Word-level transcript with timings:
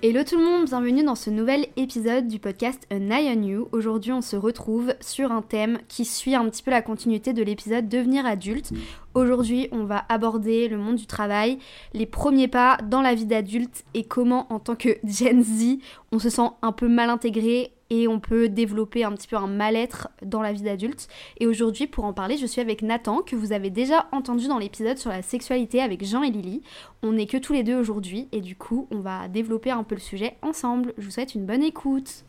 Hello 0.00 0.22
tout 0.22 0.38
le 0.38 0.44
monde, 0.44 0.66
bienvenue 0.66 1.02
dans 1.02 1.16
ce 1.16 1.28
nouvel 1.28 1.66
épisode 1.76 2.28
du 2.28 2.38
podcast 2.38 2.86
An 2.92 3.10
Eye 3.10 3.36
on 3.36 3.42
You. 3.42 3.68
Aujourd'hui 3.72 4.12
on 4.12 4.20
se 4.20 4.36
retrouve 4.36 4.94
sur 5.00 5.32
un 5.32 5.42
thème 5.42 5.80
qui 5.88 6.04
suit 6.04 6.36
un 6.36 6.48
petit 6.48 6.62
peu 6.62 6.70
la 6.70 6.82
continuité 6.82 7.32
de 7.32 7.42
l'épisode 7.42 7.88
Devenir 7.88 8.24
adulte. 8.24 8.70
Aujourd'hui 9.14 9.66
on 9.72 9.82
va 9.82 10.04
aborder 10.08 10.68
le 10.68 10.78
monde 10.78 10.94
du 10.94 11.06
travail, 11.06 11.58
les 11.94 12.06
premiers 12.06 12.46
pas 12.46 12.78
dans 12.88 13.02
la 13.02 13.16
vie 13.16 13.26
d'adulte 13.26 13.82
et 13.94 14.04
comment 14.04 14.46
en 14.52 14.60
tant 14.60 14.76
que 14.76 14.98
Gen 15.04 15.42
Z 15.42 15.78
on 16.12 16.20
se 16.20 16.30
sent 16.30 16.48
un 16.62 16.70
peu 16.70 16.86
mal 16.86 17.10
intégré 17.10 17.72
et 17.90 18.08
on 18.08 18.20
peut 18.20 18.48
développer 18.48 19.04
un 19.04 19.12
petit 19.12 19.28
peu 19.28 19.36
un 19.36 19.46
mal-être 19.46 20.08
dans 20.22 20.42
la 20.42 20.52
vie 20.52 20.62
d'adulte. 20.62 21.08
Et 21.38 21.46
aujourd'hui, 21.46 21.86
pour 21.86 22.04
en 22.04 22.12
parler, 22.12 22.36
je 22.36 22.46
suis 22.46 22.60
avec 22.60 22.82
Nathan, 22.82 23.22
que 23.22 23.36
vous 23.36 23.52
avez 23.52 23.70
déjà 23.70 24.08
entendu 24.12 24.48
dans 24.48 24.58
l'épisode 24.58 24.98
sur 24.98 25.10
la 25.10 25.22
sexualité 25.22 25.80
avec 25.80 26.04
Jean 26.04 26.22
et 26.22 26.30
Lily. 26.30 26.62
On 27.02 27.12
n'est 27.12 27.26
que 27.26 27.36
tous 27.36 27.52
les 27.52 27.62
deux 27.62 27.76
aujourd'hui, 27.76 28.28
et 28.32 28.40
du 28.40 28.56
coup, 28.56 28.88
on 28.90 29.00
va 29.00 29.28
développer 29.28 29.70
un 29.70 29.84
peu 29.84 29.94
le 29.94 30.00
sujet 30.00 30.36
ensemble. 30.42 30.92
Je 30.98 31.04
vous 31.04 31.10
souhaite 31.10 31.34
une 31.34 31.46
bonne 31.46 31.62
écoute. 31.62 32.24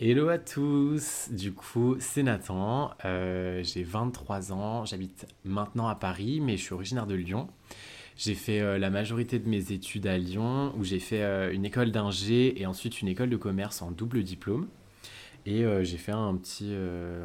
Hello 0.00 0.28
à 0.28 0.38
tous, 0.38 1.28
du 1.32 1.52
coup 1.52 1.96
c'est 1.98 2.22
Nathan, 2.22 2.92
euh, 3.04 3.64
j'ai 3.64 3.82
23 3.82 4.52
ans, 4.52 4.84
j'habite 4.84 5.26
maintenant 5.44 5.88
à 5.88 5.96
Paris 5.96 6.40
mais 6.40 6.56
je 6.56 6.62
suis 6.62 6.72
originaire 6.72 7.08
de 7.08 7.16
Lyon. 7.16 7.48
J'ai 8.18 8.34
fait 8.34 8.60
euh, 8.60 8.78
la 8.78 8.90
majorité 8.90 9.38
de 9.38 9.48
mes 9.48 9.70
études 9.70 10.08
à 10.08 10.18
Lyon, 10.18 10.74
où 10.76 10.82
j'ai 10.82 10.98
fait 10.98 11.22
euh, 11.22 11.52
une 11.52 11.64
école 11.64 11.92
d'ingé 11.92 12.60
et 12.60 12.66
ensuite 12.66 13.00
une 13.00 13.06
école 13.06 13.30
de 13.30 13.36
commerce 13.36 13.80
en 13.80 13.92
double 13.92 14.24
diplôme. 14.24 14.66
Et 15.46 15.64
euh, 15.64 15.84
j'ai 15.84 15.98
fait 15.98 16.10
un 16.10 16.34
petit 16.34 16.74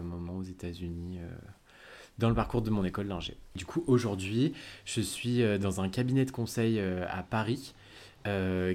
moment 0.04 0.38
aux 0.38 0.44
États-Unis 0.44 1.18
dans 2.20 2.30
le 2.30 2.36
parcours 2.36 2.62
de 2.62 2.70
mon 2.70 2.86
école 2.86 3.08
d'ingé. 3.08 3.36
Du 3.56 3.66
coup, 3.66 3.84
aujourd'hui, 3.88 4.54
je 4.86 5.02
suis 5.02 5.42
dans 5.58 5.82
un 5.82 5.90
cabinet 5.90 6.26
de 6.26 6.32
conseil 6.32 6.80
à 6.80 7.24
Paris. 7.24 7.74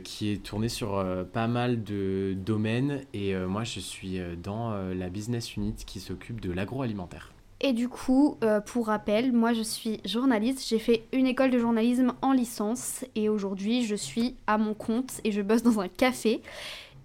qui 0.05 0.31
est 0.31 0.43
tourné 0.43 0.69
sur 0.69 1.03
pas 1.33 1.47
mal 1.47 1.85
de 1.85 2.35
domaines 2.37 3.01
et 3.15 3.35
moi 3.35 3.65
je 3.65 3.81
suis 3.81 4.21
dans 4.43 4.77
la 4.93 5.09
business 5.09 5.57
unit 5.57 5.75
qui 5.87 6.01
s'occupe 6.01 6.41
de 6.41 6.53
l'agroalimentaire. 6.53 7.33
Et 7.61 7.73
du 7.73 7.89
coup, 7.89 8.37
euh, 8.45 8.61
pour 8.61 8.87
rappel, 8.87 9.33
moi 9.33 9.53
je 9.53 9.63
suis 9.63 10.01
journaliste, 10.05 10.65
j'ai 10.69 10.79
fait 10.79 11.09
une 11.13 11.27
école 11.27 11.51
de 11.51 11.59
journalisme 11.59 12.13
en 12.23 12.33
licence 12.33 13.05
et 13.17 13.29
aujourd'hui 13.29 13.85
je 13.85 13.97
suis 13.97 14.37
à 14.47 14.59
mon 14.59 14.75
compte 14.75 15.21
et 15.25 15.33
je 15.33 15.43
bosse 15.43 15.65
dans 15.65 15.81
un 15.81 15.89
café. 15.89 16.41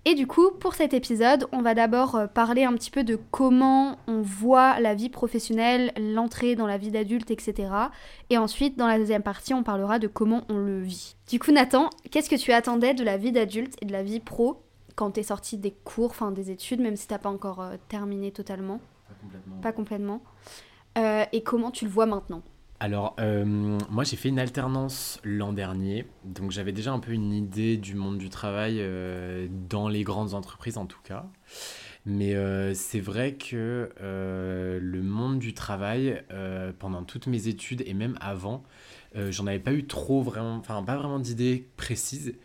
Et 0.06 0.16
du 0.16 0.28
coup, 0.28 0.52
pour 0.52 0.76
cet 0.76 0.94
épisode, 0.94 1.48
on 1.54 1.62
va 1.62 1.74
d'abord 1.74 2.16
euh, 2.16 2.28
parler 2.28 2.66
un 2.66 2.74
petit 2.74 2.92
peu 2.92 3.06
de 3.06 3.18
comment 3.32 3.98
on 4.06 4.22
voit 4.22 4.80
la 4.82 4.96
vie 4.96 5.10
professionnelle, 5.10 5.94
l'entrée 5.98 6.56
dans 6.56 6.68
la 6.68 6.78
vie 6.78 6.92
d'adulte, 6.92 7.32
etc. 7.32 7.70
Et 8.30 8.38
ensuite, 8.38 8.78
dans 8.78 8.88
la 8.88 9.00
deuxième 9.00 9.24
partie, 9.24 9.54
on 9.54 9.64
parlera 9.64 10.00
de 10.00 10.08
comment 10.08 10.44
on 10.50 10.58
le 10.58 10.82
vit. 10.82 11.16
Du 11.30 11.40
coup, 11.40 11.52
Nathan, 11.52 11.90
qu'est-ce 12.12 12.30
que 12.30 12.36
tu 12.36 12.52
attendais 12.52 12.94
de 12.94 13.04
la 13.04 13.16
vie 13.16 13.32
d'adulte 13.32 13.76
et 13.82 13.86
de 13.86 13.94
la 13.94 14.04
vie 14.04 14.20
pro 14.20 14.62
quand 14.96 15.12
t'es 15.12 15.24
sorti 15.24 15.58
des 15.58 15.72
cours, 15.72 16.12
enfin 16.12 16.32
des 16.32 16.52
études, 16.52 16.82
même 16.82 16.98
si 16.98 17.08
t'as 17.08 17.18
pas 17.18 17.30
encore 17.30 17.62
euh, 17.62 17.78
terminé 17.88 18.32
totalement? 18.32 18.82
Pas 19.62 19.72
complètement. 19.72 20.22
Euh, 20.98 21.26
et 21.32 21.44
comment 21.44 21.72
tu 21.72 21.86
le 21.86 21.92
vois 21.92 22.06
maintenant? 22.06 22.44
Alors, 22.80 23.16
euh, 23.20 23.46
moi 23.90 24.04
j'ai 24.04 24.18
fait 24.18 24.30
une 24.30 24.40
alternance 24.40 25.20
l'an 25.24 25.54
dernier, 25.54 26.06
donc 26.26 26.52
j'avais 26.52 26.74
déjà 26.74 26.92
un 26.92 27.00
peu 27.00 27.14
une 27.14 27.32
idée 27.32 27.78
du 27.78 27.96
monde 27.96 28.18
du 28.18 28.30
travail 28.30 28.78
euh, 28.80 29.48
dans 29.70 29.88
les 29.88 30.04
grandes 30.04 30.34
entreprises 30.34 30.78
en 30.78 30.86
tout 30.86 31.00
cas. 31.04 31.26
Mais 32.06 32.36
c'est 32.76 33.00
vrai 33.00 33.36
que 33.36 33.90
le 33.98 35.02
monde 35.02 35.40
du 35.40 35.54
travail, 35.54 36.22
pendant 36.78 37.04
toutes 37.04 37.28
mes 37.28 37.48
études 37.48 37.82
et 37.86 37.94
même 37.94 38.18
avant, 38.20 38.64
j'en 39.16 39.48
avais 39.48 39.60
pas 39.60 39.72
eu 39.72 39.88
trop 39.88 40.22
vraiment, 40.22 40.56
enfin 40.56 40.84
pas 40.84 40.98
vraiment 40.98 41.20
d'idées 41.20 41.70
précises. 41.78 42.36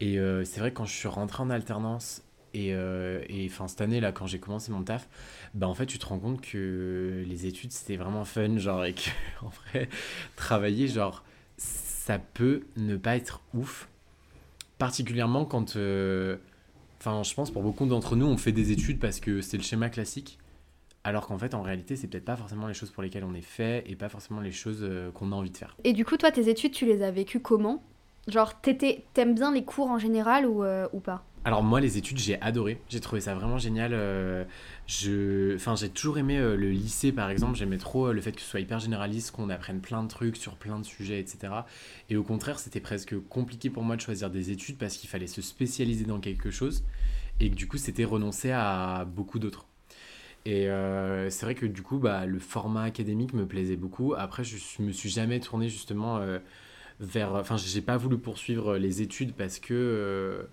Et 0.00 0.18
c'est 0.44 0.58
vrai 0.58 0.72
que 0.72 0.78
quand 0.78 0.84
je 0.84 0.94
suis 0.94 1.06
rentré 1.06 1.44
en 1.44 1.50
alternance 1.50 2.23
et, 2.54 2.72
euh, 2.72 3.20
et 3.28 3.46
enfin, 3.50 3.66
cette 3.66 3.80
année, 3.80 4.00
là, 4.00 4.12
quand 4.12 4.26
j'ai 4.26 4.38
commencé 4.38 4.70
mon 4.70 4.82
taf, 4.82 5.08
bah, 5.54 5.68
en 5.68 5.74
fait, 5.74 5.86
tu 5.86 5.98
te 5.98 6.06
rends 6.06 6.20
compte 6.20 6.40
que 6.40 7.24
les 7.26 7.46
études, 7.46 7.72
c'était 7.72 7.96
vraiment 7.96 8.24
fun, 8.24 8.56
genre, 8.58 8.84
et 8.84 8.94
que, 8.94 9.10
en 9.44 9.48
vrai, 9.48 9.88
travailler, 10.36 10.86
genre, 10.86 11.24
ça 11.58 12.18
peut 12.18 12.62
ne 12.76 12.96
pas 12.96 13.16
être 13.16 13.42
ouf. 13.54 13.88
Particulièrement 14.78 15.44
quand. 15.44 15.76
Euh, 15.76 16.36
enfin, 17.00 17.22
je 17.22 17.34
pense 17.34 17.50
pour 17.50 17.62
beaucoup 17.62 17.86
d'entre 17.86 18.16
nous, 18.16 18.26
on 18.26 18.36
fait 18.36 18.52
des 18.52 18.72
études 18.72 18.98
parce 18.98 19.20
que 19.20 19.40
c'est 19.40 19.56
le 19.56 19.62
schéma 19.62 19.88
classique. 19.88 20.38
Alors 21.04 21.26
qu'en 21.26 21.38
fait, 21.38 21.54
en 21.54 21.62
réalité, 21.62 21.96
c'est 21.96 22.08
peut-être 22.08 22.24
pas 22.24 22.36
forcément 22.36 22.66
les 22.66 22.74
choses 22.74 22.90
pour 22.90 23.02
lesquelles 23.02 23.24
on 23.24 23.34
est 23.34 23.42
fait 23.42 23.84
et 23.86 23.94
pas 23.94 24.08
forcément 24.08 24.40
les 24.40 24.52
choses 24.52 24.80
euh, 24.82 25.10
qu'on 25.12 25.32
a 25.32 25.34
envie 25.34 25.50
de 25.50 25.56
faire. 25.56 25.76
Et 25.84 25.92
du 25.92 26.04
coup, 26.04 26.16
toi, 26.16 26.30
tes 26.30 26.48
études, 26.48 26.72
tu 26.72 26.86
les 26.86 27.02
as 27.02 27.10
vécues 27.10 27.40
comment? 27.40 27.82
Genre, 28.26 28.58
t'aimes 28.60 29.34
bien 29.34 29.52
les 29.52 29.64
cours 29.64 29.90
en 29.90 29.98
général 29.98 30.46
ou, 30.46 30.64
ou 30.64 31.00
pas? 31.00 31.24
Alors 31.44 31.62
moi 31.62 31.78
les 31.80 31.98
études 31.98 32.18
j'ai 32.18 32.40
adoré, 32.40 32.80
j'ai 32.88 33.00
trouvé 33.00 33.20
ça 33.20 33.34
vraiment 33.34 33.58
génial. 33.58 33.92
Euh, 33.92 34.44
j'ai 34.86 35.88
toujours 35.90 36.16
aimé 36.16 36.38
euh, 36.38 36.56
le 36.56 36.70
lycée 36.70 37.12
par 37.12 37.28
exemple, 37.28 37.56
j'aimais 37.56 37.76
trop 37.76 38.06
euh, 38.06 38.12
le 38.12 38.20
fait 38.22 38.32
que 38.32 38.40
ce 38.40 38.46
soit 38.46 38.60
hyper 38.60 38.78
généraliste, 38.78 39.30
qu'on 39.32 39.50
apprenne 39.50 39.80
plein 39.80 40.02
de 40.02 40.08
trucs 40.08 40.38
sur 40.38 40.56
plein 40.56 40.78
de 40.78 40.84
sujets, 40.84 41.20
etc. 41.20 41.52
Et 42.08 42.16
au 42.16 42.22
contraire 42.22 42.58
c'était 42.58 42.80
presque 42.80 43.14
compliqué 43.28 43.68
pour 43.68 43.82
moi 43.82 43.96
de 43.96 44.00
choisir 44.00 44.30
des 44.30 44.50
études 44.50 44.78
parce 44.78 44.96
qu'il 44.96 45.10
fallait 45.10 45.26
se 45.26 45.42
spécialiser 45.42 46.06
dans 46.06 46.18
quelque 46.18 46.50
chose 46.50 46.82
et 47.40 47.50
que 47.50 47.54
du 47.54 47.68
coup 47.68 47.76
c'était 47.76 48.04
renoncer 48.04 48.50
à 48.50 49.04
beaucoup 49.04 49.38
d'autres. 49.38 49.66
Et 50.46 50.66
c'est 51.30 51.42
vrai 51.42 51.54
que 51.54 51.66
du 51.66 51.82
coup 51.82 51.98
bah, 51.98 52.26
le 52.26 52.38
format 52.38 52.82
académique 52.84 53.32
me 53.32 53.46
plaisait 53.46 53.76
beaucoup. 53.76 54.14
Après 54.14 54.44
je 54.44 54.56
me 54.82 54.92
suis 54.92 55.08
jamais 55.08 55.40
tourné 55.40 55.68
justement 55.68 56.20
vers, 57.00 57.34
enfin 57.34 57.56
j'ai 57.56 57.80
pas 57.80 57.96
voulu 57.96 58.18
poursuivre 58.18 58.76
les 58.76 59.02
études 59.02 59.34
parce 59.34 59.58
que 59.58 60.46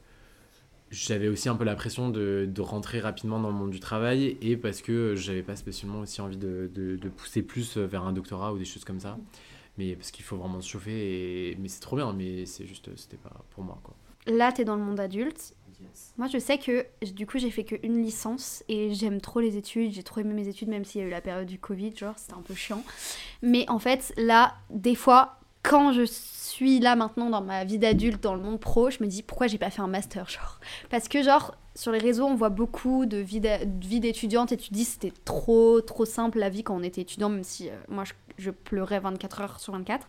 j'avais 0.91 1.29
aussi 1.29 1.49
un 1.49 1.55
peu 1.55 1.63
la 1.63 1.75
pression 1.75 2.09
de, 2.09 2.47
de, 2.47 2.61
rentrer 2.61 2.99
rapidement 2.99 3.39
dans 3.39 3.49
le 3.49 3.55
monde 3.55 3.71
du 3.71 3.79
travail 3.79 4.37
et 4.41 4.57
parce 4.57 4.81
que 4.81 5.15
j'avais 5.15 5.41
pas 5.41 5.55
spécialement 5.55 6.01
aussi 6.01 6.21
envie 6.21 6.37
de, 6.37 6.69
de, 6.73 6.97
de, 6.97 7.09
pousser 7.09 7.41
plus 7.41 7.77
vers 7.77 8.03
un 8.03 8.13
doctorat 8.13 8.53
ou 8.53 8.57
des 8.57 8.65
choses 8.65 8.83
comme 8.83 8.99
ça. 8.99 9.17
Mais 9.77 9.95
parce 9.95 10.11
qu'il 10.11 10.25
faut 10.25 10.35
vraiment 10.35 10.59
se 10.59 10.69
chauffer. 10.69 11.51
Et... 11.51 11.55
Mais 11.59 11.69
c'est 11.69 11.79
trop 11.79 11.95
bien, 11.95 12.11
mais 12.11 12.45
c'est 12.45 12.67
juste, 12.67 12.89
c'était 12.97 13.17
pas 13.17 13.31
pour 13.51 13.63
moi. 13.63 13.79
Quoi. 13.83 13.95
Là, 14.27 14.51
tu 14.51 14.61
es 14.61 14.65
dans 14.65 14.75
le 14.75 14.83
monde 14.83 14.99
adulte. 14.99 15.55
Moi, 16.17 16.27
je 16.27 16.37
sais 16.37 16.59
que 16.59 16.85
du 17.13 17.25
coup, 17.25 17.39
j'ai 17.39 17.49
fait 17.49 17.63
qu'une 17.63 18.03
licence 18.03 18.63
et 18.67 18.93
j'aime 18.93 19.19
trop 19.19 19.39
les 19.39 19.57
études. 19.57 19.91
J'ai 19.93 20.03
trop 20.03 20.19
aimé 20.21 20.33
mes 20.33 20.47
études, 20.47 20.67
même 20.67 20.85
s'il 20.85 21.01
y 21.01 21.03
a 21.03 21.07
eu 21.07 21.09
la 21.09 21.21
période 21.21 21.47
du 21.47 21.57
Covid, 21.57 21.95
genre, 21.95 22.13
c'était 22.17 22.33
un 22.33 22.41
peu 22.41 22.53
chiant. 22.53 22.83
Mais 23.41 23.67
en 23.69 23.79
fait, 23.79 24.13
là, 24.17 24.55
des 24.69 24.93
fois, 24.93 25.40
quand 25.63 25.93
je 25.93 26.03
suis 26.03 26.79
là 26.79 26.95
maintenant 26.95 27.29
dans 27.29 27.41
ma 27.41 27.63
vie 27.63 27.77
d'adulte, 27.77 28.21
dans 28.21 28.35
le 28.35 28.41
monde 28.41 28.59
pro, 28.59 28.89
je 28.89 29.01
me 29.01 29.07
dis 29.07 29.23
pourquoi 29.23 29.47
j'ai 29.47 29.57
pas 29.57 29.69
fait 29.69 29.81
un 29.81 29.87
master, 29.87 30.27
genre? 30.29 30.59
Parce 30.89 31.07
que, 31.07 31.23
genre, 31.23 31.55
sur 31.75 31.91
les 31.91 31.99
réseaux, 31.99 32.25
on 32.25 32.35
voit 32.35 32.49
beaucoup 32.49 33.05
de 33.05 33.17
vie 33.17 33.39
d'étudiante 33.39 34.51
et 34.51 34.57
tu 34.57 34.73
dis 34.73 34.85
c'était 34.85 35.13
trop, 35.25 35.81
trop 35.81 36.05
simple 36.05 36.39
la 36.39 36.49
vie 36.49 36.63
quand 36.63 36.75
on 36.75 36.83
était 36.83 37.01
étudiant, 37.01 37.29
même 37.29 37.43
si 37.43 37.69
euh, 37.69 37.73
moi 37.87 38.03
je, 38.03 38.13
je, 38.37 38.51
pleurais 38.51 38.99
24 38.99 39.41
heures 39.41 39.59
sur 39.59 39.73
24. 39.73 40.07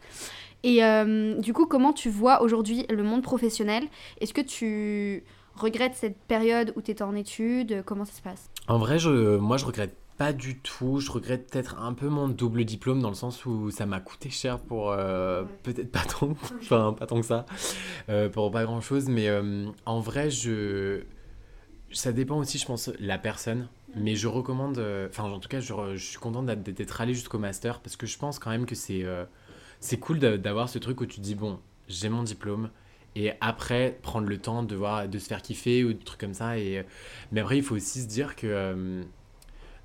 Et 0.64 0.84
euh, 0.84 1.38
du 1.38 1.52
coup, 1.52 1.66
comment 1.66 1.92
tu 1.92 2.08
vois 2.08 2.42
aujourd'hui 2.42 2.86
le 2.90 3.02
monde 3.02 3.22
professionnel? 3.22 3.84
Est-ce 4.20 4.34
que 4.34 4.40
tu 4.40 5.24
regrettes 5.54 5.94
cette 5.94 6.18
période 6.18 6.72
où 6.76 6.82
tu 6.82 6.90
étais 6.90 7.02
en 7.02 7.14
études? 7.14 7.82
Comment 7.84 8.04
ça 8.04 8.14
se 8.14 8.22
passe? 8.22 8.50
En 8.68 8.78
vrai, 8.78 8.98
je, 8.98 9.36
moi 9.36 9.56
je 9.56 9.64
regrette 9.64 9.96
pas 10.22 10.32
du 10.32 10.56
tout. 10.56 11.00
Je 11.00 11.10
regrette 11.10 11.50
peut-être 11.50 11.80
un 11.80 11.94
peu 11.94 12.08
mon 12.08 12.28
double 12.28 12.64
diplôme 12.64 13.02
dans 13.02 13.08
le 13.08 13.16
sens 13.16 13.44
où 13.44 13.72
ça 13.72 13.86
m'a 13.86 13.98
coûté 13.98 14.30
cher 14.30 14.60
pour 14.60 14.92
euh, 14.92 15.42
peut-être 15.64 15.90
pas 15.90 16.04
tant, 16.04 16.36
enfin 16.60 16.94
pas 16.96 17.06
tant 17.06 17.20
que 17.20 17.26
ça, 17.26 17.44
euh, 18.08 18.28
pour 18.28 18.52
pas 18.52 18.62
grand 18.62 18.80
chose. 18.80 19.08
Mais 19.08 19.28
euh, 19.28 19.66
en 19.84 19.98
vrai, 19.98 20.30
je, 20.30 21.02
ça 21.90 22.12
dépend 22.12 22.38
aussi, 22.38 22.58
je 22.58 22.66
pense, 22.66 22.88
la 23.00 23.18
personne. 23.18 23.66
Mais 23.96 24.14
je 24.14 24.28
recommande, 24.28 24.80
enfin 25.08 25.24
en 25.24 25.40
tout 25.40 25.48
cas, 25.48 25.58
je, 25.58 25.74
je 25.96 26.04
suis 26.04 26.18
contente 26.18 26.46
d'être 26.46 27.00
allé 27.00 27.14
jusqu'au 27.14 27.40
master 27.40 27.80
parce 27.80 27.96
que 27.96 28.06
je 28.06 28.16
pense 28.16 28.38
quand 28.38 28.50
même 28.50 28.64
que 28.64 28.76
c'est 28.76 29.04
c'est 29.80 29.98
cool 29.98 30.20
d'avoir 30.20 30.68
ce 30.68 30.78
truc 30.78 31.00
où 31.00 31.06
tu 31.06 31.18
dis 31.18 31.34
bon, 31.34 31.58
j'ai 31.88 32.08
mon 32.08 32.22
diplôme 32.22 32.70
et 33.16 33.32
après 33.40 33.98
prendre 34.02 34.28
le 34.28 34.38
temps 34.38 34.62
de 34.62 34.76
voir 34.76 35.08
de 35.08 35.18
se 35.18 35.26
faire 35.26 35.42
kiffer 35.42 35.82
ou 35.82 35.92
des 35.92 36.04
trucs 36.04 36.20
comme 36.20 36.32
ça 36.32 36.58
et 36.58 36.86
mais 37.32 37.40
après 37.40 37.58
il 37.58 37.62
faut 37.62 37.74
aussi 37.74 38.00
se 38.00 38.06
dire 38.06 38.34
que 38.34 39.04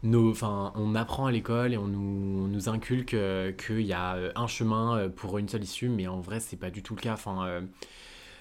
nos, 0.03 0.33
on 0.44 0.95
apprend 0.95 1.25
à 1.25 1.31
l'école 1.31 1.73
et 1.73 1.77
on 1.77 1.88
nous, 1.88 2.47
nous 2.47 2.69
inculque 2.69 3.13
euh, 3.13 3.51
qu'il 3.51 3.81
y 3.81 3.94
a 3.94 4.15
euh, 4.15 4.31
un 4.35 4.47
chemin 4.47 4.97
euh, 4.97 5.09
pour 5.09 5.38
une 5.38 5.49
seule 5.49 5.63
issue, 5.63 5.89
mais 5.89 6.07
en 6.07 6.19
vrai, 6.19 6.39
c'est 6.39 6.57
pas 6.57 6.69
du 6.69 6.83
tout 6.83 6.95
le 6.95 7.01
cas. 7.01 7.13
Enfin, 7.13 7.61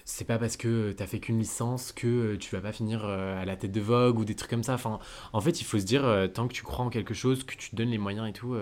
c'est 0.05 0.25
pas 0.25 0.37
parce 0.37 0.55
que 0.55 0.91
t'as 0.93 1.07
fait 1.07 1.19
qu'une 1.19 1.39
licence 1.39 1.91
que 1.91 2.35
tu 2.35 2.55
vas 2.55 2.61
pas 2.61 2.71
finir 2.71 3.03
à 3.05 3.43
la 3.43 3.55
tête 3.57 3.71
de 3.71 3.81
Vogue 3.81 4.19
ou 4.19 4.25
des 4.25 4.35
trucs 4.35 4.49
comme 4.49 4.63
ça. 4.63 4.75
Enfin, 4.75 4.99
en 5.33 5.41
fait, 5.41 5.59
il 5.59 5.65
faut 5.65 5.79
se 5.79 5.85
dire, 5.85 6.29
tant 6.33 6.47
que 6.47 6.53
tu 6.53 6.63
crois 6.63 6.85
en 6.85 6.89
quelque 6.89 7.13
chose, 7.13 7.43
que 7.43 7.55
tu 7.55 7.71
te 7.71 7.75
donnes 7.75 7.89
les 7.89 7.97
moyens 7.97 8.29
et 8.29 8.33
tout, 8.33 8.55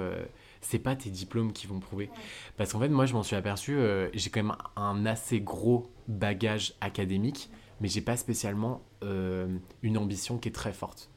c'est 0.62 0.80
pas 0.80 0.96
tes 0.96 1.12
diplômes 1.12 1.54
qui 1.54 1.68
vont 1.68 1.80
prouver. 1.80 2.10
Parce 2.58 2.74
qu'en 2.74 2.80
fait, 2.80 2.90
moi, 2.90 3.06
je 3.06 3.14
m'en 3.14 3.22
suis 3.22 3.36
aperçu, 3.36 3.78
j'ai 4.14 4.30
quand 4.32 4.42
même 4.42 4.56
un 4.76 5.06
assez 5.06 5.40
gros 5.40 5.92
bagage 6.08 6.74
académique, 6.82 7.52
mais 7.80 7.90
j'ai 7.90 8.02
pas 8.02 8.18
spécialement 8.18 8.82
une 9.04 9.98
ambition 9.98 10.40
qui 10.40 10.50
est 10.50 10.54
très 10.54 10.74
forte. 10.74 11.12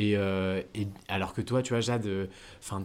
Euh, 0.00 0.62
et, 0.74 0.88
alors 1.08 1.32
que 1.34 1.40
toi, 1.40 1.62
tu 1.62 1.72
vois, 1.72 1.80
Jade, 1.80 2.06
euh, 2.06 2.26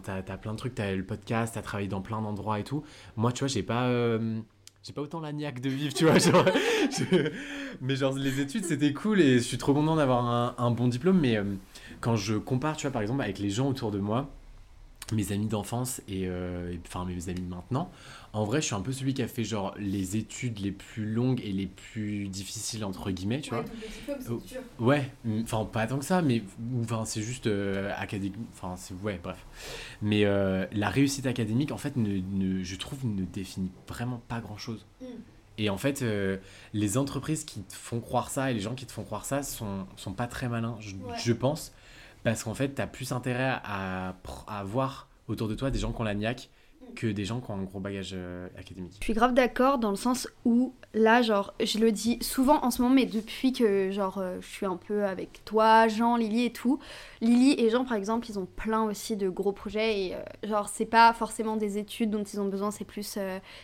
t'as 0.03 0.17
as 0.17 0.37
plein 0.37 0.53
de 0.53 0.57
trucs, 0.57 0.75
t'as 0.75 0.91
le 0.91 1.03
podcast, 1.03 1.55
t'as 1.55 1.61
travaillé 1.61 1.87
dans 1.87 2.01
plein 2.01 2.21
d'endroits 2.21 2.59
et 2.59 2.63
tout. 2.63 2.83
Moi, 3.15 3.31
tu 3.31 3.39
vois, 3.39 3.47
j'ai 3.47 3.63
pas. 3.63 3.87
Euh, 3.87 4.39
pas 4.95 5.01
autant 5.01 5.19
la 5.19 5.31
de 5.31 5.69
vivre, 5.69 5.93
tu 5.93 6.05
vois. 6.05 6.15
Mais 7.81 7.95
genre, 7.95 8.15
les 8.15 8.39
études, 8.39 8.65
c'était 8.65 8.91
cool 8.91 9.21
et 9.21 9.37
je 9.37 9.43
suis 9.43 9.59
trop 9.59 9.71
content 9.71 9.95
d'avoir 9.95 10.25
un, 10.25 10.55
un, 10.57 10.71
bon 10.71 10.87
diplôme. 10.87 11.19
Mais 11.19 11.39
quand 12.01 12.15
je 12.15 12.35
compare, 12.35 12.75
tu 12.75 12.87
vois, 12.87 12.91
par 12.91 13.03
exemple, 13.03 13.21
avec 13.21 13.37
les 13.37 13.51
gens 13.51 13.69
autour 13.69 13.91
de 13.91 13.99
moi, 13.99 14.31
mes 15.13 15.31
amis 15.31 15.47
d'enfance 15.47 16.01
et, 16.07 16.29
enfin 16.87 17.05
mes 17.05 17.29
amis 17.29 17.41
de 17.41 17.47
maintenant, 17.47 17.91
en 18.31 18.43
vrai, 18.43 18.61
je 18.61 18.67
suis 18.67 18.75
un 18.75 18.81
peu 18.81 18.91
celui 18.91 19.13
qui 19.15 19.23
a 19.23 19.27
fait 19.27 19.43
genre 19.43 19.73
les 19.77 20.15
études 20.15 20.59
les 20.59 20.71
plus 20.71 21.11
longues 21.11 21.41
et 21.43 21.51
les 21.51 21.65
plus 21.65 22.27
difficiles 22.27 22.85
entre 22.85 23.09
guillemets, 23.09 23.41
tu 23.41 23.55
ouais, 23.55 23.63
vois. 24.07 24.39
Sûr. 24.45 24.61
Ouais, 24.79 25.11
enfin 25.41 25.65
pas 25.65 25.87
tant 25.87 25.97
que 25.97 26.05
ça, 26.05 26.21
mais 26.21 26.43
enfin 26.83 27.05
c'est 27.05 27.23
juste 27.23 27.47
euh, 27.47 27.91
académique. 27.97 28.37
Enfin 28.53 28.75
c'est 28.75 28.93
ouais, 29.01 29.19
bref. 29.21 29.45
Mais 30.01 30.25
euh, 30.25 30.65
la 30.71 30.89
réussite 30.89 31.25
académique, 31.25 31.71
en 31.71 31.77
fait, 31.77 31.95
ne, 31.95 32.63
je 32.63 32.75
trouve, 32.75 33.05
ne 33.05 33.25
définit 33.25 33.71
vraiment 33.87 34.21
pas 34.27 34.41
grand 34.41 34.57
chose. 34.57 34.85
Mm. 35.01 35.05
Et 35.57 35.69
en 35.69 35.77
fait, 35.77 36.03
euh, 36.03 36.37
les 36.73 36.97
entreprises 36.97 37.43
qui 37.43 37.61
te 37.63 37.73
font 37.73 37.99
croire 37.99 38.29
ça 38.29 38.51
et 38.51 38.53
les 38.53 38.61
gens 38.61 38.75
qui 38.75 38.85
te 38.85 38.91
font 38.91 39.03
croire 39.03 39.25
ça 39.25 39.43
sont, 39.43 39.87
sont 39.97 40.13
pas 40.13 40.27
très 40.27 40.47
malins, 40.47 40.77
je, 40.79 40.95
je 41.21 41.33
pense. 41.33 41.73
Parce 42.23 42.43
qu'en 42.43 42.53
fait, 42.53 42.75
tu 42.75 42.81
as 42.81 42.87
plus 42.87 43.11
intérêt 43.11 43.59
à, 43.63 44.15
à, 44.47 44.59
avoir 44.59 45.07
autour 45.27 45.47
de 45.47 45.55
toi 45.55 45.71
des 45.71 45.79
gens 45.79 45.91
qui 45.91 46.01
ont 46.01 46.05
la 46.05 46.15
niaque 46.15 46.49
que 46.95 47.07
des 47.07 47.25
gens 47.25 47.39
qui 47.39 47.51
ont 47.51 47.55
un 47.55 47.63
gros 47.63 47.79
bagage 47.79 48.11
euh, 48.13 48.47
académique. 48.57 48.97
Je 48.99 49.05
suis 49.05 49.13
grave 49.13 49.33
d'accord 49.33 49.77
dans 49.77 49.89
le 49.89 49.95
sens 49.95 50.27
où 50.45 50.73
là, 50.93 51.21
genre, 51.21 51.53
je 51.63 51.77
le 51.77 51.91
dis 51.91 52.17
souvent 52.21 52.63
en 52.63 52.71
ce 52.71 52.81
moment, 52.81 52.95
mais 52.95 53.05
depuis 53.05 53.53
que, 53.53 53.91
genre, 53.91 54.17
euh, 54.17 54.37
je 54.41 54.47
suis 54.47 54.65
un 54.65 54.77
peu 54.77 55.05
avec 55.05 55.45
toi, 55.45 55.87
Jean, 55.87 56.15
Lily 56.15 56.45
et 56.45 56.53
tout, 56.53 56.79
Lily 57.21 57.55
et 57.59 57.69
Jean, 57.69 57.85
par 57.85 57.95
exemple, 57.95 58.27
ils 58.29 58.39
ont 58.39 58.47
plein 58.47 58.83
aussi 58.83 59.15
de 59.15 59.29
gros 59.29 59.51
projets 59.51 60.07
et, 60.07 60.15
euh, 60.15 60.19
genre, 60.43 60.67
c'est 60.67 60.85
pas 60.85 61.13
forcément 61.13 61.57
des 61.57 61.77
études 61.77 62.09
dont 62.09 62.23
ils 62.23 62.41
ont 62.41 62.47
besoin, 62.47 62.71
c'est 62.71 62.85
plus, 62.85 63.13
tu 63.13 63.19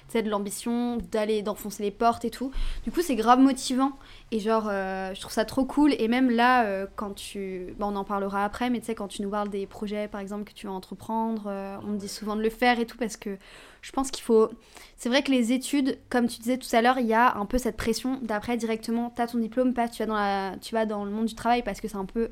sais, 0.08 0.22
de 0.22 0.30
l'ambition, 0.30 0.98
d'aller, 1.12 1.42
d'enfoncer 1.42 1.84
les 1.84 1.92
portes 1.92 2.26
et 2.26 2.32
tout. 2.32 2.52
Du 2.84 2.92
coup, 2.92 3.02
c'est 3.02 3.16
grave 3.16 3.40
motivant 3.40 3.94
et, 4.36 4.40
genre, 4.40 4.66
je 4.70 5.20
trouve 5.20 5.32
ça 5.32 5.46
trop 5.46 5.66
cool. 5.66 5.94
Et 6.00 6.08
même 6.08 6.30
là, 6.30 6.86
quand 6.96 7.14
tu. 7.16 7.74
Bon, 7.80 7.88
on 7.88 7.96
en 7.96 8.04
parlera 8.04 8.44
après, 8.44 8.70
mais 8.70 8.80
tu 8.80 8.88
sais, 8.88 8.96
quand 8.96 9.08
tu 9.08 9.22
nous 9.22 9.30
parles 9.30 9.50
des 9.50 9.66
projets, 9.66 10.08
par 10.08 10.22
exemple, 10.22 10.44
que 10.44 10.54
tu 10.54 10.68
vas 10.68 10.74
entreprendre, 10.74 11.52
on 11.84 11.88
me 11.88 11.98
dit 11.98 12.08
souvent 12.08 12.36
de 12.36 12.42
le 12.42 12.50
faire 12.50 12.80
et 12.80 12.86
tout 12.86 12.98
parce 12.98 13.18
que 13.18 13.38
je 13.82 13.92
pense 13.92 14.10
qu'il 14.10 14.24
faut. 14.24 14.50
C'est 14.98 15.10
vrai 15.10 15.22
que 15.22 15.32
les 15.32 15.52
études, 15.52 16.00
comme 16.10 16.28
tu 16.28 16.40
disais 16.40 16.58
tout 16.58 16.68
à 16.76 16.82
l'heure, 16.82 16.98
il 16.98 17.06
y 17.06 17.14
a 17.14 17.36
un 17.36 17.46
peu 17.46 17.60
cette 17.60 17.78
pression 17.78 18.20
d'après 18.24 18.58
directement, 18.58 19.14
tu 19.16 19.22
as 19.22 19.28
ton 19.28 19.38
diplôme, 19.38 19.74
pas 19.74 19.88
tu 19.88 20.00
vas, 20.00 20.08
dans 20.08 20.16
la... 20.16 20.56
tu 20.60 20.74
vas 20.74 20.86
dans 20.88 21.06
le 21.06 21.12
monde 21.12 21.28
du 21.28 21.36
travail 21.36 21.62
parce 21.62 21.80
que 21.80 21.88
c'est 21.88 21.98
un 21.98 22.06
peu 22.06 22.30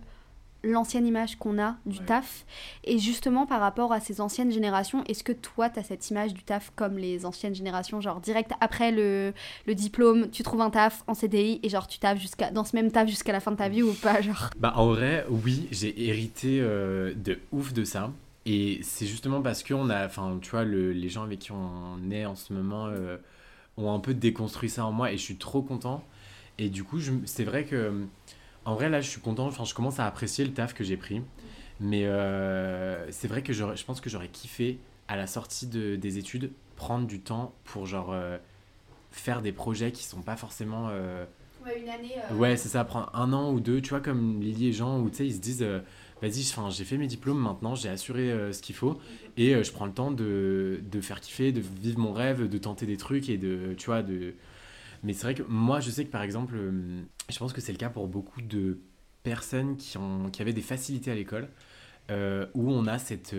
l'ancienne 0.63 1.05
image 1.05 1.37
qu'on 1.37 1.61
a 1.61 1.75
du 1.85 1.99
taf. 1.99 2.45
Et 2.83 2.97
justement, 2.97 3.45
par 3.45 3.59
rapport 3.59 3.91
à 3.91 3.99
ces 3.99 4.21
anciennes 4.21 4.51
générations, 4.51 5.03
est-ce 5.05 5.23
que 5.23 5.33
toi, 5.33 5.69
tu 5.69 5.79
as 5.79 5.83
cette 5.83 6.09
image 6.09 6.33
du 6.33 6.43
taf 6.43 6.71
comme 6.75 6.97
les 6.97 7.25
anciennes 7.25 7.55
générations 7.55 8.01
Genre, 8.01 8.19
direct 8.21 8.51
après 8.61 8.91
le, 8.91 9.33
le 9.67 9.75
diplôme, 9.75 10.29
tu 10.31 10.43
trouves 10.43 10.61
un 10.61 10.69
taf 10.69 11.03
en 11.07 11.13
CDI 11.13 11.59
et 11.63 11.69
genre, 11.69 11.87
tu 11.87 11.99
taffes 11.99 12.19
jusqu'à, 12.19 12.51
dans 12.51 12.63
ce 12.63 12.75
même 12.75 12.91
taf 12.91 13.07
jusqu'à 13.07 13.33
la 13.33 13.39
fin 13.39 13.51
de 13.51 13.57
ta 13.57 13.69
vie 13.69 13.83
ou 13.83 13.93
pas 13.93 14.21
genre? 14.21 14.49
Bah, 14.57 14.73
en 14.75 14.87
vrai, 14.87 15.25
oui, 15.29 15.67
j'ai 15.71 16.07
hérité 16.07 16.59
euh, 16.61 17.13
de 17.15 17.39
ouf 17.51 17.73
de 17.73 17.83
ça. 17.83 18.11
Et 18.45 18.79
c'est 18.83 19.05
justement 19.05 19.41
parce 19.41 19.63
que 19.63 19.73
on 19.73 19.89
a, 19.89 20.05
enfin, 20.05 20.37
tu 20.41 20.51
vois, 20.51 20.63
le, 20.65 20.91
les 20.91 21.09
gens 21.09 21.23
avec 21.23 21.39
qui 21.39 21.51
on 21.51 22.11
est 22.11 22.25
en 22.25 22.35
ce 22.35 22.51
moment 22.51 22.87
euh, 22.87 23.17
ont 23.77 23.93
un 23.93 23.99
peu 23.99 24.13
déconstruit 24.13 24.69
ça 24.69 24.85
en 24.85 24.91
moi 24.91 25.11
et 25.11 25.17
je 25.17 25.21
suis 25.21 25.37
trop 25.37 25.61
content. 25.61 26.03
Et 26.57 26.69
du 26.69 26.83
coup, 26.83 26.99
c'est 27.25 27.45
vrai 27.45 27.63
que, 27.63 28.05
en 28.65 28.75
vrai, 28.75 28.89
là, 28.89 29.01
je 29.01 29.09
suis 29.09 29.21
content, 29.21 29.47
enfin, 29.47 29.65
je 29.65 29.73
commence 29.73 29.99
à 29.99 30.05
apprécier 30.05 30.45
le 30.45 30.53
taf 30.53 30.73
que 30.73 30.83
j'ai 30.83 30.97
pris. 30.97 31.21
Mais 31.79 32.05
euh, 32.05 33.09
c'est 33.11 33.27
vrai 33.27 33.41
que 33.41 33.51
je, 33.51 33.83
pense 33.83 33.99
que 33.99 34.09
j'aurais 34.09 34.29
kiffé, 34.29 34.79
à 35.07 35.17
la 35.17 35.27
sortie 35.27 35.67
de, 35.67 35.95
des 35.95 36.17
études, 36.17 36.51
prendre 36.75 37.07
du 37.07 37.19
temps 37.19 37.53
pour, 37.65 37.85
genre, 37.85 38.11
euh, 38.11 38.37
faire 39.11 39.41
des 39.41 39.51
projets 39.51 39.91
qui 39.91 40.03
sont 40.03 40.21
pas 40.21 40.37
forcément. 40.37 40.87
ouais, 41.65 41.81
une 41.81 41.89
année. 41.89 42.15
Ouais, 42.33 42.57
c'est 42.57 42.69
ça, 42.69 42.83
prendre 42.83 43.11
un 43.13 43.33
an 43.33 43.51
ou 43.51 43.59
deux, 43.59 43.81
tu 43.81 43.89
vois, 43.89 44.01
comme 44.01 44.41
Lily 44.41 44.69
et 44.69 44.73
Jean, 44.73 44.99
où 44.99 45.09
tu 45.09 45.17
sais, 45.17 45.27
ils 45.27 45.35
se 45.35 45.41
disent 45.41 45.65
vas-y, 46.23 46.71
j'ai 46.71 46.85
fait 46.85 46.97
mes 46.97 47.07
diplômes 47.07 47.39
maintenant, 47.39 47.75
j'ai 47.75 47.89
assuré 47.89 48.31
euh, 48.31 48.53
ce 48.53 48.61
qu'il 48.61 48.75
faut 48.75 48.97
et 49.35 49.53
euh, 49.53 49.63
je 49.63 49.71
prends 49.73 49.85
le 49.85 49.91
temps 49.91 50.09
de, 50.09 50.79
de, 50.89 51.01
faire 51.01 51.19
kiffer, 51.19 51.51
de 51.51 51.61
vivre 51.81 51.99
mon 51.99 52.13
rêve, 52.13 52.47
de 52.47 52.57
tenter 52.57 52.85
des 52.85 52.95
trucs 52.95 53.29
et 53.29 53.37
de, 53.37 53.73
tu 53.77 53.87
vois, 53.87 54.01
de... 54.03 54.33
Mais 55.03 55.13
c'est 55.13 55.23
vrai 55.23 55.35
que 55.35 55.43
moi, 55.43 55.79
je 55.79 55.89
sais 55.89 56.05
que 56.05 56.11
par 56.11 56.21
exemple, 56.21 56.55
euh, 56.55 57.01
je 57.29 57.37
pense 57.37 57.53
que 57.53 57.61
c'est 57.61 57.71
le 57.71 57.77
cas 57.77 57.89
pour 57.89 58.07
beaucoup 58.07 58.41
de 58.41 58.79
personnes 59.23 59.77
qui, 59.77 59.97
ont, 59.97 60.29
qui 60.29 60.41
avaient 60.41 60.53
des 60.53 60.61
facilités 60.61 61.11
à 61.11 61.15
l'école. 61.15 61.49
où 62.09 62.71
on 62.71 62.87
a 62.87 62.97
cette 62.99 63.35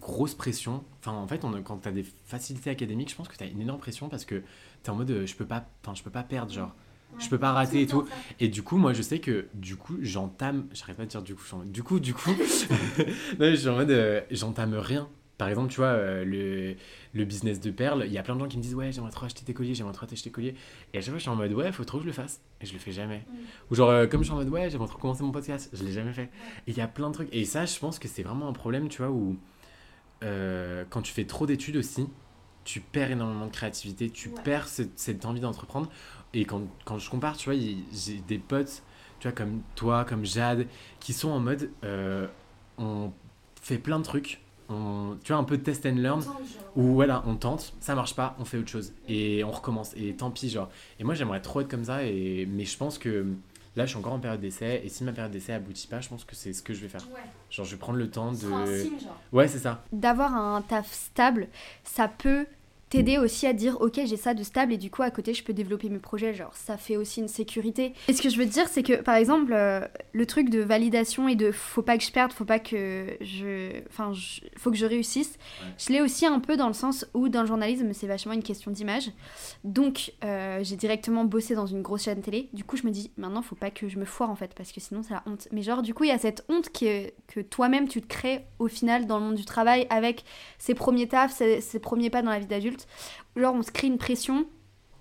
grosse 0.00 0.34
pression. 0.34 0.84
Enfin, 1.00 1.12
en 1.12 1.26
fait, 1.26 1.44
on 1.44 1.52
quand 1.62 1.78
tu 1.78 1.88
as 1.88 1.92
des 1.92 2.04
facilités 2.26 2.70
académiques, 2.70 3.10
je 3.10 3.16
pense 3.16 3.28
que 3.28 3.36
tu 3.36 3.44
as 3.44 3.46
une 3.46 3.60
énorme 3.60 3.80
pression 3.80 4.08
parce 4.08 4.24
que 4.24 4.36
tu 4.36 4.86
es 4.86 4.90
en 4.90 4.94
mode 4.94 5.24
je 5.26 5.34
peux 5.34 5.46
pas, 5.46 5.66
je 5.94 6.02
peux 6.02 6.10
pas 6.10 6.22
perdre. 6.22 6.52
Genre, 6.52 6.74
je 7.18 7.28
peux 7.28 7.38
pas 7.38 7.52
rater 7.52 7.82
et 7.82 7.86
tout. 7.86 8.06
Et 8.40 8.48
du 8.48 8.62
coup, 8.62 8.76
moi, 8.76 8.92
je 8.92 9.02
sais 9.02 9.20
que 9.20 9.46
du 9.54 9.76
coup, 9.76 9.96
j'entame. 10.00 10.66
J'arrête 10.72 10.96
pas 10.96 11.04
de 11.04 11.10
dire 11.10 11.22
du 11.22 11.34
coup. 11.34 11.44
Du 11.64 11.82
coup, 11.82 12.00
du 12.00 12.14
coup. 12.14 12.30
non, 13.38 13.50
je 13.50 13.56
suis 13.56 13.68
en 13.68 13.76
mode. 13.76 13.90
Euh, 13.90 14.20
j'entame 14.30 14.74
rien. 14.74 15.08
Par 15.36 15.48
exemple, 15.48 15.70
tu 15.70 15.78
vois, 15.78 15.88
euh, 15.88 16.24
le, 16.24 16.76
le, 17.12 17.24
business 17.24 17.60
de 17.60 17.70
perles, 17.70 18.04
il 18.06 18.12
y 18.12 18.18
a 18.18 18.22
plein 18.22 18.36
de 18.36 18.40
gens 18.40 18.46
qui 18.46 18.56
me 18.56 18.62
disent 18.62 18.74
Ouais, 18.74 18.92
j'aimerais 18.92 19.10
trop 19.10 19.26
acheter 19.26 19.44
tes 19.44 19.52
colliers, 19.52 19.74
j'aimerais 19.74 19.92
trop 19.92 20.06
acheter 20.06 20.24
tes 20.24 20.30
colliers. 20.30 20.54
Et 20.92 20.98
à 20.98 21.00
chaque 21.00 21.10
fois, 21.10 21.18
je 21.18 21.22
suis 21.22 21.30
en 21.30 21.36
mode 21.36 21.52
Ouais, 21.52 21.72
faut 21.72 21.84
trop 21.84 21.98
que 21.98 22.04
je 22.04 22.08
le 22.08 22.12
fasse. 22.12 22.40
Et 22.60 22.66
je 22.66 22.72
le 22.72 22.78
fais 22.78 22.92
jamais. 22.92 23.24
Mm. 23.28 23.34
Ou 23.70 23.74
genre, 23.74 23.90
euh, 23.90 24.06
comme 24.06 24.20
je 24.20 24.26
suis 24.26 24.32
en 24.32 24.36
mode 24.36 24.48
Ouais, 24.48 24.70
j'aimerais 24.70 24.88
trop 24.88 24.98
commencer 24.98 25.24
mon 25.24 25.32
podcast, 25.32 25.70
je 25.72 25.82
l'ai 25.82 25.92
jamais 25.92 26.12
fait. 26.12 26.30
Et 26.66 26.70
il 26.70 26.76
y 26.76 26.80
a 26.80 26.88
plein 26.88 27.08
de 27.08 27.14
trucs. 27.14 27.28
Et 27.32 27.44
ça, 27.44 27.66
je 27.66 27.78
pense 27.78 27.98
que 27.98 28.06
c'est 28.06 28.22
vraiment 28.22 28.48
un 28.48 28.52
problème, 28.52 28.88
tu 28.88 28.98
vois, 29.02 29.10
où 29.10 29.36
quand 30.90 31.02
tu 31.02 31.12
fais 31.12 31.26
trop 31.26 31.44
d'études 31.44 31.76
aussi, 31.76 32.06
tu 32.64 32.80
perds 32.80 33.10
énormément 33.10 33.46
de 33.46 33.52
créativité, 33.52 34.10
tu 34.10 34.30
perds 34.30 34.68
cette, 34.68 34.98
cette 34.98 35.24
envie 35.26 35.40
d'entreprendre. 35.40 35.90
Et 36.32 36.44
quand, 36.44 36.62
quand, 36.84 36.98
je 36.98 37.08
compare, 37.08 37.36
tu 37.36 37.50
vois, 37.50 37.58
j'ai 37.58 38.20
des 38.26 38.38
potes, 38.38 38.82
tu 39.20 39.28
vois, 39.28 39.32
comme 39.32 39.62
toi, 39.74 40.04
comme 40.04 40.24
Jade, 40.24 40.66
qui 40.98 41.12
sont 41.12 41.30
en 41.30 41.40
mode, 41.40 41.70
euh, 41.84 42.26
on 42.78 43.12
fait 43.60 43.78
plein 43.78 43.98
de 43.98 44.04
trucs, 44.04 44.40
on, 44.68 45.16
tu 45.22 45.32
vois, 45.32 45.40
un 45.40 45.44
peu 45.44 45.56
de 45.58 45.62
test 45.62 45.86
and 45.86 45.96
learn, 45.96 46.22
où 46.76 46.94
voilà, 46.94 47.22
on 47.26 47.36
tente, 47.36 47.74
ça 47.80 47.94
marche 47.94 48.14
pas, 48.14 48.36
on 48.38 48.44
fait 48.44 48.58
autre 48.58 48.70
chose, 48.70 48.92
et 49.08 49.44
on 49.44 49.50
recommence, 49.50 49.92
et 49.96 50.14
tant 50.14 50.30
pis, 50.30 50.48
genre. 50.48 50.70
Et 50.98 51.04
moi, 51.04 51.14
j'aimerais 51.14 51.40
trop 51.40 51.60
être 51.60 51.68
comme 51.68 51.84
ça, 51.84 52.04
et, 52.04 52.46
mais 52.50 52.64
je 52.64 52.76
pense 52.76 52.98
que 52.98 53.26
là 53.76 53.86
je 53.86 53.90
suis 53.90 53.98
encore 53.98 54.12
en 54.12 54.20
période 54.20 54.40
d'essai 54.40 54.82
et 54.84 54.88
si 54.88 55.02
ma 55.04 55.12
période 55.12 55.32
d'essai 55.32 55.52
aboutit 55.52 55.88
pas 55.88 56.00
je 56.00 56.08
pense 56.08 56.24
que 56.24 56.36
c'est 56.36 56.52
ce 56.52 56.62
que 56.62 56.74
je 56.74 56.80
vais 56.80 56.88
faire. 56.88 57.06
Genre 57.50 57.66
je 57.66 57.72
vais 57.72 57.76
prendre 57.76 57.98
le 57.98 58.08
temps 58.08 58.32
de 58.32 58.88
ouais 59.32 59.48
c'est 59.48 59.58
ça. 59.58 59.82
D'avoir 59.92 60.34
un 60.34 60.62
taf 60.62 60.92
stable, 60.92 61.48
ça 61.82 62.08
peut 62.08 62.46
t'aider 62.96 63.18
aussi 63.18 63.46
à 63.46 63.52
dire 63.52 63.76
ok 63.80 64.00
j'ai 64.06 64.16
ça 64.16 64.34
de 64.34 64.42
stable 64.42 64.72
et 64.72 64.76
du 64.78 64.90
coup 64.90 65.02
à 65.02 65.10
côté 65.10 65.34
je 65.34 65.42
peux 65.44 65.52
développer 65.52 65.88
mes 65.88 65.98
projets. 65.98 66.34
Genre 66.34 66.54
ça 66.54 66.76
fait 66.76 66.96
aussi 66.96 67.20
une 67.20 67.28
sécurité. 67.28 67.92
Et 68.08 68.12
ce 68.12 68.22
que 68.22 68.28
je 68.28 68.36
veux 68.38 68.46
dire 68.46 68.68
c'est 68.68 68.82
que 68.82 68.94
par 69.02 69.16
exemple 69.16 69.52
euh, 69.52 69.80
le 70.12 70.26
truc 70.26 70.50
de 70.50 70.60
validation 70.60 71.28
et 71.28 71.36
de 71.36 71.50
faut 71.52 71.82
pas 71.82 71.96
que 71.98 72.04
je 72.04 72.10
perde 72.12 72.32
faut 72.32 72.44
pas 72.44 72.58
que 72.58 73.16
je 73.20 73.80
enfin 73.88 74.12
je- 74.12 74.40
faut 74.56 74.70
que 74.70 74.76
je 74.76 74.86
réussisse 74.86 75.38
je 75.78 75.92
l'ai 75.92 76.00
aussi 76.00 76.26
un 76.26 76.40
peu 76.40 76.56
dans 76.56 76.68
le 76.68 76.74
sens 76.74 77.06
où 77.14 77.28
dans 77.28 77.40
le 77.42 77.46
journalisme 77.46 77.92
c'est 77.92 78.06
vachement 78.06 78.32
une 78.32 78.42
question 78.42 78.70
d'image. 78.70 79.10
Donc 79.64 80.12
euh, 80.24 80.60
j'ai 80.62 80.76
directement 80.76 81.24
bossé 81.24 81.54
dans 81.54 81.66
une 81.66 81.82
grosse 81.82 82.04
chaîne 82.04 82.20
télé. 82.20 82.48
Du 82.52 82.64
coup 82.64 82.76
je 82.76 82.86
me 82.86 82.90
dis 82.90 83.10
maintenant 83.16 83.42
faut 83.42 83.54
pas 83.56 83.70
que 83.70 83.88
je 83.88 83.98
me 83.98 84.04
foire 84.04 84.30
en 84.30 84.36
fait 84.36 84.54
parce 84.54 84.72
que 84.72 84.80
sinon 84.80 85.02
c'est 85.02 85.14
la 85.14 85.22
honte. 85.26 85.48
Mais 85.52 85.62
genre 85.62 85.82
du 85.82 85.94
coup 85.94 86.04
il 86.04 86.08
y 86.08 86.12
a 86.12 86.18
cette 86.18 86.44
honte 86.48 86.68
qui 86.70 86.86
est- 86.86 87.14
que 87.26 87.40
toi-même 87.40 87.88
tu 87.88 88.00
te 88.00 88.06
crées 88.06 88.44
au 88.58 88.68
final 88.68 89.06
dans 89.06 89.18
le 89.18 89.24
monde 89.24 89.34
du 89.34 89.44
travail 89.44 89.86
avec 89.90 90.24
ses 90.58 90.74
premiers 90.74 91.08
tafs, 91.08 91.32
ses, 91.32 91.60
ses 91.60 91.78
premiers 91.78 92.10
pas 92.10 92.22
dans 92.22 92.30
la 92.30 92.38
vie 92.38 92.46
d'adulte. 92.46 92.83
Genre, 93.36 93.54
on 93.54 93.62
se 93.62 93.70
crée 93.70 93.86
une 93.88 93.98
pression 93.98 94.46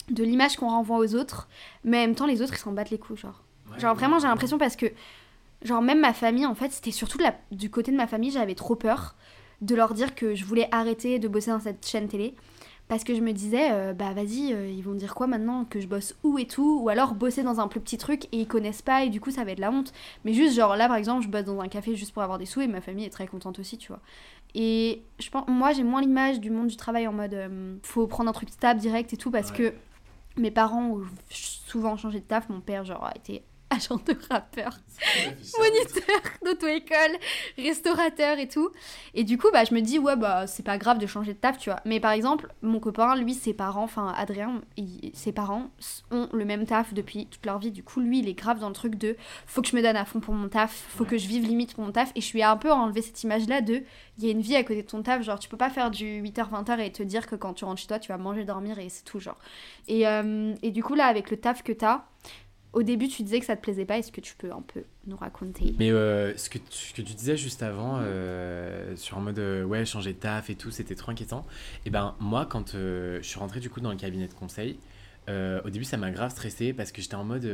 de 0.10 0.24
l'image 0.24 0.58
qu'on 0.58 0.70
renvoie 0.70 0.98
aux 0.98 1.16
autres, 1.16 1.48
mais 1.84 1.98
en 1.98 2.02
même 2.02 2.16
temps, 2.16 2.26
les 2.26 2.42
autres, 2.42 2.54
ils 2.54 2.58
s'en 2.60 2.72
battent 2.74 2.90
les 2.90 2.98
coups, 3.00 3.22
genre. 3.22 3.42
Genre, 3.78 3.96
vraiment, 3.96 4.20
j'ai 4.20 4.28
l'impression 4.28 4.58
parce 4.58 4.76
que, 4.76 4.88
genre, 5.64 5.82
même 5.82 6.00
ma 6.02 6.14
famille, 6.14 6.46
en 6.46 6.56
fait, 6.56 6.72
c'était 6.72 6.92
surtout 6.92 7.18
de 7.18 7.24
la- 7.24 7.36
du 7.52 7.70
côté 7.70 7.92
de 7.92 7.98
ma 7.98 8.08
famille, 8.08 8.32
j'avais 8.32 8.56
trop 8.56 8.76
peur 8.76 9.16
de 9.62 9.76
leur 9.76 9.94
dire 9.94 10.14
que 10.14 10.36
je 10.36 10.44
voulais 10.46 10.68
arrêter 10.72 11.20
de 11.20 11.28
bosser 11.28 11.52
dans 11.52 11.60
cette 11.62 11.86
chaîne 11.88 12.08
télé. 12.08 12.36
Parce 12.90 13.06
que 13.06 13.16
je 13.16 13.22
me 13.22 13.32
disais, 13.32 13.70
euh, 13.72 13.94
bah 13.94 14.12
vas-y, 14.14 14.52
euh, 14.54 14.68
ils 14.68 14.84
vont 14.84 14.94
dire 14.94 15.16
quoi 15.16 15.26
maintenant 15.26 15.64
Que 15.64 15.80
je 15.80 15.88
bosse 15.88 16.16
où 16.24 16.38
et 16.38 16.46
tout 16.46 16.82
Ou 16.84 16.90
alors 16.90 17.14
bosser 17.16 17.42
dans 17.42 17.62
un 17.62 17.70
plus 17.70 17.80
petit 17.80 17.98
truc 17.98 18.26
et 18.26 18.40
ils 18.42 18.48
connaissent 18.48 18.82
pas 18.82 19.06
et 19.06 19.10
du 19.10 19.22
coup 19.22 19.32
ça 19.32 19.46
va 19.46 19.52
être 19.52 19.60
la 19.60 19.72
honte. 19.72 19.94
Mais 20.26 20.34
juste, 20.34 20.54
genre 20.58 20.76
là 20.76 20.90
par 20.90 20.98
exemple, 20.98 21.24
je 21.24 21.30
bosse 21.30 21.46
dans 21.46 21.62
un 21.62 21.70
café 21.70 21.96
juste 21.96 22.12
pour 22.12 22.24
avoir 22.24 22.38
des 22.40 22.46
sous 22.46 22.60
et 22.60 22.68
ma 22.68 22.82
famille 22.82 23.06
est 23.06 23.10
très 23.10 23.26
contente 23.26 23.58
aussi, 23.58 23.78
tu 23.78 23.88
vois. 23.88 24.02
Et 24.56 25.04
je 25.20 25.30
pense, 25.30 25.48
moi 25.48 25.74
j'ai 25.74 25.84
moins 25.84 26.02
l'image 26.02 26.40
du 26.40 26.50
monde 26.52 26.68
du 26.68 26.76
travail 26.78 27.08
en 27.08 27.14
mode 27.14 27.34
euh, 27.34 27.76
faut 27.84 28.06
prendre 28.08 28.30
un 28.30 28.34
truc 28.34 28.50
stable 28.50 28.80
direct 28.80 29.12
et 29.14 29.18
tout 29.18 29.32
parce 29.32 29.50
Ouais. 29.52 29.58
que 29.58 29.74
mes 30.42 30.52
parents 30.52 30.90
ont 30.92 31.02
souvent 31.30 31.98
changé 31.98 32.20
de 32.20 32.26
taf. 32.26 32.50
Mon 32.50 32.60
père, 32.62 32.86
genre, 32.86 33.04
a 33.06 33.16
été 33.16 33.44
agent 33.74 33.96
de 34.06 34.16
rappeur, 34.30 34.72
moniteur 35.60 36.22
d'auto-école, 36.46 37.18
restaurateur 37.58 38.40
et 38.40 38.48
tout. 38.48 38.70
Et 39.14 39.24
du 39.24 39.38
coup, 39.38 39.48
bah, 39.52 39.64
je 39.64 39.74
me 39.74 39.82
dis, 39.82 40.00
ouais, 40.00 40.16
bah, 40.16 40.48
c'est 40.48 40.64
pas 40.64 40.78
grave 40.78 40.98
de 40.98 41.08
changer 41.08 41.34
de 41.34 41.38
taf, 41.40 41.58
tu 41.58 41.70
vois. 41.70 41.80
Mais 41.86 42.00
par 42.00 42.12
exemple, 42.12 42.48
mon 42.62 42.80
copain, 42.80 43.16
lui, 43.16 43.34
ses 43.34 43.54
parents, 43.54 43.84
enfin, 43.84 44.14
Adrien, 44.18 44.62
il- 44.78 45.12
ses 45.14 45.32
parents 45.32 45.70
ont 46.12 46.30
le 46.34 46.46
même 46.46 46.66
taf 46.66 46.94
depuis 46.94 47.28
toute 47.28 47.46
leur 47.46 47.60
vie. 47.60 47.72
Du 47.72 47.84
coup, 47.84 48.00
lui, 48.00 48.20
il 48.20 48.28
est 48.28 48.34
grave 48.34 48.60
dans 48.60 48.70
le 48.70 48.76
truc 48.76 48.96
de 48.96 49.16
faut 49.46 49.62
que 49.62 49.68
je 49.68 49.76
me 49.76 49.82
donne 49.82 49.96
à 49.96 50.06
fond 50.06 50.20
pour 50.20 50.34
mon 50.34 50.50
taf, 50.50 50.72
faut 50.90 51.06
que 51.06 51.18
je 51.18 51.28
vive 51.28 51.44
limite 51.46 51.74
pour 51.76 51.84
mon 51.84 51.92
taf. 51.92 52.12
Et 52.16 52.22
je 52.22 52.32
lui 52.34 52.40
ai 52.40 52.44
un 52.44 52.58
peu 52.58 52.72
enlevé 52.72 53.02
cette 53.02 53.22
image-là 53.24 53.62
de 53.62 53.84
il 54.18 54.26
y 54.26 54.28
a 54.28 54.32
une 54.32 54.42
vie 54.42 54.56
à 54.56 54.64
côté 54.64 54.84
de 54.84 54.88
ton 54.88 55.02
taf. 55.02 55.22
Genre, 55.24 55.40
tu 55.40 55.50
peux 55.50 55.58
pas 55.58 55.70
faire 55.70 55.92
du 55.92 56.22
8h-20h 56.22 56.80
et 56.80 56.92
te 56.92 57.04
dire 57.04 57.28
que 57.28 57.36
quand 57.36 57.54
tu 57.54 57.66
rentres 57.66 57.82
chez 57.82 57.88
toi, 57.88 58.00
tu 58.00 58.10
vas 58.10 58.18
manger, 58.18 58.44
dormir 58.46 58.80
et 58.80 58.90
c'est 58.90 59.04
tout, 59.04 59.20
genre. 59.20 59.38
Et, 59.88 60.08
euh, 60.08 60.54
et 60.62 60.72
du 60.72 60.84
coup, 60.84 60.96
là, 60.96 61.06
avec 61.08 61.30
le 61.32 61.38
taf 61.38 61.64
que 61.64 61.72
t'as, 61.74 62.04
au 62.74 62.82
début, 62.82 63.08
tu 63.08 63.24
disais 63.24 63.40
que 63.40 63.46
ça 63.46 63.56
te 63.56 63.62
plaisait 63.62 63.86
pas. 63.86 64.00
Est-ce 64.00 64.12
que 64.12 64.22
tu 64.22 64.36
peux 64.36 64.52
un 64.52 64.62
peu 64.62 64.84
nous 65.06 65.16
raconter? 65.16 65.76
Mais 65.78 65.92
euh, 65.92 66.36
ce, 66.36 66.50
que 66.50 66.58
tu, 66.58 66.66
ce 66.72 66.94
que 66.94 67.02
tu 67.02 67.14
disais 67.14 67.38
juste 67.38 67.62
avant, 67.62 68.00
euh, 68.02 68.96
sur 68.96 69.18
en 69.18 69.22
mode 69.22 69.40
euh, 69.40 69.64
ouais, 69.64 69.86
changer 69.86 70.14
de 70.14 70.18
taf 70.18 70.50
et 70.50 70.56
tout, 70.56 70.72
c'était 70.72 70.96
trop 70.96 71.12
inquiétant. 71.12 71.46
Et 71.86 71.92
ben 71.92 72.16
moi, 72.20 72.46
quand 72.48 72.74
euh, 72.74 73.20
je 73.22 73.28
suis 73.28 73.40
rentré 73.40 73.60
du 73.60 73.70
coup 73.70 73.80
dans 73.80 73.92
le 73.92 73.98
cabinet 73.98 74.28
de 74.28 74.34
conseil, 74.34 74.80
au 75.30 75.70
début 75.70 75.86
ça 75.86 75.96
m'a 75.96 76.12
grave 76.12 76.32
stressé 76.32 76.74
parce 76.74 76.92
que 76.92 77.02
j'étais 77.02 77.16
en 77.16 77.24
mode. 77.24 77.50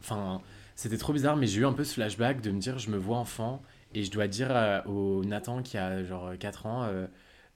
Enfin, 0.00 0.40
c'était 0.74 0.96
trop 0.96 1.12
bizarre, 1.12 1.36
mais 1.36 1.46
j'ai 1.46 1.60
eu 1.60 1.66
un 1.66 1.72
peu 1.72 1.84
ce 1.84 1.94
flashback 1.94 2.40
de 2.40 2.50
me 2.50 2.58
dire 2.58 2.78
je 2.78 2.90
me 2.90 2.96
vois 2.96 3.18
enfant 3.18 3.62
et 3.94 4.02
je 4.02 4.10
dois 4.10 4.26
dire 4.26 4.82
au 4.86 5.22
Nathan 5.24 5.62
qui 5.62 5.78
a 5.78 6.02
genre 6.02 6.32
4 6.38 6.66
ans. 6.66 6.88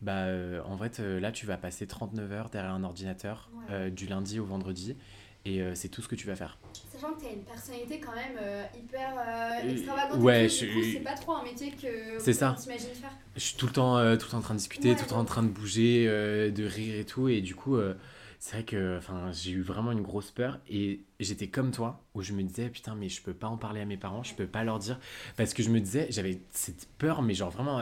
bah, 0.02 0.26
euh, 0.26 0.60
en 0.64 0.76
fait, 0.76 1.00
euh, 1.00 1.18
là, 1.18 1.32
tu 1.32 1.46
vas 1.46 1.56
passer 1.56 1.86
39 1.86 2.32
heures 2.32 2.50
derrière 2.50 2.72
un 2.72 2.84
ordinateur 2.84 3.50
euh, 3.70 3.90
du 3.90 4.06
lundi 4.06 4.38
au 4.38 4.44
vendredi 4.44 4.96
et 5.46 5.60
euh, 5.60 5.74
c'est 5.74 5.88
tout 5.88 6.02
ce 6.02 6.08
que 6.08 6.14
tu 6.16 6.26
vas 6.26 6.36
faire. 6.36 6.58
Sachant 6.92 7.14
que 7.14 7.20
t'as 7.22 7.32
une 7.32 7.44
personnalité 7.44 8.00
quand 8.00 8.14
même 8.14 8.38
hyper 8.78 9.14
Euh, 9.18 9.70
extravagante. 9.72 10.20
ouais, 10.22 10.48
je- 10.48 10.92
c'est 10.92 11.00
pas 11.00 11.14
trop 11.14 11.32
un 11.32 11.44
métier 11.44 11.70
que 11.70 12.18
C'est 12.18 12.32
ça. 12.32 12.54
faire. 12.54 13.10
Je 13.36 13.40
suis 13.40 13.56
tout 13.56 13.66
le 13.66 13.72
temps, 13.72 13.98
euh, 13.98 14.16
tout 14.16 14.26
le 14.26 14.30
temps 14.30 14.38
en 14.38 14.42
train 14.42 14.54
de 14.54 14.58
discuter, 14.58 14.90
Ouais, 14.90 14.96
tout 14.96 15.02
le 15.04 15.08
temps 15.08 15.18
en 15.18 15.24
train 15.24 15.42
de 15.42 15.48
bouger, 15.48 16.06
euh, 16.08 16.50
de 16.50 16.64
rire 16.64 16.98
et 16.98 17.04
tout. 17.04 17.28
Et 17.28 17.42
du 17.42 17.54
coup, 17.54 17.76
euh, 17.76 17.94
c'est 18.38 18.52
vrai 18.56 18.64
que 18.64 18.98
j'ai 19.32 19.50
eu 19.50 19.60
vraiment 19.62 19.92
une 19.92 20.00
grosse 20.00 20.30
peur. 20.30 20.58
Et 20.70 21.02
j'étais 21.20 21.48
comme 21.48 21.70
toi, 21.70 22.02
où 22.14 22.22
je 22.22 22.32
me 22.32 22.42
disais, 22.42 22.70
putain, 22.70 22.94
mais 22.94 23.08
je 23.10 23.20
peux 23.22 23.34
pas 23.34 23.48
en 23.48 23.58
parler 23.58 23.82
à 23.82 23.84
mes 23.84 23.98
parents, 23.98 24.22
je 24.22 24.34
peux 24.34 24.46
pas 24.46 24.64
leur 24.64 24.78
dire. 24.78 24.98
Parce 25.36 25.52
que 25.52 25.62
je 25.62 25.68
me 25.70 25.80
disais, 25.80 26.06
j'avais 26.10 26.40
cette 26.52 26.88
peur, 26.96 27.20
mais 27.22 27.34
genre 27.34 27.50
vraiment 27.50 27.78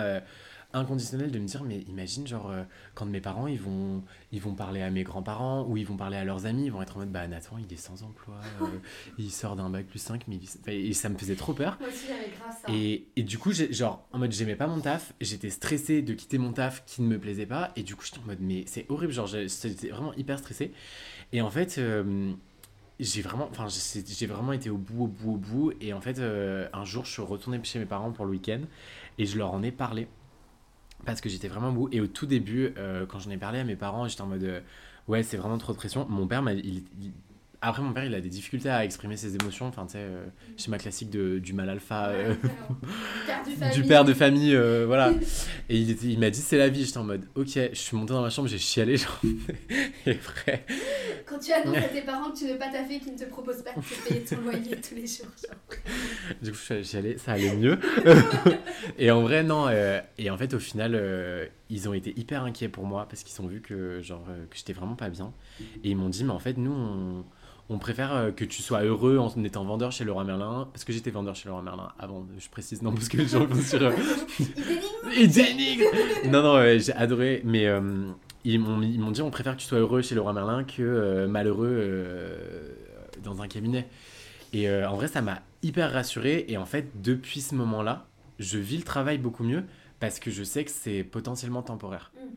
inconditionnelle 0.74 1.30
de 1.32 1.38
me 1.38 1.46
dire, 1.46 1.64
mais 1.64 1.80
imagine, 1.88 2.26
genre, 2.26 2.50
euh, 2.50 2.64
quand 2.94 3.06
mes 3.06 3.20
parents, 3.20 3.46
ils 3.46 3.60
vont, 3.60 4.02
ils 4.32 4.40
vont 4.40 4.54
parler 4.54 4.82
à 4.82 4.90
mes 4.90 5.04
grands-parents, 5.04 5.64
ou 5.68 5.76
ils 5.78 5.86
vont 5.86 5.96
parler 5.96 6.16
à 6.18 6.24
leurs 6.24 6.46
amis, 6.46 6.66
ils 6.66 6.72
vont 6.72 6.82
être 6.82 6.96
en 6.96 7.00
mode, 7.00 7.12
bah 7.12 7.26
Nathan, 7.28 7.56
il 7.58 7.72
est 7.72 7.76
sans 7.76 8.02
emploi, 8.02 8.36
euh, 8.62 8.78
il 9.18 9.30
sort 9.32 9.56
d'un 9.56 9.70
bac 9.70 9.86
plus 9.86 9.98
5, 10.00 10.24
mais 10.28 10.36
il- 10.36 10.48
enfin, 10.60 10.72
et 10.72 10.92
ça 10.92 11.08
me 11.08 11.16
faisait 11.18 11.36
trop 11.36 11.54
peur. 11.54 11.78
Moi 11.80 11.88
aussi, 11.90 12.08
grave 12.08 12.44
ça. 12.50 12.64
Et, 12.68 13.06
et 13.16 13.22
du 13.22 13.38
coup, 13.38 13.52
genre, 13.52 14.06
en 14.12 14.18
mode, 14.18 14.32
j'aimais 14.32 14.56
pas 14.56 14.66
mon 14.66 14.80
taf, 14.80 15.12
j'étais 15.20 15.50
stressée 15.50 16.02
de 16.02 16.14
quitter 16.14 16.38
mon 16.38 16.52
taf 16.52 16.84
qui 16.86 17.02
ne 17.02 17.08
me 17.08 17.18
plaisait 17.18 17.46
pas, 17.46 17.72
et 17.76 17.82
du 17.82 17.96
coup, 17.96 18.04
j'étais 18.04 18.18
en 18.20 18.26
mode, 18.26 18.40
mais 18.40 18.64
c'est 18.66 18.86
horrible, 18.90 19.12
genre, 19.12 19.26
j'étais 19.26 19.88
vraiment 19.88 20.14
hyper 20.14 20.38
stressée. 20.38 20.72
Et 21.32 21.40
en 21.42 21.50
fait, 21.50 21.76
euh, 21.78 22.32
j'ai 23.00 23.22
vraiment, 23.22 23.48
enfin, 23.50 23.66
j'ai 23.68 24.26
vraiment 24.26 24.52
été 24.52 24.70
au 24.70 24.78
bout, 24.78 25.04
au 25.04 25.06
bout, 25.08 25.32
au 25.34 25.36
bout, 25.36 25.72
et 25.80 25.92
en 25.92 26.00
fait, 26.00 26.20
un 26.20 26.84
jour, 26.84 27.04
je 27.04 27.12
suis 27.12 27.22
retourné 27.22 27.60
chez 27.64 27.78
mes 27.78 27.86
parents 27.86 28.12
pour 28.12 28.24
le 28.24 28.30
week-end, 28.32 28.60
et 29.18 29.26
je 29.26 29.36
leur 29.38 29.52
en 29.52 29.62
ai 29.62 29.72
parlé, 29.72 30.08
parce 31.04 31.20
que 31.20 31.28
j'étais 31.28 31.48
vraiment 31.48 31.72
bout. 31.72 31.88
Et 31.92 32.00
au 32.00 32.06
tout 32.06 32.26
début, 32.26 32.72
euh, 32.78 33.06
quand 33.06 33.18
j'en 33.18 33.30
ai 33.30 33.36
parlé 33.38 33.58
à 33.60 33.64
mes 33.64 33.76
parents, 33.76 34.08
j'étais 34.08 34.22
en 34.22 34.26
mode, 34.26 34.42
euh, 34.44 34.60
ouais, 35.08 35.22
c'est 35.22 35.36
vraiment 35.36 35.58
trop 35.58 35.72
de 35.72 35.78
pression. 35.78 36.06
Mon 36.08 36.26
père, 36.26 36.42
il, 36.50 36.84
il- 37.00 37.12
après, 37.68 37.82
mon 37.82 37.92
père, 37.92 38.04
il 38.04 38.14
a 38.14 38.20
des 38.20 38.28
difficultés 38.28 38.68
à 38.70 38.84
exprimer 38.84 39.16
ses 39.16 39.34
émotions, 39.36 39.66
enfin, 39.66 39.86
tu 39.86 39.92
sais, 39.92 39.98
euh, 40.00 40.24
schéma 40.56 40.78
classique 40.78 41.10
de, 41.10 41.38
du 41.38 41.52
mal 41.52 41.68
alpha. 41.70 42.08
euh, 42.08 42.34
du 43.74 43.82
père 43.86 44.04
de 44.04 44.12
famille, 44.14 44.54
euh, 44.54 44.84
voilà. 44.86 45.12
Et 45.68 45.78
il, 45.78 45.90
était- 45.90 46.06
il 46.06 46.18
m'a 46.18 46.30
dit 46.30 46.40
c'est 46.40 46.58
la 46.58 46.68
vie. 46.68 46.84
J'étais 46.84 46.98
en 46.98 47.04
mode 47.04 47.24
ok. 47.34 47.46
Je 47.54 47.68
suis 47.74 47.96
monté 47.96 48.12
dans 48.12 48.22
ma 48.22 48.30
chambre, 48.30 48.48
j'ai 48.48 48.58
chialé, 48.58 48.96
genre. 48.96 49.20
Et 50.06 50.10
après, 50.12 50.64
Quand 51.26 51.38
tu 51.38 51.52
annonces 51.52 51.76
à 51.78 51.82
tes 51.88 52.02
parents 52.02 52.30
que 52.30 52.38
tu 52.38 52.44
ne 52.44 52.52
veux 52.52 52.58
pas 52.58 52.68
taffer, 52.70 52.98
qu'ils 53.00 53.14
ne 53.14 53.18
te 53.18 53.24
proposent 53.24 53.62
pas 53.62 53.70
de 53.74 53.80
te 53.80 54.08
payer 54.08 54.20
ton 54.24 54.40
loyer 54.42 54.76
tous 54.80 54.94
les 54.94 55.06
jours. 55.06 55.26
genre. 55.42 55.78
du 56.42 56.50
coup, 56.50 56.56
je 56.58 56.62
suis 56.62 56.74
allé 56.74 56.84
chialer, 56.84 57.18
ça 57.18 57.32
allait 57.32 57.56
mieux. 57.56 57.78
et 58.98 59.10
en 59.10 59.22
vrai, 59.22 59.42
non. 59.42 59.66
euh, 59.68 60.00
et 60.18 60.30
en 60.30 60.36
fait, 60.36 60.52
au 60.54 60.58
final, 60.58 60.92
euh, 60.94 61.46
ils 61.70 61.88
ont 61.88 61.94
été 61.94 62.12
hyper 62.18 62.44
inquiets 62.44 62.68
pour 62.68 62.84
moi 62.84 63.06
parce 63.08 63.22
qu'ils 63.22 63.42
ont 63.44 63.48
vu 63.48 63.60
que, 63.60 64.00
genre, 64.02 64.24
que 64.50 64.56
j'étais 64.56 64.72
vraiment 64.74 64.96
pas 64.96 65.08
bien. 65.08 65.32
Et 65.82 65.90
ils 65.90 65.96
m'ont 65.96 66.08
dit 66.10 66.24
mais 66.24 66.32
en 66.32 66.38
fait, 66.38 66.56
nous, 66.58 66.72
on. 66.72 67.24
On 67.70 67.78
préfère 67.78 68.14
euh, 68.14 68.30
que 68.30 68.44
tu 68.44 68.60
sois 68.62 68.82
heureux 68.82 69.16
en 69.16 69.30
étant 69.42 69.64
vendeur 69.64 69.90
chez 69.90 70.04
Leroy 70.04 70.24
Merlin, 70.24 70.68
parce 70.72 70.84
que 70.84 70.92
j'étais 70.92 71.10
vendeur 71.10 71.34
chez 71.34 71.48
Leroy 71.48 71.62
Merlin 71.62 71.88
avant, 71.98 72.26
je 72.38 72.48
précise, 72.50 72.82
non, 72.82 72.92
parce 72.92 73.08
que 73.08 73.24
gens 73.26 73.46
vont 73.46 73.62
sur, 73.62 73.82
euh, 73.82 73.92
Et 75.16 75.26
d'énigmes 75.26 75.84
Non, 76.26 76.42
non, 76.42 76.78
j'ai 76.78 76.92
adoré. 76.92 77.40
Mais 77.44 77.66
euh, 77.66 78.10
ils 78.44 78.58
m'ont 78.58 78.82
ils 78.82 79.00
m'ont 79.00 79.10
dit 79.10 79.22
on 79.22 79.30
préfère 79.30 79.56
que 79.56 79.62
tu 79.62 79.66
sois 79.66 79.78
heureux 79.78 80.02
chez 80.02 80.14
le 80.14 80.20
roi 80.20 80.32
Merlin 80.32 80.64
que 80.64 80.82
euh, 80.82 81.26
malheureux 81.26 82.76
dans 83.22 83.40
un 83.40 83.48
cabinet. 83.48 83.88
Et 84.52 84.70
en 84.70 84.94
vrai, 84.94 85.08
ça 85.08 85.20
m'a 85.20 85.42
hyper 85.62 85.92
rassuré. 85.92 86.44
Et 86.48 86.56
en 86.58 86.66
fait, 86.66 86.90
depuis 87.02 87.40
ce 87.40 87.54
moment-là, 87.54 88.06
je 88.38 88.58
vis 88.58 88.76
le 88.76 88.84
travail 88.84 89.18
beaucoup 89.18 89.42
mieux 89.42 89.64
parce 90.00 90.18
que 90.18 90.30
je 90.30 90.44
sais 90.44 90.64
que 90.64 90.70
c'est 90.70 91.02
potentiellement 91.02 91.62
temporaire. 91.62 92.12
Mm. 92.14 92.34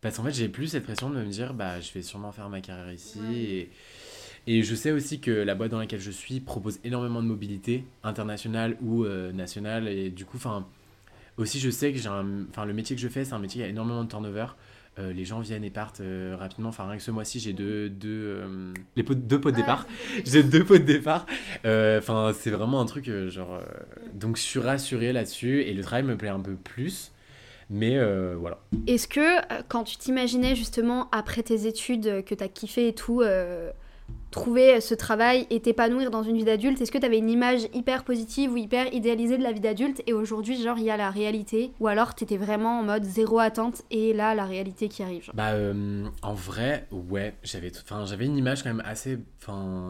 Parce 0.00 0.16
qu'en 0.16 0.24
fait, 0.24 0.32
j'ai 0.32 0.48
plus 0.48 0.68
cette 0.68 0.84
pression 0.84 1.10
de 1.10 1.16
me 1.16 1.26
dire 1.26 1.52
bah, 1.52 1.80
je 1.80 1.92
vais 1.92 2.02
sûrement 2.02 2.32
faire 2.32 2.48
ma 2.48 2.60
carrière 2.60 2.92
ici. 2.92 3.20
Et, 3.36 3.70
et 4.46 4.62
je 4.62 4.74
sais 4.74 4.90
aussi 4.90 5.20
que 5.20 5.30
la 5.30 5.54
boîte 5.54 5.70
dans 5.70 5.78
laquelle 5.78 6.00
je 6.00 6.10
suis 6.10 6.40
propose 6.40 6.78
énormément 6.84 7.22
de 7.22 7.28
mobilité 7.28 7.84
internationale 8.02 8.76
ou 8.82 9.04
euh, 9.04 9.32
nationale. 9.32 9.88
Et 9.88 10.10
du 10.10 10.24
coup, 10.24 10.36
enfin. 10.36 10.66
Aussi, 11.36 11.58
je 11.58 11.70
sais 11.70 11.90
que 11.92 11.98
j'ai 11.98 12.08
un... 12.08 12.44
enfin, 12.50 12.66
le 12.66 12.74
métier 12.74 12.94
que 12.94 13.00
je 13.00 13.08
fais, 13.08 13.24
c'est 13.24 13.32
un 13.32 13.38
métier 13.38 13.60
qui 13.62 13.64
a 13.64 13.68
énormément 13.68 14.04
de 14.04 14.10
turnover. 14.10 14.46
Euh, 14.98 15.12
les 15.14 15.24
gens 15.24 15.40
viennent 15.40 15.64
et 15.64 15.70
partent 15.70 16.00
euh, 16.02 16.36
rapidement. 16.38 16.68
Enfin, 16.68 16.86
rien 16.86 16.98
que 16.98 17.02
ce 17.02 17.10
mois-ci, 17.10 17.40
j'ai 17.40 17.54
deux, 17.54 17.88
deux, 17.88 18.08
euh, 18.10 18.74
les 18.96 19.02
pots, 19.02 19.14
deux 19.14 19.40
pots 19.40 19.50
de 19.50 19.56
départ. 19.56 19.86
J'ai 20.26 20.42
deux 20.42 20.64
pots 20.64 20.76
de 20.76 20.82
départ. 20.82 21.24
Euh, 21.64 21.98
Enfin, 21.98 22.32
c'est 22.38 22.50
vraiment 22.50 22.78
un 22.80 22.84
truc, 22.84 23.08
euh, 23.08 23.30
genre. 23.30 23.54
euh, 23.54 23.62
Donc, 24.12 24.36
je 24.36 24.42
suis 24.42 24.58
rassuré 24.60 25.14
là-dessus 25.14 25.62
et 25.62 25.72
le 25.72 25.82
travail 25.82 26.02
me 26.02 26.16
plaît 26.16 26.28
un 26.28 26.40
peu 26.40 26.56
plus. 26.56 27.12
Mais 27.70 27.96
euh, 27.96 28.34
voilà. 28.38 28.58
Est-ce 28.86 29.08
que 29.08 29.62
quand 29.68 29.84
tu 29.84 29.96
t'imaginais 29.96 30.56
justement 30.56 31.08
après 31.12 31.42
tes 31.42 31.66
études 31.68 32.22
que 32.24 32.34
t'as 32.34 32.48
kiffé 32.48 32.88
et 32.88 32.94
tout, 32.94 33.22
euh, 33.22 33.70
trouver 34.30 34.80
ce 34.80 34.94
travail 34.94 35.46
et 35.50 35.60
t'épanouir 35.60 36.10
dans 36.10 36.22
une 36.22 36.36
vie 36.36 36.44
d'adulte? 36.44 36.80
Est-ce 36.80 36.92
que 36.92 36.98
tu 36.98 37.06
avais 37.06 37.18
une 37.18 37.30
image 37.30 37.62
hyper 37.74 38.04
positive 38.04 38.52
ou 38.52 38.56
hyper 38.56 38.92
idéalisée 38.94 39.38
de 39.38 39.42
la 39.42 39.52
vie 39.52 39.60
d'adulte? 39.60 40.02
Et 40.06 40.12
aujourd'hui, 40.12 40.60
genre, 40.62 40.78
il 40.78 40.84
y 40.84 40.90
a 40.90 40.96
la 40.96 41.10
réalité? 41.10 41.72
Ou 41.80 41.88
alors 41.88 42.14
t'étais 42.14 42.36
vraiment 42.36 42.80
en 42.80 42.82
mode 42.84 43.04
zéro 43.04 43.38
attente 43.38 43.82
et 43.90 44.12
là, 44.12 44.34
la 44.34 44.44
réalité 44.44 44.88
qui 44.88 45.02
arrive? 45.02 45.24
Genre. 45.24 45.34
Bah, 45.34 45.52
euh, 45.52 46.04
en 46.22 46.34
vrai, 46.34 46.86
ouais, 46.92 47.34
j'avais 47.42 47.72
enfin, 47.76 48.04
j'avais 48.06 48.26
une 48.26 48.36
image 48.36 48.62
quand 48.62 48.70
même 48.70 48.82
assez 48.84 49.18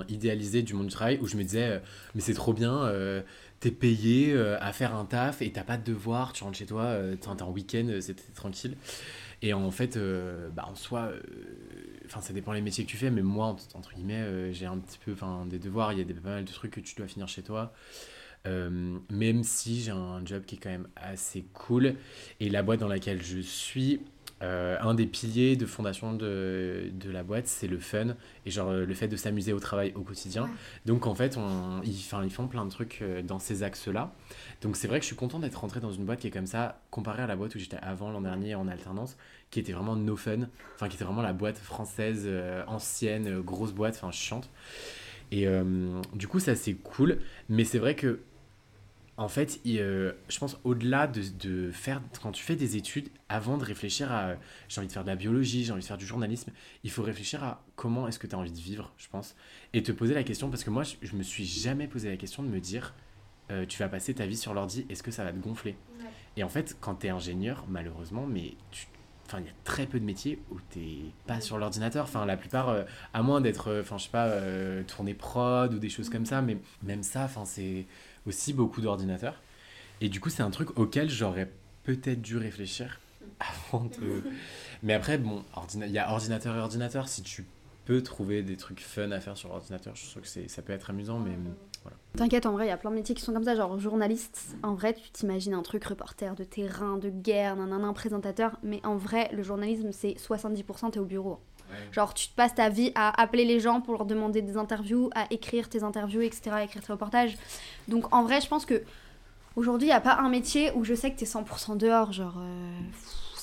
idéalisée 0.08 0.62
du 0.62 0.74
monde 0.74 0.86
du 0.86 0.94
travail 0.94 1.18
où 1.20 1.26
je 1.26 1.36
me 1.36 1.42
disais, 1.42 1.66
euh, 1.66 1.78
mais 2.14 2.22
c'est 2.22 2.34
trop 2.34 2.54
bien, 2.54 2.84
euh, 2.84 3.20
t'es 3.60 3.70
payé 3.70 4.34
à 4.60 4.72
faire 4.72 4.94
un 4.94 5.04
taf 5.04 5.42
et 5.42 5.52
t'as 5.52 5.64
pas 5.64 5.76
de 5.76 5.84
devoir, 5.84 6.32
tu 6.32 6.44
rentres 6.44 6.56
chez 6.56 6.64
toi, 6.64 6.96
t'es 7.20 7.42
en 7.42 7.50
week-end, 7.50 7.98
c'était 8.00 8.22
tranquille. 8.34 8.74
Et 9.42 9.52
en 9.52 9.70
fait, 9.70 9.98
bah, 10.56 10.66
en 10.70 10.74
soi 10.74 11.10
enfin 12.10 12.20
ça 12.20 12.32
dépend 12.32 12.52
les 12.52 12.60
métiers 12.60 12.84
que 12.84 12.90
tu 12.90 12.96
fais 12.96 13.10
mais 13.10 13.22
moi 13.22 13.56
entre 13.74 13.94
guillemets 13.94 14.14
euh, 14.14 14.52
j'ai 14.52 14.66
un 14.66 14.78
petit 14.78 14.98
peu 14.98 15.12
enfin 15.12 15.46
des 15.46 15.58
devoirs 15.58 15.92
il 15.92 15.98
y 15.98 16.02
a 16.02 16.04
des 16.04 16.14
pas 16.14 16.30
mal 16.30 16.44
de 16.44 16.52
trucs 16.52 16.72
que 16.72 16.80
tu 16.80 16.94
dois 16.96 17.06
finir 17.06 17.28
chez 17.28 17.42
toi 17.42 17.72
euh, 18.46 18.98
même 19.10 19.44
si 19.44 19.82
j'ai 19.82 19.90
un 19.90 20.24
job 20.24 20.44
qui 20.44 20.56
est 20.56 20.58
quand 20.58 20.70
même 20.70 20.88
assez 20.96 21.44
cool 21.52 21.94
et 22.40 22.48
la 22.48 22.62
boîte 22.62 22.80
dans 22.80 22.88
laquelle 22.88 23.22
je 23.22 23.38
suis 23.38 24.00
euh, 24.42 24.78
un 24.80 24.94
des 24.94 25.04
piliers 25.04 25.54
de 25.54 25.66
fondation 25.66 26.14
de, 26.14 26.90
de 26.94 27.10
la 27.10 27.22
boîte, 27.22 27.46
c'est 27.46 27.66
le 27.66 27.78
fun 27.78 28.16
et 28.46 28.50
genre 28.50 28.72
le 28.72 28.94
fait 28.94 29.06
de 29.06 29.16
s'amuser 29.16 29.52
au 29.52 29.60
travail 29.60 29.92
au 29.94 30.00
quotidien. 30.00 30.48
Donc 30.86 31.06
en 31.06 31.14
fait, 31.14 31.36
on, 31.36 31.82
ils, 31.84 31.90
ils 31.90 32.30
font 32.30 32.48
plein 32.48 32.64
de 32.64 32.70
trucs 32.70 33.04
dans 33.24 33.38
ces 33.38 33.62
axes-là. 33.62 34.14
Donc 34.62 34.76
c'est 34.76 34.88
vrai 34.88 34.98
que 34.98 35.02
je 35.02 35.08
suis 35.08 35.16
content 35.16 35.40
d'être 35.40 35.56
rentré 35.60 35.80
dans 35.80 35.92
une 35.92 36.06
boîte 36.06 36.20
qui 36.20 36.28
est 36.28 36.30
comme 36.30 36.46
ça, 36.46 36.80
comparé 36.90 37.22
à 37.22 37.26
la 37.26 37.36
boîte 37.36 37.54
où 37.54 37.58
j'étais 37.58 37.76
avant 37.82 38.10
l'an 38.10 38.22
dernier 38.22 38.54
en 38.54 38.66
alternance, 38.66 39.18
qui 39.50 39.58
était 39.58 39.72
vraiment 39.72 39.96
no 39.96 40.16
fun, 40.16 40.48
enfin 40.74 40.88
qui 40.88 40.96
était 40.96 41.04
vraiment 41.04 41.22
la 41.22 41.32
boîte 41.32 41.58
française 41.58 42.22
euh, 42.26 42.62
ancienne, 42.66 43.26
euh, 43.26 43.40
grosse 43.40 43.72
boîte, 43.72 43.96
enfin 43.96 44.12
chiante. 44.12 44.48
Et 45.32 45.46
euh, 45.46 46.00
du 46.14 46.28
coup, 46.28 46.40
ça 46.40 46.54
c'est 46.54 46.74
cool, 46.74 47.18
mais 47.48 47.64
c'est 47.64 47.78
vrai 47.78 47.94
que 47.94 48.20
en 49.16 49.28
fait, 49.28 49.60
je 49.66 50.38
pense 50.38 50.58
au-delà 50.64 51.06
de, 51.06 51.22
de, 51.38 51.70
faire, 51.72 52.00
quand 52.22 52.32
tu 52.32 52.42
fais 52.42 52.56
des 52.56 52.78
études, 52.78 53.10
avant 53.28 53.58
de 53.58 53.64
réfléchir 53.64 54.10
à 54.10 54.36
j'ai 54.66 54.80
envie 54.80 54.88
de 54.88 54.92
faire 54.92 55.04
de 55.04 55.10
la 55.10 55.16
biologie, 55.16 55.62
j'ai 55.62 55.72
envie 55.72 55.82
de 55.82 55.86
faire 55.86 55.98
du 55.98 56.06
journalisme, 56.06 56.52
il 56.84 56.90
faut 56.90 57.02
réfléchir 57.02 57.44
à 57.44 57.62
comment 57.76 58.08
est-ce 58.08 58.18
que 58.18 58.26
tu 58.26 58.34
as 58.34 58.38
envie 58.38 58.50
de 58.50 58.58
vivre, 58.58 58.94
je 58.96 59.08
pense, 59.08 59.36
et 59.74 59.82
te 59.82 59.92
poser 59.92 60.14
la 60.14 60.22
question, 60.22 60.48
parce 60.48 60.64
que 60.64 60.70
moi, 60.70 60.84
je, 60.84 60.94
je 61.02 61.14
me 61.16 61.22
suis 61.22 61.44
jamais 61.44 61.86
posé 61.86 62.08
la 62.08 62.16
question 62.16 62.42
de 62.42 62.48
me 62.48 62.60
dire 62.60 62.94
tu 63.68 63.80
vas 63.80 63.88
passer 63.88 64.14
ta 64.14 64.26
vie 64.26 64.36
sur 64.36 64.54
l'ordi, 64.54 64.86
est-ce 64.88 65.02
que 65.02 65.10
ça 65.10 65.24
va 65.24 65.32
te 65.32 65.38
gonfler? 65.38 65.76
Et 66.36 66.44
en 66.44 66.48
fait, 66.48 66.76
quand 66.80 66.94
tu 66.94 67.08
es 67.08 67.10
ingénieur, 67.10 67.64
malheureusement, 67.68 68.24
mais 68.24 68.54
tu 68.70 68.86
Enfin, 69.30 69.42
il 69.44 69.46
y 69.46 69.48
a 69.48 69.54
très 69.62 69.86
peu 69.86 70.00
de 70.00 70.04
métiers 70.04 70.40
où 70.50 70.56
tu 70.72 70.80
n'es 70.80 70.98
pas 71.28 71.40
sur 71.40 71.56
l'ordinateur. 71.56 72.02
Enfin, 72.02 72.26
la 72.26 72.36
plupart, 72.36 72.68
euh, 72.68 72.82
à 73.14 73.22
moins 73.22 73.40
d'être, 73.40 73.68
euh, 73.68 73.82
enfin, 73.82 73.96
je 73.96 74.04
sais 74.04 74.10
pas, 74.10 74.26
euh, 74.26 74.82
tourné 74.82 75.14
prod 75.14 75.72
ou 75.72 75.78
des 75.78 75.88
choses 75.88 76.10
comme 76.10 76.26
ça, 76.26 76.42
mais 76.42 76.56
même 76.82 77.04
ça, 77.04 77.26
enfin, 77.26 77.44
c'est 77.44 77.86
aussi 78.26 78.52
beaucoup 78.52 78.80
d'ordinateurs. 78.80 79.40
Et 80.00 80.08
du 80.08 80.18
coup, 80.18 80.30
c'est 80.30 80.42
un 80.42 80.50
truc 80.50 80.76
auquel 80.76 81.08
j'aurais 81.08 81.48
peut-être 81.84 82.20
dû 82.20 82.38
réfléchir 82.38 82.98
avant 83.70 83.84
de. 83.84 84.24
Mais 84.82 84.94
après, 84.94 85.16
bon, 85.16 85.44
il 85.76 85.92
y 85.92 85.98
a 85.98 86.10
ordinateur 86.10 86.56
et 86.56 86.58
ordinateur. 86.58 87.06
Si 87.06 87.22
tu 87.22 87.46
peux 87.84 88.02
trouver 88.02 88.42
des 88.42 88.56
trucs 88.56 88.80
fun 88.80 89.12
à 89.12 89.20
faire 89.20 89.36
sur 89.36 89.50
l'ordinateur, 89.50 89.94
je 89.94 90.10
trouve 90.10 90.22
que 90.22 90.48
ça 90.48 90.62
peut 90.62 90.72
être 90.72 90.90
amusant, 90.90 91.20
mais 91.20 91.36
T'inquiète, 92.16 92.44
en 92.44 92.52
vrai, 92.52 92.66
il 92.66 92.68
y 92.68 92.72
a 92.72 92.76
plein 92.76 92.90
de 92.90 92.96
métiers 92.96 93.14
qui 93.14 93.22
sont 93.22 93.32
comme 93.32 93.44
ça, 93.44 93.54
genre 93.54 93.78
journaliste. 93.78 94.56
En 94.62 94.74
vrai, 94.74 94.94
tu 94.94 95.10
t'imagines 95.10 95.54
un 95.54 95.62
truc 95.62 95.84
reporter 95.84 96.34
de 96.34 96.44
terrain, 96.44 96.98
de 96.98 97.08
guerre, 97.08 97.58
un 97.58 97.92
présentateur, 97.92 98.58
mais 98.62 98.80
en 98.84 98.96
vrai, 98.96 99.30
le 99.32 99.42
journalisme, 99.42 99.92
c'est 99.92 100.14
70% 100.14 100.90
t'es 100.90 100.98
au 100.98 101.04
bureau. 101.04 101.38
Genre, 101.92 102.12
tu 102.14 102.28
te 102.28 102.34
passes 102.34 102.54
ta 102.54 102.68
vie 102.68 102.90
à 102.96 103.20
appeler 103.20 103.44
les 103.44 103.60
gens 103.60 103.80
pour 103.80 103.94
leur 103.94 104.04
demander 104.04 104.42
des 104.42 104.56
interviews, 104.56 105.08
à 105.14 105.26
écrire 105.30 105.68
tes 105.68 105.84
interviews, 105.84 106.22
etc., 106.22 106.50
à 106.50 106.64
écrire 106.64 106.82
tes 106.82 106.92
reportages. 106.92 107.36
Donc, 107.86 108.12
en 108.12 108.24
vrai, 108.24 108.40
je 108.40 108.48
pense 108.48 108.66
que 108.66 108.82
aujourd'hui, 109.54 109.86
il 109.86 109.90
n'y 109.90 109.96
a 109.96 110.00
pas 110.00 110.16
un 110.16 110.28
métier 110.28 110.72
où 110.74 110.84
je 110.84 110.94
sais 110.94 111.12
que 111.12 111.18
t'es 111.18 111.26
100% 111.26 111.76
dehors. 111.76 112.12
Genre, 112.12 112.38
euh, 112.38 112.80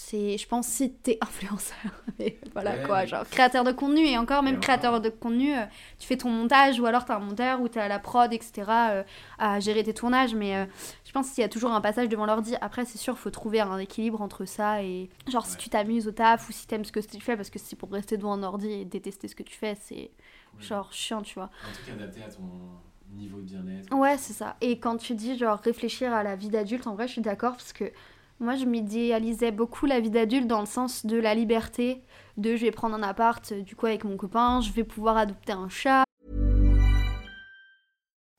c'est, 0.09 0.37
je 0.37 0.47
pense, 0.47 0.67
si 0.67 0.93
t'es 0.93 1.17
influenceur, 1.21 1.91
mais 2.17 2.39
voilà 2.53 2.77
quoi, 2.77 3.05
genre 3.05 3.27
créateur 3.29 3.65
de 3.65 3.73
contenu, 3.73 4.05
et 4.05 4.17
encore 4.17 4.41
même 4.41 4.59
créateur 4.61 5.01
de 5.01 5.09
contenu, 5.09 5.53
euh, 5.53 5.65
tu 5.99 6.07
fais 6.07 6.15
ton 6.15 6.29
montage, 6.29 6.79
ou 6.79 6.85
alors 6.85 7.03
t'as 7.03 7.17
un 7.17 7.19
monteur, 7.19 7.59
ou 7.59 7.67
t'es 7.67 7.81
à 7.81 7.89
la 7.89 7.99
prod, 7.99 8.31
etc., 8.31 8.51
euh, 8.69 9.03
à 9.37 9.59
gérer 9.59 9.83
tes 9.83 9.93
tournages, 9.93 10.33
mais 10.33 10.55
euh, 10.55 10.65
je 11.03 11.11
pense 11.11 11.31
qu'il 11.31 11.41
y 11.41 11.45
a 11.45 11.49
toujours 11.49 11.71
un 11.71 11.81
passage 11.81 12.07
devant 12.07 12.25
l'ordi. 12.25 12.55
Après, 12.61 12.85
c'est 12.85 12.97
sûr, 12.97 13.17
faut 13.17 13.31
trouver 13.31 13.59
un 13.59 13.77
équilibre 13.79 14.21
entre 14.21 14.45
ça 14.45 14.81
et, 14.81 15.09
genre, 15.27 15.45
si 15.45 15.57
tu 15.57 15.69
t'amuses 15.69 16.07
au 16.07 16.11
taf, 16.11 16.47
ou 16.47 16.53
si 16.53 16.67
t'aimes 16.67 16.85
ce 16.85 16.93
que 16.93 17.01
tu 17.01 17.19
fais, 17.19 17.35
parce 17.35 17.49
que 17.49 17.59
si 17.59 17.75
pour 17.75 17.91
rester 17.91 18.15
devant 18.15 18.31
un 18.31 18.43
ordi 18.43 18.71
et 18.71 18.85
détester 18.85 19.27
ce 19.27 19.35
que 19.35 19.43
tu 19.43 19.57
fais, 19.57 19.75
c'est 19.81 20.11
genre 20.61 20.93
chiant, 20.93 21.21
tu 21.21 21.33
vois. 21.33 21.49
Un 21.67 21.73
truc 21.73 21.89
adapté 21.89 22.21
à 22.23 22.31
ton 22.31 22.43
niveau 23.13 23.41
de 23.41 23.45
bien-être. 23.45 23.93
Ouais, 23.93 24.17
c'est 24.17 24.33
ça. 24.33 24.55
Et 24.61 24.79
quand 24.79 24.95
tu 24.95 25.15
dis, 25.15 25.37
genre, 25.37 25.59
réfléchir 25.59 26.13
à 26.13 26.23
la 26.23 26.37
vie 26.37 26.49
d'adulte, 26.49 26.87
en 26.87 26.95
vrai, 26.95 27.07
je 27.07 27.11
suis 27.13 27.21
d'accord, 27.21 27.57
parce 27.57 27.73
que 27.73 27.91
moi, 28.39 28.55
je 28.55 28.65
m'idéalisais 28.65 29.51
beaucoup 29.51 29.85
la 29.85 29.99
vie 29.99 30.11
d'adulte 30.11 30.47
dans 30.47 30.59
le 30.59 30.67
sens 30.67 31.05
de 31.05 31.17
la 31.17 31.33
liberté, 31.33 32.03
de 32.37 32.55
je 32.55 32.65
vais 32.65 32.71
prendre 32.71 32.95
un 32.95 33.03
appart 33.03 33.53
du 33.53 33.75
coup 33.75 33.87
avec 33.87 34.03
mon 34.03 34.17
copain, 34.17 34.61
je 34.61 34.71
vais 34.71 34.83
pouvoir 34.83 35.17
adopter 35.17 35.53
un 35.53 35.69
chat. 35.69 36.03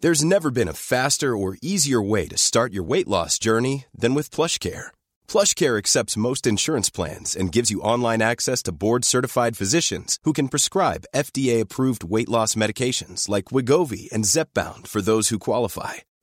There's 0.01 0.25
never 0.25 0.53
been 0.53 0.69
a 0.69 0.75
faster 0.75 1.37
or 1.37 1.57
easier 1.61 2.01
way 2.01 2.29
to 2.29 2.37
start 2.39 2.73
your 2.73 2.85
weight 2.85 3.09
loss 3.09 3.37
journey 3.37 3.87
than 3.93 4.15
with 4.15 4.31
PlushCare. 4.31 4.93
PlushCare 5.27 5.77
accepts 5.77 6.17
most 6.17 6.47
insurance 6.47 6.89
plans 6.89 7.35
and 7.35 7.51
gives 7.51 7.73
you 7.73 7.81
online 7.81 8.23
access 8.23 8.63
to 8.63 8.73
board-certified 8.73 9.57
physicians 9.57 10.19
who 10.23 10.33
can 10.33 10.47
prescribe 10.47 11.09
FDA-approved 11.13 12.05
weight 12.05 12.29
loss 12.29 12.55
medications 12.55 13.29
like 13.29 13.47
Wigovi 13.47 14.09
and 14.13 14.25
Zepbound 14.25 14.87
for 14.87 15.03
those 15.03 15.31
who 15.31 15.41
qualify. 15.41 15.95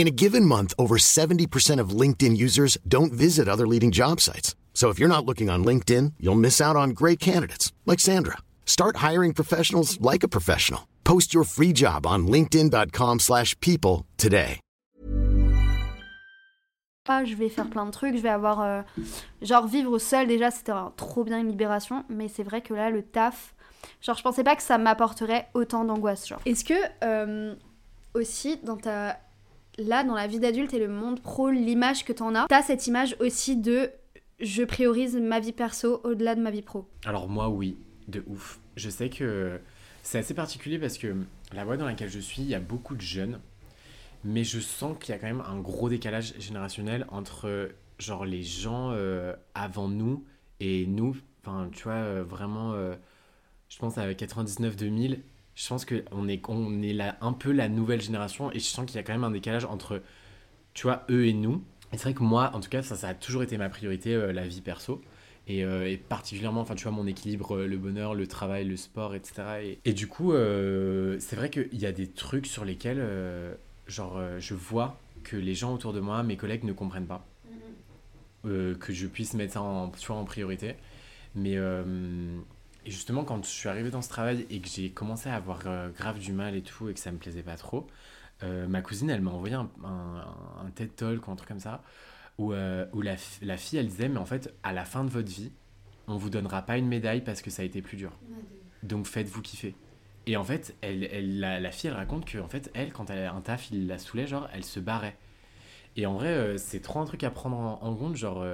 In 0.00 0.08
a 0.08 0.22
given 0.24 0.46
month, 0.46 0.72
over 0.78 0.96
70% 0.96 1.78
of 1.78 1.90
LinkedIn 1.90 2.34
users 2.34 2.78
don't 2.88 3.12
visit 3.12 3.46
other 3.46 3.66
leading 3.66 3.90
job 3.90 4.18
sites. 4.18 4.56
So 4.72 4.88
if 4.88 4.98
you're 4.98 5.10
not 5.10 5.26
looking 5.26 5.50
on 5.50 5.62
LinkedIn, 5.62 6.14
you'll 6.18 6.40
miss 6.40 6.58
out 6.58 6.74
on 6.74 6.94
great 6.94 7.18
candidates 7.18 7.74
like 7.84 8.00
Sandra. 8.00 8.38
Start 8.64 8.96
hiring 9.06 9.34
professionals 9.34 10.00
like 10.00 10.22
a 10.22 10.28
professional. 10.28 10.88
Post 11.04 11.34
your 11.34 11.44
free 11.44 11.74
job 11.74 12.06
on 12.06 12.26
linkedin.com/people 12.26 14.06
today. 14.16 14.58
Ah, 17.06 17.26
je 17.26 17.34
vais 17.34 17.50
faire 17.50 17.68
plein 17.68 17.84
de 17.84 17.90
trucs, 17.90 18.16
je 18.16 18.22
vais 18.22 18.30
avoir 18.30 18.62
euh, 18.62 18.80
genre 19.42 19.66
vivre 19.66 19.98
seul 19.98 20.26
déjà, 20.28 20.50
c'était 20.50 20.72
trop 20.96 21.24
bien 21.24 21.40
une 21.40 21.48
libération, 21.48 22.04
mais 22.08 22.28
c'est 22.28 22.42
vrai 22.44 22.62
que 22.62 22.72
là 22.72 22.88
le 22.88 23.02
taf, 23.02 23.54
genre 24.00 24.16
je 24.16 24.22
pensais 24.22 24.44
pas 24.44 24.56
que 24.56 24.62
ça 24.62 24.78
m'apporterait 24.78 25.48
autant 25.52 25.84
d'angoisse 25.84 26.26
genre. 26.26 26.40
Est-ce 26.46 26.64
que 26.64 26.80
euh, 27.04 27.54
aussi 28.14 28.56
dans 28.64 28.78
ta 28.78 29.18
là, 29.78 30.04
dans 30.04 30.14
la 30.14 30.26
vie 30.26 30.40
d'adulte 30.40 30.74
et 30.74 30.78
le 30.78 30.88
monde 30.88 31.20
pro, 31.20 31.50
l'image 31.50 32.04
que 32.04 32.12
t'en 32.12 32.34
as, 32.34 32.46
t'as 32.48 32.62
cette 32.62 32.86
image 32.86 33.16
aussi 33.20 33.56
de 33.56 33.90
je 34.40 34.62
priorise 34.62 35.16
ma 35.16 35.40
vie 35.40 35.52
perso 35.52 36.00
au-delà 36.04 36.34
de 36.34 36.40
ma 36.40 36.50
vie 36.50 36.62
pro. 36.62 36.88
Alors 37.04 37.28
moi, 37.28 37.48
oui, 37.48 37.78
de 38.08 38.24
ouf. 38.26 38.60
Je 38.76 38.88
sais 38.88 39.10
que 39.10 39.60
c'est 40.02 40.18
assez 40.18 40.34
particulier 40.34 40.78
parce 40.78 40.98
que 40.98 41.14
la 41.52 41.64
boîte 41.64 41.80
dans 41.80 41.86
laquelle 41.86 42.10
je 42.10 42.20
suis, 42.20 42.42
il 42.42 42.48
y 42.48 42.54
a 42.54 42.60
beaucoup 42.60 42.94
de 42.94 43.00
jeunes, 43.00 43.40
mais 44.24 44.44
je 44.44 44.60
sens 44.60 44.96
qu'il 44.98 45.14
y 45.14 45.18
a 45.18 45.20
quand 45.20 45.26
même 45.26 45.42
un 45.46 45.60
gros 45.60 45.88
décalage 45.88 46.34
générationnel 46.38 47.06
entre 47.10 47.70
genre 47.98 48.24
les 48.24 48.42
gens 48.42 48.90
euh, 48.92 49.34
avant 49.54 49.88
nous 49.88 50.24
et 50.58 50.86
nous. 50.86 51.16
Enfin, 51.42 51.68
tu 51.72 51.84
vois, 51.84 51.92
euh, 51.94 52.24
vraiment, 52.24 52.72
euh, 52.72 52.94
je 53.68 53.78
pense 53.78 53.98
à 53.98 54.10
99-2000, 54.10 55.20
je 55.60 55.68
pense 55.68 55.84
qu'on 55.84 56.26
est, 56.26 56.40
on 56.48 56.82
est 56.82 56.94
là, 56.94 57.16
un 57.20 57.34
peu 57.34 57.52
la 57.52 57.68
nouvelle 57.68 58.00
génération 58.00 58.50
et 58.50 58.58
je 58.58 58.64
sens 58.64 58.86
qu'il 58.86 58.96
y 58.96 58.98
a 58.98 59.02
quand 59.02 59.12
même 59.12 59.24
un 59.24 59.30
décalage 59.30 59.66
entre, 59.66 60.00
tu 60.72 60.84
vois, 60.84 61.04
eux 61.10 61.26
et 61.26 61.34
nous. 61.34 61.62
Et 61.92 61.98
c'est 61.98 62.04
vrai 62.04 62.14
que 62.14 62.22
moi, 62.22 62.50
en 62.54 62.60
tout 62.60 62.70
cas, 62.70 62.82
ça, 62.82 62.96
ça 62.96 63.08
a 63.08 63.14
toujours 63.14 63.42
été 63.42 63.58
ma 63.58 63.68
priorité, 63.68 64.14
euh, 64.14 64.32
la 64.32 64.46
vie 64.46 64.62
perso. 64.62 65.02
Et, 65.46 65.62
euh, 65.62 65.90
et, 65.90 65.98
particulièrement, 65.98 66.62
enfin, 66.62 66.76
tu 66.76 66.84
vois, 66.84 66.92
mon 66.92 67.06
équilibre, 67.06 67.56
euh, 67.56 67.66
le 67.66 67.76
bonheur, 67.76 68.14
le 68.14 68.26
travail, 68.26 68.64
le 68.64 68.78
sport, 68.78 69.14
etc. 69.14 69.42
Et, 69.62 69.78
et 69.84 69.92
du 69.92 70.06
coup, 70.06 70.32
c'est 70.32 71.36
vrai 71.36 71.50
qu'il 71.50 71.78
y 71.78 71.84
a 71.84 71.92
des 71.92 72.06
trucs 72.06 72.46
sur 72.46 72.64
lesquels, 72.64 73.04
genre, 73.86 74.18
je 74.38 74.54
vois 74.54 74.98
que 75.24 75.36
les 75.36 75.54
gens 75.54 75.74
autour 75.74 75.92
de 75.92 76.00
moi, 76.00 76.22
mes 76.22 76.38
collègues 76.38 76.64
ne 76.64 76.72
comprennent 76.72 77.06
pas. 77.06 77.26
Mm-hmm. 78.46 78.78
que 78.78 78.94
je 78.94 79.06
puisse 79.06 79.34
mettre 79.34 79.52
ça 79.52 79.60
en, 79.60 79.92
en 80.08 80.24
priorité. 80.24 80.76
Mais 81.34 81.58
et 82.86 82.90
justement, 82.90 83.24
quand 83.24 83.44
je 83.44 83.50
suis 83.50 83.68
arrivé 83.68 83.90
dans 83.90 84.02
ce 84.02 84.08
travail 84.08 84.46
et 84.50 84.60
que 84.60 84.68
j'ai 84.68 84.90
commencé 84.90 85.28
à 85.28 85.36
avoir 85.36 85.60
euh, 85.66 85.90
grave 85.90 86.18
du 86.18 86.32
mal 86.32 86.54
et 86.54 86.62
tout, 86.62 86.88
et 86.88 86.94
que 86.94 87.00
ça 87.00 87.12
me 87.12 87.18
plaisait 87.18 87.42
pas 87.42 87.56
trop, 87.56 87.86
euh, 88.42 88.66
ma 88.66 88.80
cousine, 88.80 89.10
elle 89.10 89.20
m'a 89.20 89.30
envoyé 89.30 89.54
un, 89.54 89.70
un, 89.84 90.24
un, 90.64 90.70
TED 90.70 90.94
Talk 90.96 91.28
ou 91.28 91.30
un 91.30 91.36
truc 91.36 91.48
comme 91.48 91.60
ça, 91.60 91.82
où, 92.38 92.52
euh, 92.52 92.86
où 92.94 93.02
la, 93.02 93.16
la, 93.42 93.56
fille, 93.58 93.78
elle 93.78 93.88
disait, 93.88 94.08
mais 94.08 94.18
en 94.18 94.24
fait, 94.24 94.54
à 94.62 94.72
la 94.72 94.84
fin 94.84 95.04
de 95.04 95.10
votre 95.10 95.28
vie, 95.30 95.52
on 96.08 96.16
vous 96.16 96.30
donnera 96.30 96.62
pas 96.62 96.78
une 96.78 96.88
médaille 96.88 97.20
parce 97.22 97.42
que 97.42 97.50
ça 97.50 97.62
a 97.62 97.64
été 97.64 97.82
plus 97.82 97.96
dur. 97.96 98.12
Donc 98.82 99.06
faites-vous 99.06 99.42
kiffer. 99.42 99.74
Et 100.26 100.36
en 100.36 100.44
fait, 100.44 100.74
elle, 100.80 101.04
elle, 101.04 101.38
la, 101.38 101.60
la, 101.60 101.70
fille, 101.70 101.90
elle 101.90 101.96
raconte 101.96 102.24
que, 102.24 102.38
en 102.38 102.48
fait, 102.48 102.70
elle, 102.74 102.92
quand 102.92 103.10
elle 103.10 103.26
a 103.26 103.32
un 103.32 103.40
taf, 103.42 103.70
il 103.70 103.86
la 103.86 103.98
saoulait, 103.98 104.26
genre, 104.26 104.48
elle 104.54 104.64
se 104.64 104.80
barrait. 104.80 105.16
Et 105.96 106.06
en 106.06 106.14
vrai, 106.14 106.56
c'est 106.56 106.80
trop 106.80 107.00
un 107.00 107.04
truc 107.04 107.24
à 107.24 107.30
prendre 107.30 107.56
en, 107.56 107.78
en 107.82 107.94
compte, 107.94 108.16
genre 108.16 108.44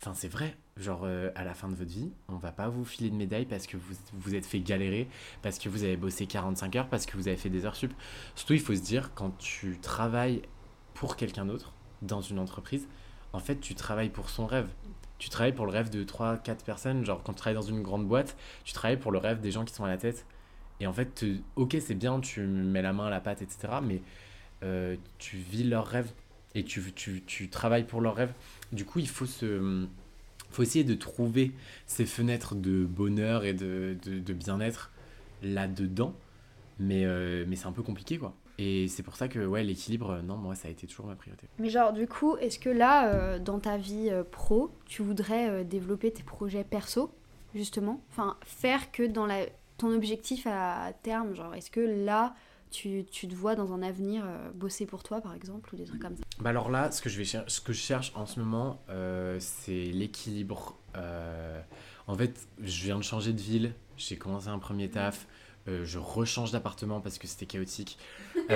Enfin, 0.00 0.14
c'est 0.14 0.28
vrai. 0.28 0.56
Genre, 0.76 1.02
euh, 1.04 1.30
à 1.34 1.44
la 1.44 1.54
fin 1.54 1.68
de 1.68 1.74
votre 1.74 1.90
vie, 1.90 2.10
on 2.28 2.36
va 2.36 2.52
pas 2.52 2.68
vous 2.68 2.84
filer 2.84 3.08
de 3.08 3.14
médaille 3.16 3.46
parce 3.46 3.66
que 3.66 3.76
vous 3.76 3.94
vous 4.12 4.34
êtes 4.34 4.44
fait 4.44 4.60
galérer, 4.60 5.08
parce 5.42 5.58
que 5.58 5.68
vous 5.68 5.84
avez 5.84 5.96
bossé 5.96 6.26
45 6.26 6.76
heures, 6.76 6.88
parce 6.88 7.06
que 7.06 7.16
vous 7.16 7.28
avez 7.28 7.36
fait 7.36 7.48
des 7.48 7.64
heures 7.64 7.76
sup. 7.76 7.92
Surtout, 8.34 8.52
il 8.52 8.60
faut 8.60 8.74
se 8.74 8.82
dire, 8.82 9.12
quand 9.14 9.36
tu 9.38 9.78
travailles 9.80 10.42
pour 10.94 11.16
quelqu'un 11.16 11.46
d'autre, 11.46 11.72
dans 12.02 12.20
une 12.20 12.38
entreprise, 12.38 12.86
en 13.32 13.38
fait, 13.38 13.56
tu 13.60 13.74
travailles 13.74 14.10
pour 14.10 14.28
son 14.28 14.46
rêve. 14.46 14.68
Tu 15.18 15.30
travailles 15.30 15.54
pour 15.54 15.64
le 15.66 15.72
rêve 15.72 15.88
de 15.88 16.04
3, 16.04 16.38
4 16.38 16.64
personnes. 16.64 17.04
Genre, 17.04 17.22
quand 17.22 17.32
tu 17.32 17.38
travailles 17.38 17.54
dans 17.54 17.62
une 17.62 17.82
grande 17.82 18.06
boîte, 18.06 18.36
tu 18.64 18.74
travailles 18.74 18.98
pour 18.98 19.12
le 19.12 19.18
rêve 19.18 19.40
des 19.40 19.50
gens 19.50 19.64
qui 19.64 19.74
sont 19.74 19.84
à 19.84 19.88
la 19.88 19.96
tête. 19.96 20.26
Et 20.80 20.86
en 20.86 20.92
fait, 20.92 21.24
ok, 21.56 21.76
c'est 21.80 21.94
bien, 21.94 22.20
tu 22.20 22.42
mets 22.42 22.82
la 22.82 22.92
main 22.92 23.06
à 23.06 23.10
la 23.10 23.20
pâte, 23.20 23.40
etc. 23.40 23.68
Mais 23.82 24.02
euh, 24.62 24.96
tu 25.18 25.36
vis 25.38 25.64
leur 25.64 25.86
rêve 25.86 26.12
et 26.56 26.64
tu, 26.64 26.82
tu, 26.94 27.22
tu 27.26 27.48
travailles 27.48 27.84
pour 27.84 28.00
leur 28.00 28.16
rêve. 28.16 28.32
Du 28.72 28.84
coup, 28.84 28.98
il 28.98 29.08
faut 29.08 29.26
se 29.26 29.86
faut 30.50 30.62
essayer 30.62 30.84
de 30.84 30.94
trouver 30.94 31.52
ces 31.86 32.06
fenêtres 32.06 32.54
de 32.54 32.84
bonheur 32.84 33.44
et 33.44 33.52
de, 33.52 33.96
de, 34.04 34.32
bien-être 34.32 34.90
là-dedans. 35.42 36.14
Mais, 36.78 37.04
euh, 37.04 37.44
mais 37.46 37.56
c'est 37.56 37.66
un 37.66 37.72
peu 37.72 37.82
compliqué, 37.82 38.16
quoi. 38.16 38.34
Et 38.58 38.88
c'est 38.88 39.02
pour 39.02 39.16
ça 39.16 39.28
que, 39.28 39.44
ouais, 39.44 39.62
l'équilibre, 39.62 40.22
non, 40.24 40.36
moi, 40.36 40.54
ça 40.54 40.68
a 40.68 40.70
été 40.70 40.86
toujours 40.86 41.06
ma 41.06 41.14
priorité. 41.14 41.46
Mais 41.58 41.68
genre, 41.68 41.92
du 41.92 42.06
coup, 42.06 42.36
est-ce 42.38 42.58
que 42.58 42.70
là, 42.70 43.12
euh, 43.12 43.38
dans 43.38 43.58
ta 43.58 43.76
vie 43.76 44.08
euh, 44.10 44.24
pro, 44.24 44.70
tu 44.86 45.02
voudrais 45.02 45.50
euh, 45.50 45.64
développer 45.64 46.10
tes 46.10 46.22
projets 46.22 46.64
perso, 46.64 47.10
justement? 47.54 48.00
Enfin, 48.10 48.38
faire 48.44 48.92
que 48.92 49.02
dans 49.02 49.26
la... 49.26 49.44
ton 49.76 49.92
objectif 49.92 50.46
à 50.46 50.92
terme, 51.02 51.34
genre, 51.34 51.54
est-ce 51.54 51.70
que 51.70 51.80
là, 51.80 52.34
tu, 52.70 53.04
tu, 53.10 53.28
te 53.28 53.34
vois 53.34 53.54
dans 53.54 53.72
un 53.72 53.82
avenir 53.82 54.24
euh, 54.24 54.50
bosser 54.54 54.86
pour 54.86 55.02
toi, 55.02 55.20
par 55.20 55.34
exemple, 55.34 55.72
ou 55.72 55.76
des 55.76 55.84
trucs 55.84 56.00
comme 56.00 56.16
ça 56.16 56.22
bah 56.40 56.50
Alors 56.50 56.70
là, 56.70 56.90
ce 56.90 57.00
que 57.00 57.08
je, 57.08 57.18
vais 57.18 57.24
ce 57.24 57.60
que 57.60 57.72
je 57.72 57.80
cherche 57.80 58.12
en 58.14 58.26
ce 58.26 58.40
moment, 58.40 58.82
euh, 58.90 59.36
c'est 59.40 59.86
l'équilibre. 59.86 60.76
Euh, 60.96 61.60
en 62.06 62.16
fait, 62.16 62.46
je 62.62 62.84
viens 62.84 62.98
de 62.98 63.02
changer 63.02 63.32
de 63.32 63.40
ville, 63.40 63.72
j'ai 63.96 64.16
commencé 64.16 64.48
un 64.48 64.58
premier 64.58 64.88
taf. 64.90 65.26
Je 65.68 65.98
rechange 65.98 66.52
d'appartement 66.52 67.00
parce 67.00 67.18
que 67.18 67.26
c'était 67.26 67.46
chaotique. 67.46 67.98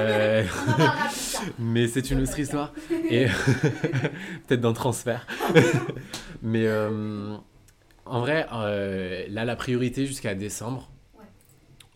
Mais 1.58 1.88
c'est 1.88 2.08
une 2.12 2.20
autre 2.20 2.38
histoire. 2.38 2.72
Et 3.10 3.26
peut-être 4.46 4.60
d'un 4.60 4.72
transfert. 4.72 5.26
mais 6.40 6.68
en 8.06 8.20
vrai, 8.20 8.46
là, 9.28 9.44
la 9.44 9.56
priorité 9.56 10.06
jusqu'à 10.06 10.36
décembre, 10.36 10.88
ouais. 11.18 11.24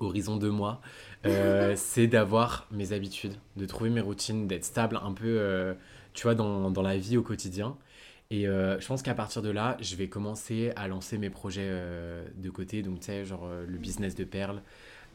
horizon 0.00 0.36
deux 0.36 0.50
mois, 0.50 0.80
euh, 1.26 1.74
c'est 1.76 2.06
d'avoir 2.06 2.66
mes 2.70 2.92
habitudes, 2.92 3.34
de 3.56 3.66
trouver 3.66 3.90
mes 3.90 4.00
routines, 4.00 4.46
d'être 4.46 4.64
stable 4.64 4.98
un 5.02 5.12
peu, 5.12 5.36
euh, 5.38 5.74
tu 6.12 6.24
vois, 6.24 6.34
dans, 6.34 6.70
dans, 6.70 6.82
la 6.82 6.96
vie 6.96 7.16
au 7.16 7.22
quotidien. 7.22 7.76
Et 8.30 8.46
euh, 8.48 8.78
je 8.80 8.86
pense 8.86 9.02
qu'à 9.02 9.14
partir 9.14 9.42
de 9.42 9.50
là, 9.50 9.76
je 9.80 9.96
vais 9.96 10.08
commencer 10.08 10.72
à 10.76 10.88
lancer 10.88 11.18
mes 11.18 11.30
projets 11.30 11.70
de 12.36 12.50
côté. 12.50 12.82
Donc, 12.82 13.00
tu 13.00 13.06
sais, 13.06 13.24
genre 13.24 13.48
le 13.66 13.78
business 13.78 14.14
de 14.14 14.24
perles, 14.24 14.62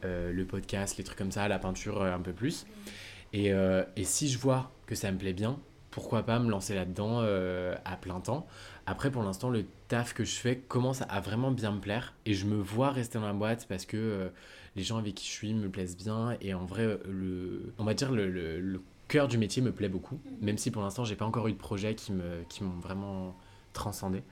le 0.02 0.42
podcast, 0.44 0.96
les 0.96 1.04
trucs 1.04 1.18
comme 1.18 1.32
ça, 1.32 1.46
la 1.48 1.58
peinture 1.58 2.02
un 2.02 2.20
peu 2.20 2.32
plus. 2.32 2.66
Et, 3.32 3.48
et, 3.48 4.04
si 4.04 4.28
je 4.28 4.38
vois 4.38 4.72
que 4.86 4.94
ça 4.94 5.10
me 5.12 5.18
plaît 5.18 5.32
bien, 5.32 5.58
pourquoi 5.90 6.22
pas 6.22 6.38
me 6.38 6.50
lancer 6.50 6.74
là-dedans 6.74 7.20
à 7.84 7.96
plein 7.96 8.20
temps. 8.20 8.46
Après, 8.86 9.10
pour 9.10 9.22
l'instant, 9.22 9.50
le 9.50 9.66
taf 9.88 10.14
que 10.14 10.24
je 10.24 10.36
fais 10.36 10.56
commence 10.56 11.02
à 11.08 11.20
vraiment 11.20 11.50
bien 11.50 11.72
me 11.72 11.80
plaire. 11.80 12.14
Et 12.26 12.34
je 12.34 12.46
me 12.46 12.56
vois 12.56 12.90
rester 12.90 13.18
dans 13.18 13.26
la 13.26 13.32
boîte 13.32 13.66
parce 13.68 13.86
que 13.86 14.30
les 14.76 14.82
gens 14.82 14.98
avec 14.98 15.14
qui 15.14 15.26
je 15.26 15.32
suis 15.32 15.54
me 15.54 15.68
plaisent 15.68 15.96
bien 15.96 16.36
et 16.40 16.54
en 16.54 16.64
vrai, 16.64 16.98
le, 17.08 17.72
on 17.78 17.84
va 17.84 17.94
dire 17.94 18.12
le, 18.12 18.30
le, 18.30 18.60
le 18.60 18.80
cœur 19.08 19.28
du 19.28 19.38
métier 19.38 19.62
me 19.62 19.72
plaît 19.72 19.88
beaucoup, 19.88 20.20
mhm. 20.24 20.46
même 20.46 20.58
si 20.58 20.70
pour 20.70 20.82
l'instant 20.82 21.04
j'ai 21.04 21.16
pas 21.16 21.24
encore 21.24 21.48
eu 21.48 21.52
de 21.52 21.58
projet 21.58 21.94
qui 21.94 22.12
me 22.12 22.42
qui 22.48 22.62
m'ont 22.62 22.78
vraiment 22.78 23.36
transcendé. 23.72 24.22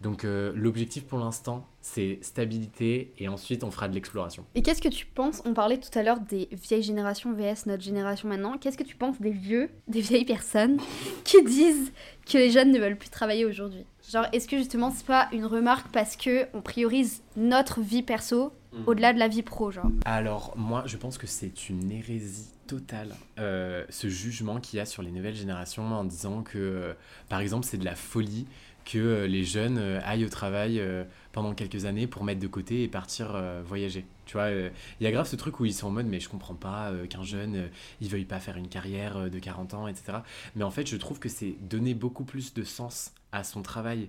Donc 0.00 0.24
euh, 0.24 0.52
l'objectif 0.54 1.04
pour 1.04 1.18
l'instant, 1.18 1.66
c'est 1.80 2.18
stabilité 2.20 3.12
et 3.18 3.28
ensuite 3.28 3.64
on 3.64 3.70
fera 3.70 3.88
de 3.88 3.94
l'exploration. 3.94 4.44
Et 4.54 4.62
qu'est-ce 4.62 4.82
que 4.82 4.88
tu 4.88 5.06
penses? 5.06 5.42
On 5.46 5.54
parlait 5.54 5.78
tout 5.78 5.96
à 5.98 6.02
l'heure 6.02 6.20
des 6.20 6.48
vieilles 6.52 6.82
générations 6.82 7.32
vs 7.32 7.66
notre 7.66 7.82
génération 7.82 8.28
maintenant. 8.28 8.58
Qu'est-ce 8.58 8.76
que 8.76 8.84
tu 8.84 8.96
penses 8.96 9.20
des 9.20 9.30
vieux, 9.30 9.70
des 9.88 10.00
vieilles 10.02 10.26
personnes 10.26 10.78
qui 11.24 11.42
disent 11.44 11.92
que 12.30 12.36
les 12.36 12.50
jeunes 12.50 12.72
ne 12.72 12.78
veulent 12.78 12.98
plus 12.98 13.08
travailler 13.08 13.44
aujourd'hui? 13.46 13.86
Genre, 14.10 14.26
est-ce 14.32 14.46
que 14.46 14.56
justement 14.56 14.90
c'est 14.90 15.06
pas 15.06 15.28
une 15.32 15.44
remarque 15.44 15.88
parce 15.92 16.16
que 16.16 16.46
on 16.54 16.60
priorise 16.60 17.22
notre 17.36 17.80
vie 17.80 18.02
perso 18.02 18.52
mmh. 18.72 18.78
au-delà 18.86 19.12
de 19.12 19.18
la 19.18 19.26
vie 19.26 19.42
pro, 19.42 19.70
genre? 19.72 19.90
Alors 20.04 20.54
moi, 20.56 20.84
je 20.86 20.96
pense 20.96 21.18
que 21.18 21.26
c'est 21.26 21.68
une 21.68 21.90
hérésie 21.90 22.50
totale 22.66 23.14
euh, 23.38 23.84
ce 23.90 24.08
jugement 24.08 24.60
qu'il 24.60 24.78
y 24.78 24.80
a 24.80 24.86
sur 24.86 25.02
les 25.02 25.10
nouvelles 25.10 25.34
générations 25.34 25.84
en 25.92 26.04
disant 26.04 26.42
que, 26.42 26.58
euh, 26.58 26.92
par 27.28 27.40
exemple, 27.40 27.64
c'est 27.64 27.78
de 27.78 27.84
la 27.84 27.94
folie 27.94 28.46
que 28.86 28.98
euh, 28.98 29.26
les 29.26 29.44
jeunes 29.44 29.78
euh, 29.78 30.00
aillent 30.04 30.24
au 30.24 30.30
travail 30.30 30.78
euh, 30.78 31.04
pendant 31.32 31.54
quelques 31.54 31.84
années 31.84 32.06
pour 32.06 32.24
mettre 32.24 32.40
de 32.40 32.46
côté 32.46 32.84
et 32.84 32.88
partir 32.88 33.38
voyager. 33.64 34.06
Tu 34.24 34.34
vois, 34.34 34.50
il 34.50 34.72
y 35.00 35.06
a 35.06 35.12
grave 35.12 35.28
ce 35.28 35.36
truc 35.36 35.60
où 35.60 35.66
ils 35.66 35.74
sont 35.74 35.88
en 35.88 35.90
mode 35.90 36.06
mais 36.06 36.18
je 36.18 36.30
comprends 36.30 36.54
pas 36.54 36.90
qu'un 37.10 37.22
jeune 37.22 37.68
il 38.00 38.08
veuille 38.08 38.24
pas 38.24 38.40
faire 38.40 38.56
une 38.56 38.68
carrière 38.68 39.30
de 39.30 39.38
40 39.38 39.74
ans, 39.74 39.86
etc. 39.86 40.20
Mais 40.54 40.64
en 40.64 40.70
fait, 40.70 40.86
je 40.86 40.96
trouve 40.96 41.18
que 41.18 41.28
c'est 41.28 41.54
donner 41.60 41.92
beaucoup 41.92 42.24
plus 42.24 42.54
de 42.54 42.62
sens 42.62 43.12
à 43.32 43.44
son 43.44 43.60
travail 43.60 44.08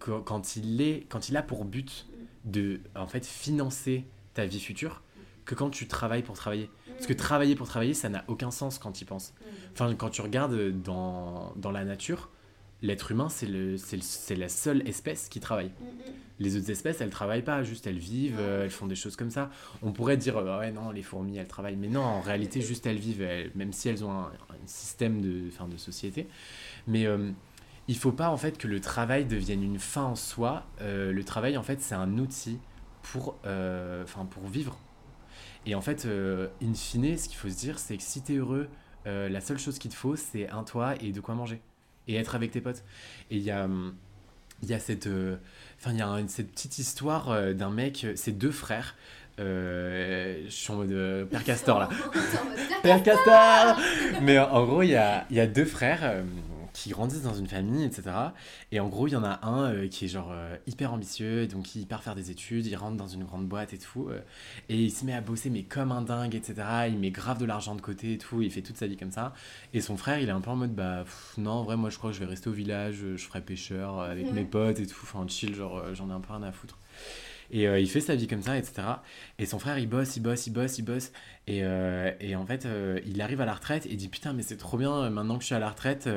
quand 0.00 0.56
il 0.56 0.80
est 0.80 1.06
quand 1.08 1.28
il 1.28 1.36
a 1.36 1.42
pour 1.42 1.64
but 1.64 2.08
de 2.44 2.80
en 2.96 3.06
fait 3.06 3.24
financer 3.24 4.04
ta 4.34 4.44
vie 4.44 4.60
future 4.60 5.02
que 5.44 5.54
quand 5.54 5.70
tu 5.70 5.86
travailles 5.86 6.22
pour 6.22 6.34
travailler. 6.34 6.68
Parce 6.88 7.06
que 7.06 7.12
travailler 7.12 7.54
pour 7.54 7.68
travailler, 7.68 7.94
ça 7.94 8.08
n'a 8.08 8.24
aucun 8.26 8.50
sens 8.50 8.80
quand 8.80 8.90
tu 8.90 9.02
y 9.02 9.06
penses. 9.06 9.32
Enfin, 9.72 9.94
quand 9.94 10.10
tu 10.10 10.22
regardes 10.22 10.82
dans, 10.82 11.52
dans 11.56 11.70
la 11.70 11.84
nature, 11.84 12.30
l'être 12.82 13.12
humain, 13.12 13.28
c'est 13.28 13.46
le, 13.46 13.76
la 14.36 14.48
seule 14.48 14.86
espèce 14.88 15.28
qui 15.28 15.40
travaille. 15.40 15.68
Mm 15.80 15.84
-hmm. 15.84 16.12
Les 16.40 16.56
autres 16.56 16.70
espèces, 16.70 17.00
elles 17.00 17.10
travaillent 17.10 17.44
pas, 17.44 17.62
juste 17.62 17.86
elles 17.86 17.98
vivent, 17.98 18.40
euh, 18.40 18.64
elles 18.64 18.70
font 18.70 18.88
des 18.88 18.96
choses 18.96 19.16
comme 19.16 19.30
ça. 19.30 19.50
On 19.82 19.92
pourrait 19.92 20.16
dire, 20.16 20.36
euh, 20.38 20.58
ouais, 20.58 20.72
non, 20.72 20.90
les 20.90 21.02
fourmis, 21.02 21.36
elles 21.38 21.46
travaillent. 21.46 21.76
Mais 21.76 21.88
non, 21.88 22.02
en 22.02 22.20
réalité, 22.20 22.60
juste 22.60 22.84
elles 22.86 22.98
vivent, 22.98 23.22
elles, 23.22 23.52
même 23.54 23.72
si 23.72 23.88
elles 23.88 24.02
ont 24.04 24.10
un, 24.10 24.32
un 24.50 24.66
système 24.66 25.20
de, 25.20 25.50
fin, 25.50 25.68
de 25.68 25.76
société. 25.76 26.26
Mais 26.88 27.06
euh, 27.06 27.30
il 27.86 27.96
faut 27.96 28.12
pas, 28.12 28.28
en 28.30 28.36
fait, 28.36 28.58
que 28.58 28.66
le 28.66 28.80
travail 28.80 29.24
devienne 29.24 29.62
une 29.62 29.78
fin 29.78 30.02
en 30.02 30.16
soi. 30.16 30.66
Euh, 30.80 31.12
le 31.12 31.24
travail, 31.24 31.56
en 31.56 31.62
fait, 31.62 31.80
c'est 31.80 31.94
un 31.94 32.18
outil 32.18 32.58
pour, 33.02 33.36
pour 34.30 34.46
vivre. 34.48 34.76
Et 35.66 35.74
en 35.74 35.80
fait, 35.80 36.06
in 36.66 36.74
fine, 36.74 37.16
ce 37.16 37.28
qu'il 37.28 37.38
faut 37.38 37.50
se 37.50 37.58
dire, 37.66 37.78
c'est 37.78 37.96
que 37.96 38.02
si 38.02 38.22
tu 38.22 38.32
es 38.32 38.36
heureux, 38.36 38.68
la 39.04 39.40
seule 39.40 39.58
chose 39.58 39.78
qu'il 39.78 39.90
te 39.90 39.96
faut, 39.96 40.16
c'est 40.16 40.48
un 40.50 40.64
toit 40.64 40.94
et 41.02 41.12
de 41.12 41.20
quoi 41.20 41.34
manger 41.34 41.60
et 42.08 42.16
être 42.16 42.34
avec 42.34 42.50
tes 42.50 42.60
potes. 42.60 42.84
Et 43.30 43.36
il 43.36 43.42
y 43.42 43.50
a, 43.50 43.68
il 44.62 44.68
y 44.68 44.74
a 44.74 44.78
cette, 44.78 45.08
enfin 45.80 45.92
il 45.92 45.98
y 45.98 46.02
a 46.02 46.18
cette 46.28 46.52
petite 46.52 46.78
histoire 46.78 47.30
euh, 47.30 47.52
d'un 47.52 47.70
mec, 47.70 48.06
c'est 48.14 48.32
deux 48.32 48.52
frères. 48.52 48.94
Euh, 49.40 50.42
je 50.44 50.50
suis 50.50 50.70
en 50.72 50.76
mode 50.76 50.92
euh, 50.92 51.24
Père 51.24 51.42
Castor 51.42 51.78
là. 51.78 51.88
Père 52.82 53.02
Castor 53.04 53.80
Mais 54.20 54.38
en 54.38 54.64
gros, 54.64 54.82
il 54.82 54.90
y 54.90 54.96
a, 54.96 55.26
il 55.30 55.36
y 55.36 55.40
a 55.40 55.46
deux 55.46 55.64
frères 55.64 56.22
qui 56.82 56.90
grandissent 56.90 57.22
dans 57.22 57.34
une 57.34 57.46
famille, 57.46 57.84
etc. 57.84 58.10
Et 58.72 58.80
en 58.80 58.88
gros, 58.88 59.06
il 59.06 59.12
y 59.12 59.16
en 59.16 59.22
a 59.22 59.38
un 59.46 59.72
euh, 59.72 59.88
qui 59.88 60.06
est 60.06 60.08
genre 60.08 60.30
euh, 60.32 60.56
hyper 60.66 60.92
ambitieux, 60.92 61.46
donc 61.46 61.76
il 61.76 61.86
part 61.86 62.02
faire 62.02 62.16
des 62.16 62.32
études, 62.32 62.66
il 62.66 62.74
rentre 62.74 62.96
dans 62.96 63.06
une 63.06 63.22
grande 63.22 63.46
boîte 63.46 63.72
et 63.72 63.78
tout, 63.78 64.08
euh, 64.08 64.20
et 64.68 64.76
il 64.76 64.90
se 64.90 65.04
met 65.04 65.14
à 65.14 65.20
bosser 65.20 65.48
mais 65.48 65.62
comme 65.62 65.92
un 65.92 66.02
dingue, 66.02 66.34
etc. 66.34 66.54
Il 66.88 66.98
met 66.98 67.12
grave 67.12 67.38
de 67.38 67.44
l'argent 67.44 67.76
de 67.76 67.80
côté 67.80 68.14
et 68.14 68.18
tout, 68.18 68.42
il 68.42 68.50
fait 68.50 68.62
toute 68.62 68.76
sa 68.76 68.88
vie 68.88 68.96
comme 68.96 69.12
ça. 69.12 69.32
Et 69.74 69.80
son 69.80 69.96
frère, 69.96 70.18
il 70.18 70.28
est 70.28 70.32
un 70.32 70.40
peu 70.40 70.50
en 70.50 70.56
mode 70.56 70.74
bah 70.74 71.02
pff, 71.04 71.34
non, 71.38 71.52
en 71.52 71.62
vrai, 71.62 71.76
moi 71.76 71.88
je 71.88 71.98
crois 71.98 72.10
que 72.10 72.16
je 72.16 72.20
vais 72.20 72.26
rester 72.26 72.50
au 72.50 72.52
village, 72.52 72.96
je 73.14 73.24
ferai 73.24 73.40
pêcheur 73.40 74.00
avec 74.00 74.32
mmh. 74.32 74.34
mes 74.34 74.44
potes 74.44 74.80
et 74.80 74.86
tout, 74.86 74.98
enfin 75.04 75.24
chill, 75.28 75.54
genre 75.54 75.94
j'en 75.94 76.10
ai 76.10 76.12
un 76.12 76.20
peu 76.20 76.32
rien 76.32 76.42
à 76.42 76.50
foutre. 76.50 76.78
Et 77.52 77.68
euh, 77.68 77.78
il 77.78 77.88
fait 77.88 78.00
sa 78.00 78.14
vie 78.14 78.26
comme 78.26 78.42
ça, 78.42 78.56
etc. 78.56 78.82
Et 79.38 79.44
son 79.44 79.58
frère, 79.58 79.78
il 79.78 79.86
bosse, 79.88 80.16
il 80.16 80.20
bosse, 80.20 80.46
il 80.46 80.52
bosse, 80.52 80.78
il 80.78 80.82
bosse. 80.84 81.12
Et, 81.46 81.60
euh, 81.62 82.10
et 82.18 82.34
en 82.34 82.46
fait, 82.46 82.64
euh, 82.64 82.98
il 83.06 83.20
arrive 83.20 83.42
à 83.42 83.44
la 83.44 83.52
retraite 83.52 83.84
et 83.86 83.90
il 83.90 83.98
dit 83.98 84.08
Putain, 84.08 84.32
mais 84.32 84.42
c'est 84.42 84.56
trop 84.56 84.78
bien, 84.78 85.10
maintenant 85.10 85.36
que 85.36 85.42
je 85.42 85.46
suis 85.46 85.54
à 85.54 85.58
la 85.58 85.68
retraite, 85.68 86.08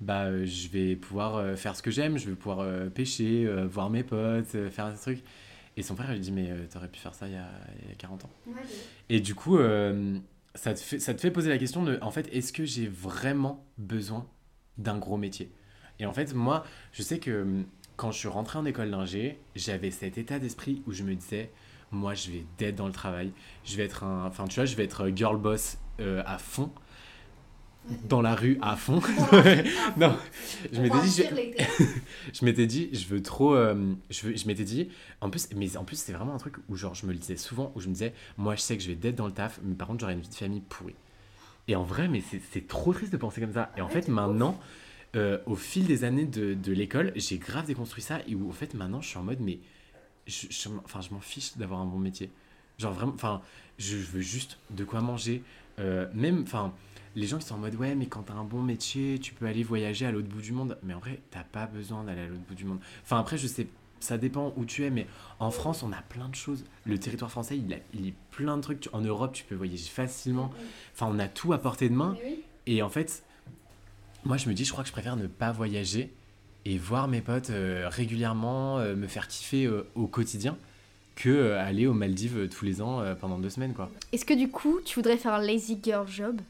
bah, 0.00 0.44
je 0.44 0.68
vais 0.68 0.96
pouvoir 0.96 1.56
faire 1.58 1.76
ce 1.76 1.82
que 1.82 1.90
j'aime, 1.90 2.18
je 2.18 2.28
vais 2.28 2.36
pouvoir 2.36 2.66
pêcher, 2.90 3.46
voir 3.66 3.90
mes 3.90 4.04
potes, 4.04 4.56
faire 4.70 4.92
des 4.92 4.98
trucs. 4.98 5.22
Et 5.76 5.82
son 5.82 5.94
frère, 5.96 6.12
il 6.14 6.20
dit 6.20 6.32
Mais 6.32 6.50
t'aurais 6.72 6.88
pu 6.88 6.98
faire 6.98 7.14
ça 7.14 7.26
il 7.26 7.34
y 7.34 7.36
a, 7.36 7.50
il 7.82 7.88
y 7.88 7.92
a 7.92 7.94
40 7.96 8.24
ans. 8.24 8.30
Ouais, 8.46 8.54
et 9.08 9.20
du 9.20 9.34
coup, 9.34 9.58
ça, 10.54 10.74
te 10.74 10.80
fait, 10.80 10.98
ça 10.98 11.14
te 11.14 11.20
fait 11.20 11.30
poser 11.30 11.48
la 11.50 11.58
question 11.58 11.82
de 11.82 11.98
En 12.02 12.10
fait, 12.10 12.28
est-ce 12.32 12.52
que 12.52 12.64
j'ai 12.64 12.86
vraiment 12.86 13.66
besoin 13.76 14.26
d'un 14.76 14.98
gros 14.98 15.16
métier? 15.16 15.50
Et 15.98 16.06
en 16.06 16.12
fait, 16.12 16.34
moi, 16.34 16.64
je 16.92 17.02
sais 17.02 17.18
que 17.18 17.64
quand 17.96 18.12
je 18.12 18.18
suis 18.18 18.28
rentré 18.28 18.58
en 18.58 18.64
école 18.64 18.90
d'ingé, 18.90 19.38
j'avais 19.56 19.90
cet 19.90 20.18
état 20.18 20.38
d'esprit 20.38 20.82
où 20.86 20.92
je 20.92 21.02
me 21.02 21.14
disais, 21.14 21.50
moi, 21.90 22.14
je 22.14 22.30
vais 22.30 22.44
d'être 22.56 22.76
dans 22.76 22.86
le 22.86 22.92
travail. 22.92 23.32
Je 23.64 23.76
vais 23.76 23.84
être 23.84 24.04
un. 24.04 24.26
Enfin, 24.26 24.46
tu 24.46 24.56
vois, 24.56 24.66
je 24.66 24.76
vais 24.76 24.84
être 24.84 25.10
girl 25.14 25.36
boss 25.36 25.78
euh, 26.00 26.22
à 26.24 26.38
fond. 26.38 26.70
Dans 28.08 28.20
la 28.22 28.34
rue 28.34 28.58
à 28.60 28.76
fond. 28.76 29.00
non, 29.96 30.16
je 30.72 30.80
m'étais 30.80 31.00
dit, 31.00 31.10
je, 31.10 31.84
je 32.32 32.44
m'étais 32.44 32.66
dit, 32.66 32.88
je 32.92 33.06
veux 33.06 33.22
trop. 33.22 33.54
euh, 33.54 33.94
je 34.10 34.26
veux- 34.26 34.36
je 34.36 34.46
m'étais 34.46 34.64
dit, 34.64 34.88
en 35.20 35.30
plus, 35.30 35.48
mais 35.56 35.76
en 35.76 35.84
plus, 35.84 35.96
c'est 35.96 36.12
vraiment 36.12 36.34
un 36.34 36.38
truc 36.38 36.54
où, 36.68 36.76
genre, 36.76 36.94
je 36.94 37.06
me 37.06 37.12
le 37.12 37.18
disais 37.18 37.36
souvent, 37.36 37.72
où 37.74 37.80
je 37.80 37.88
me 37.88 37.92
disais, 37.92 38.12
moi, 38.36 38.54
je 38.56 38.60
sais 38.60 38.76
que 38.76 38.82
je 38.82 38.88
vais 38.88 38.94
d'être 38.94 39.16
dans 39.16 39.26
le 39.26 39.32
taf, 39.32 39.60
mais 39.62 39.74
par 39.74 39.86
contre, 39.88 40.00
j'aurai 40.00 40.12
une 40.14 40.20
vie 40.20 40.28
de 40.28 40.34
famille 40.34 40.60
pourrie. 40.60 40.94
Et 41.66 41.76
en 41.76 41.82
vrai, 41.82 42.08
mais 42.08 42.20
c'est- 42.20 42.40
c'est 42.52 42.66
trop 42.66 42.92
triste 42.92 43.12
de 43.12 43.16
penser 43.18 43.40
comme 43.40 43.52
ça. 43.54 43.70
Et 43.76 43.80
en 43.80 43.88
fait, 43.88 44.08
maintenant, 44.08 44.58
euh, 45.16 45.38
au 45.46 45.56
fil 45.56 45.86
des 45.86 46.04
années 46.04 46.26
de, 46.26 46.54
de 46.54 46.72
l'école, 46.72 47.12
j'ai 47.16 47.38
grave 47.38 47.66
déconstruit 47.66 48.02
ça, 48.02 48.20
et 48.26 48.34
où, 48.34 48.48
en 48.48 48.52
fait, 48.52 48.74
maintenant, 48.74 49.00
je 49.00 49.08
suis 49.08 49.18
en 49.18 49.22
mode, 49.24 49.40
mais 49.40 49.58
je, 50.26 50.46
enfin, 50.84 51.00
je 51.00 51.10
m'en 51.10 51.20
fiche 51.20 51.56
d'avoir 51.56 51.80
un 51.80 51.86
bon 51.86 51.98
métier. 51.98 52.30
Genre 52.78 52.92
vraiment, 52.92 53.14
enfin, 53.14 53.40
je, 53.78 53.96
je 53.96 54.10
veux 54.10 54.20
juste 54.20 54.58
de 54.70 54.84
quoi 54.84 55.00
manger. 55.00 55.42
Euh, 55.78 56.06
même, 56.12 56.42
enfin, 56.42 56.72
les 57.16 57.26
gens 57.26 57.38
qui 57.38 57.46
sont 57.46 57.54
en 57.54 57.58
mode, 57.58 57.74
ouais, 57.74 57.94
mais 57.94 58.06
quand 58.06 58.24
t'as 58.24 58.34
un 58.34 58.44
bon 58.44 58.62
métier, 58.62 59.18
tu 59.18 59.34
peux 59.34 59.46
aller 59.46 59.62
voyager 59.62 60.06
à 60.06 60.12
l'autre 60.12 60.28
bout 60.28 60.40
du 60.40 60.52
monde. 60.52 60.78
Mais 60.82 60.94
en 60.94 60.98
vrai, 60.98 61.20
t'as 61.30 61.44
pas 61.44 61.66
besoin 61.66 62.04
d'aller 62.04 62.22
à 62.22 62.26
l'autre 62.26 62.42
bout 62.48 62.54
du 62.54 62.64
monde. 62.64 62.78
Enfin, 63.04 63.18
après, 63.18 63.38
je 63.38 63.46
sais, 63.46 63.66
ça 64.00 64.18
dépend 64.18 64.52
où 64.56 64.64
tu 64.64 64.84
es, 64.84 64.90
mais 64.90 65.06
en 65.40 65.50
France, 65.50 65.82
on 65.82 65.92
a 65.92 66.02
plein 66.02 66.28
de 66.28 66.34
choses. 66.34 66.64
Le 66.84 66.98
territoire 66.98 67.30
français, 67.30 67.58
il, 67.58 67.72
a, 67.72 67.78
il 67.94 68.08
est 68.08 68.14
plein 68.30 68.56
de 68.56 68.62
trucs. 68.62 68.88
En 68.92 69.00
Europe, 69.00 69.32
tu 69.32 69.44
peux 69.44 69.54
voyager 69.54 69.88
facilement. 69.88 70.50
Enfin, 70.94 71.08
on 71.10 71.18
a 71.18 71.28
tout 71.28 71.52
à 71.52 71.58
portée 71.58 71.88
de 71.88 71.94
main. 71.94 72.16
Et 72.66 72.82
en 72.82 72.88
fait, 72.88 73.22
moi, 74.24 74.36
je 74.36 74.48
me 74.48 74.54
dis, 74.54 74.64
je 74.64 74.72
crois 74.72 74.84
que 74.84 74.88
je 74.88 74.92
préfère 74.92 75.16
ne 75.16 75.26
pas 75.26 75.52
voyager 75.52 76.12
et 76.64 76.76
voir 76.76 77.08
mes 77.08 77.20
potes 77.20 77.50
euh, 77.50 77.88
régulièrement, 77.88 78.78
euh, 78.78 78.94
me 78.94 79.06
faire 79.06 79.26
kiffer 79.28 79.64
euh, 79.64 79.88
au 79.94 80.06
quotidien, 80.06 80.56
que 81.18 81.28
euh, 81.28 81.60
aller 81.60 81.88
aux 81.88 81.92
Maldives 81.92 82.38
euh, 82.38 82.48
tous 82.48 82.64
les 82.64 82.80
ans 82.80 83.00
euh, 83.00 83.16
pendant 83.16 83.38
deux 83.38 83.50
semaines, 83.50 83.74
quoi. 83.74 83.90
Est-ce 84.12 84.24
que 84.24 84.34
du 84.34 84.48
coup, 84.48 84.78
tu 84.84 84.94
voudrais 84.94 85.16
faire 85.16 85.34
un 85.34 85.42
lazy 85.42 85.76
girl 85.82 86.06
job? 86.06 86.40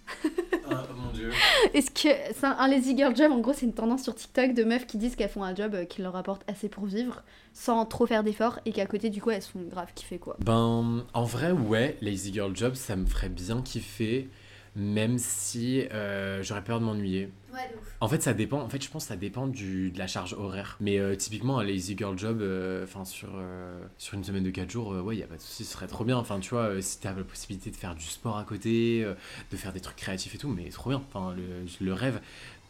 Ah, 0.70 0.86
mon 0.94 1.10
dieu. 1.12 1.30
Est-ce 1.74 1.90
que 1.90 2.14
c'est 2.34 2.44
un, 2.44 2.54
un 2.58 2.68
lazy 2.68 2.94
girl 2.94 3.16
job 3.16 3.32
En 3.32 3.38
gros, 3.38 3.54
c'est 3.54 3.64
une 3.64 3.72
tendance 3.72 4.02
sur 4.02 4.14
TikTok 4.14 4.52
de 4.52 4.64
meufs 4.64 4.86
qui 4.86 4.98
disent 4.98 5.16
qu'elles 5.16 5.30
font 5.30 5.42
un 5.42 5.54
job 5.54 5.74
qui 5.88 6.02
leur 6.02 6.12
rapporte 6.12 6.42
assez 6.48 6.68
pour 6.68 6.84
vivre, 6.84 7.22
sans 7.54 7.86
trop 7.86 8.04
faire 8.04 8.22
d'efforts, 8.22 8.60
et 8.66 8.72
qu'à 8.72 8.84
côté, 8.84 9.08
du 9.08 9.22
coup, 9.22 9.30
elles 9.30 9.40
se 9.40 9.48
font 9.48 9.62
grave 9.62 9.88
kiffer 9.94 10.18
quoi. 10.18 10.36
Ben, 10.44 11.06
en 11.14 11.24
vrai, 11.24 11.52
ouais, 11.52 11.96
Lazy 12.02 12.34
Girl 12.34 12.54
Job, 12.54 12.74
ça 12.74 12.94
me 12.94 13.06
ferait 13.06 13.30
bien 13.30 13.62
kiffer, 13.62 14.28
même 14.76 15.18
si 15.18 15.82
euh, 15.92 16.42
j'aurais 16.42 16.64
peur 16.64 16.80
de 16.80 16.84
m'ennuyer. 16.84 17.30
Ouais, 17.52 17.68
de 17.72 17.78
ouf. 17.78 17.96
En 18.00 18.08
fait, 18.08 18.22
ça 18.22 18.34
dépend. 18.34 18.60
En 18.60 18.68
fait, 18.68 18.82
je 18.82 18.90
pense 18.90 19.04
que 19.04 19.08
ça 19.08 19.16
dépend 19.16 19.46
du, 19.46 19.90
de 19.90 19.98
la 19.98 20.06
charge 20.06 20.34
horaire. 20.34 20.76
Mais 20.80 20.98
euh, 20.98 21.16
typiquement, 21.16 21.58
un 21.58 21.64
lazy 21.64 21.96
girl 21.96 22.16
job, 22.18 22.40
euh, 22.40 22.84
enfin 22.84 23.04
sur 23.04 23.30
euh, 23.34 23.80
sur 23.96 24.14
une 24.14 24.24
semaine 24.24 24.44
de 24.44 24.50
4 24.50 24.70
jours, 24.70 24.92
euh, 24.92 25.00
ouais, 25.00 25.16
y 25.16 25.22
a 25.22 25.26
pas 25.26 25.36
de 25.36 25.40
souci, 25.40 25.64
ce 25.64 25.72
serait 25.72 25.86
trop 25.86 26.04
bien. 26.04 26.16
Enfin, 26.16 26.40
tu 26.40 26.50
vois, 26.50 26.64
euh, 26.68 26.80
si 26.80 27.00
t'as 27.00 27.12
la 27.14 27.24
possibilité 27.24 27.70
de 27.70 27.76
faire 27.76 27.94
du 27.94 28.04
sport 28.04 28.36
à 28.38 28.44
côté, 28.44 29.02
euh, 29.02 29.14
de 29.50 29.56
faire 29.56 29.72
des 29.72 29.80
trucs 29.80 29.96
créatifs 29.96 30.34
et 30.34 30.38
tout, 30.38 30.48
mais 30.48 30.68
trop 30.68 30.90
bien. 30.90 31.02
Enfin, 31.08 31.34
le, 31.80 31.92
rêve. 31.92 32.20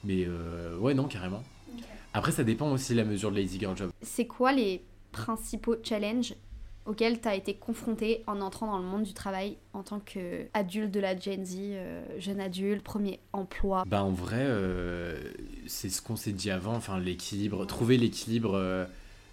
Mais 0.04 0.24
euh, 0.26 0.76
ouais, 0.78 0.94
non, 0.94 1.04
carrément. 1.04 1.42
Après, 2.14 2.32
ça 2.32 2.44
dépend 2.44 2.70
aussi 2.72 2.92
de 2.92 2.98
la 2.98 3.04
mesure 3.04 3.30
de 3.30 3.37
lazy 3.37 3.58
girl 3.58 3.76
job. 3.76 3.90
C'est 4.00 4.26
quoi 4.26 4.52
les 4.52 4.82
principaux 5.12 5.76
challenges 5.82 6.34
auxquels 6.88 7.20
tu 7.20 7.29
as 7.29 7.35
été 7.35 7.55
confronté 7.55 8.24
en 8.27 8.40
entrant 8.40 8.66
dans 8.66 8.79
le 8.79 8.85
monde 8.85 9.03
du 9.03 9.12
travail 9.12 9.59
en 9.74 9.83
tant 9.83 10.01
qu'adulte 10.01 10.90
de 10.90 11.01
la 11.01 11.16
Gen 11.16 11.44
Z, 11.44 11.57
euh, 11.61 12.03
jeune 12.18 12.40
adulte, 12.40 12.83
premier 12.83 13.20
emploi 13.35 13.85
Bah 13.87 14.03
en 14.03 14.11
vrai, 14.11 14.40
euh, 14.40 15.20
c'est 15.66 15.90
ce 15.90 16.01
qu'on 16.01 16.16
s'est 16.16 16.33
dit 16.33 16.51
avant, 16.51 16.74
enfin 16.74 16.98
l'équilibre, 16.98 17.66
trouver 17.66 17.98
l'équilibre 17.98 18.55
euh, 18.55 18.87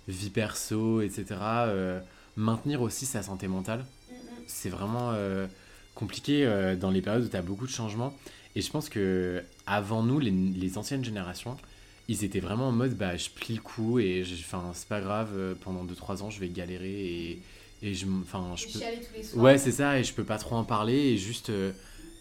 vie 0.10 0.30
perso, 0.30 1.02
etc. 1.02 1.26
maintenir 2.36 2.82
aussi 2.82 3.06
sa 3.06 3.24
santé 3.24 3.48
mentale. 3.48 3.86
C'est 4.48 4.70
vraiment 4.70 5.14
compliqué 5.96 6.46
dans 6.80 6.92
les 6.92 7.02
périodes 7.02 7.24
où 7.24 7.30
tu 7.30 7.36
as 7.36 7.42
beaucoup 7.42 7.66
de 7.66 7.72
changements. 7.72 8.14
Et 8.56 8.62
je 8.62 8.70
pense 8.70 8.90
que 8.90 9.42
avant 9.66 10.04
nous, 10.04 10.20
les, 10.20 10.30
les 10.30 10.78
anciennes 10.78 11.04
générations, 11.04 11.58
ils 12.08 12.24
étaient 12.24 12.40
vraiment 12.40 12.70
en 12.70 12.72
mode 12.72 12.96
bah 12.96 13.18
je 13.18 13.30
plie 13.30 13.56
le 13.56 13.62
coup 13.62 14.00
et 14.00 14.24
c'est 14.26 14.88
pas 14.88 15.02
grave, 15.02 15.30
euh, 15.34 15.56
pendant 15.60 15.86
2-3 15.86 16.22
ans 16.24 16.30
je 16.30 16.40
vais 16.40 16.50
galérer 16.50 16.92
et, 16.92 17.42
et 17.82 17.94
je, 17.94 18.06
enfin, 18.22 18.56
je 18.56 18.66
peux... 18.68 19.40
Ouais, 19.40 19.58
c'est 19.58 19.72
ça, 19.72 20.00
et 20.00 20.04
je 20.04 20.14
peux 20.14 20.24
pas 20.24 20.38
trop 20.38 20.56
en 20.56 20.64
parler, 20.64 20.96
et 20.96 21.18
juste, 21.18 21.50
euh, 21.50 21.72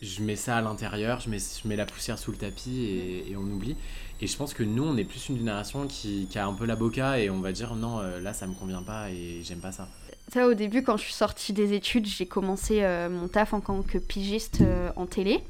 je 0.02 0.22
mets 0.22 0.36
ça 0.36 0.58
à 0.58 0.60
l'intérieur, 0.60 1.20
je 1.20 1.30
mets, 1.30 1.38
je 1.38 1.66
mets 1.66 1.76
la 1.76 1.86
poussière 1.86 2.18
sous 2.18 2.32
le 2.32 2.36
tapis, 2.36 2.84
et, 2.84 3.30
et 3.30 3.36
on 3.36 3.42
oublie. 3.42 3.76
Et 4.20 4.26
je 4.26 4.36
pense 4.36 4.52
que 4.52 4.62
nous, 4.62 4.82
on 4.82 4.96
est 4.96 5.04
plus 5.04 5.28
une 5.28 5.38
génération 5.38 5.86
qui, 5.86 6.26
qui 6.30 6.38
a 6.38 6.46
un 6.46 6.52
peu 6.52 6.66
la 6.66 6.76
boca, 6.76 7.18
et 7.18 7.30
on 7.30 7.40
va 7.40 7.52
dire, 7.52 7.76
non, 7.76 8.00
euh, 8.00 8.20
là, 8.20 8.34
ça 8.34 8.46
me 8.46 8.54
convient 8.54 8.82
pas, 8.82 9.10
et 9.10 9.40
j'aime 9.42 9.60
pas 9.60 9.72
ça. 9.72 9.88
Ça, 10.32 10.46
au 10.46 10.54
début, 10.54 10.82
quand 10.82 10.96
je 10.96 11.04
suis 11.04 11.14
sortie 11.14 11.52
des 11.52 11.72
études, 11.72 12.06
j'ai 12.06 12.26
commencé 12.26 12.82
euh, 12.82 13.08
mon 13.08 13.28
taf 13.28 13.54
en 13.54 13.60
tant 13.60 13.82
que 13.82 13.98
pigiste 13.98 14.60
euh, 14.60 14.90
en 14.96 15.06
télé. 15.06 15.40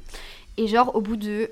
Et 0.57 0.67
genre, 0.67 0.95
au 0.95 1.01
bout 1.01 1.17
de, 1.17 1.49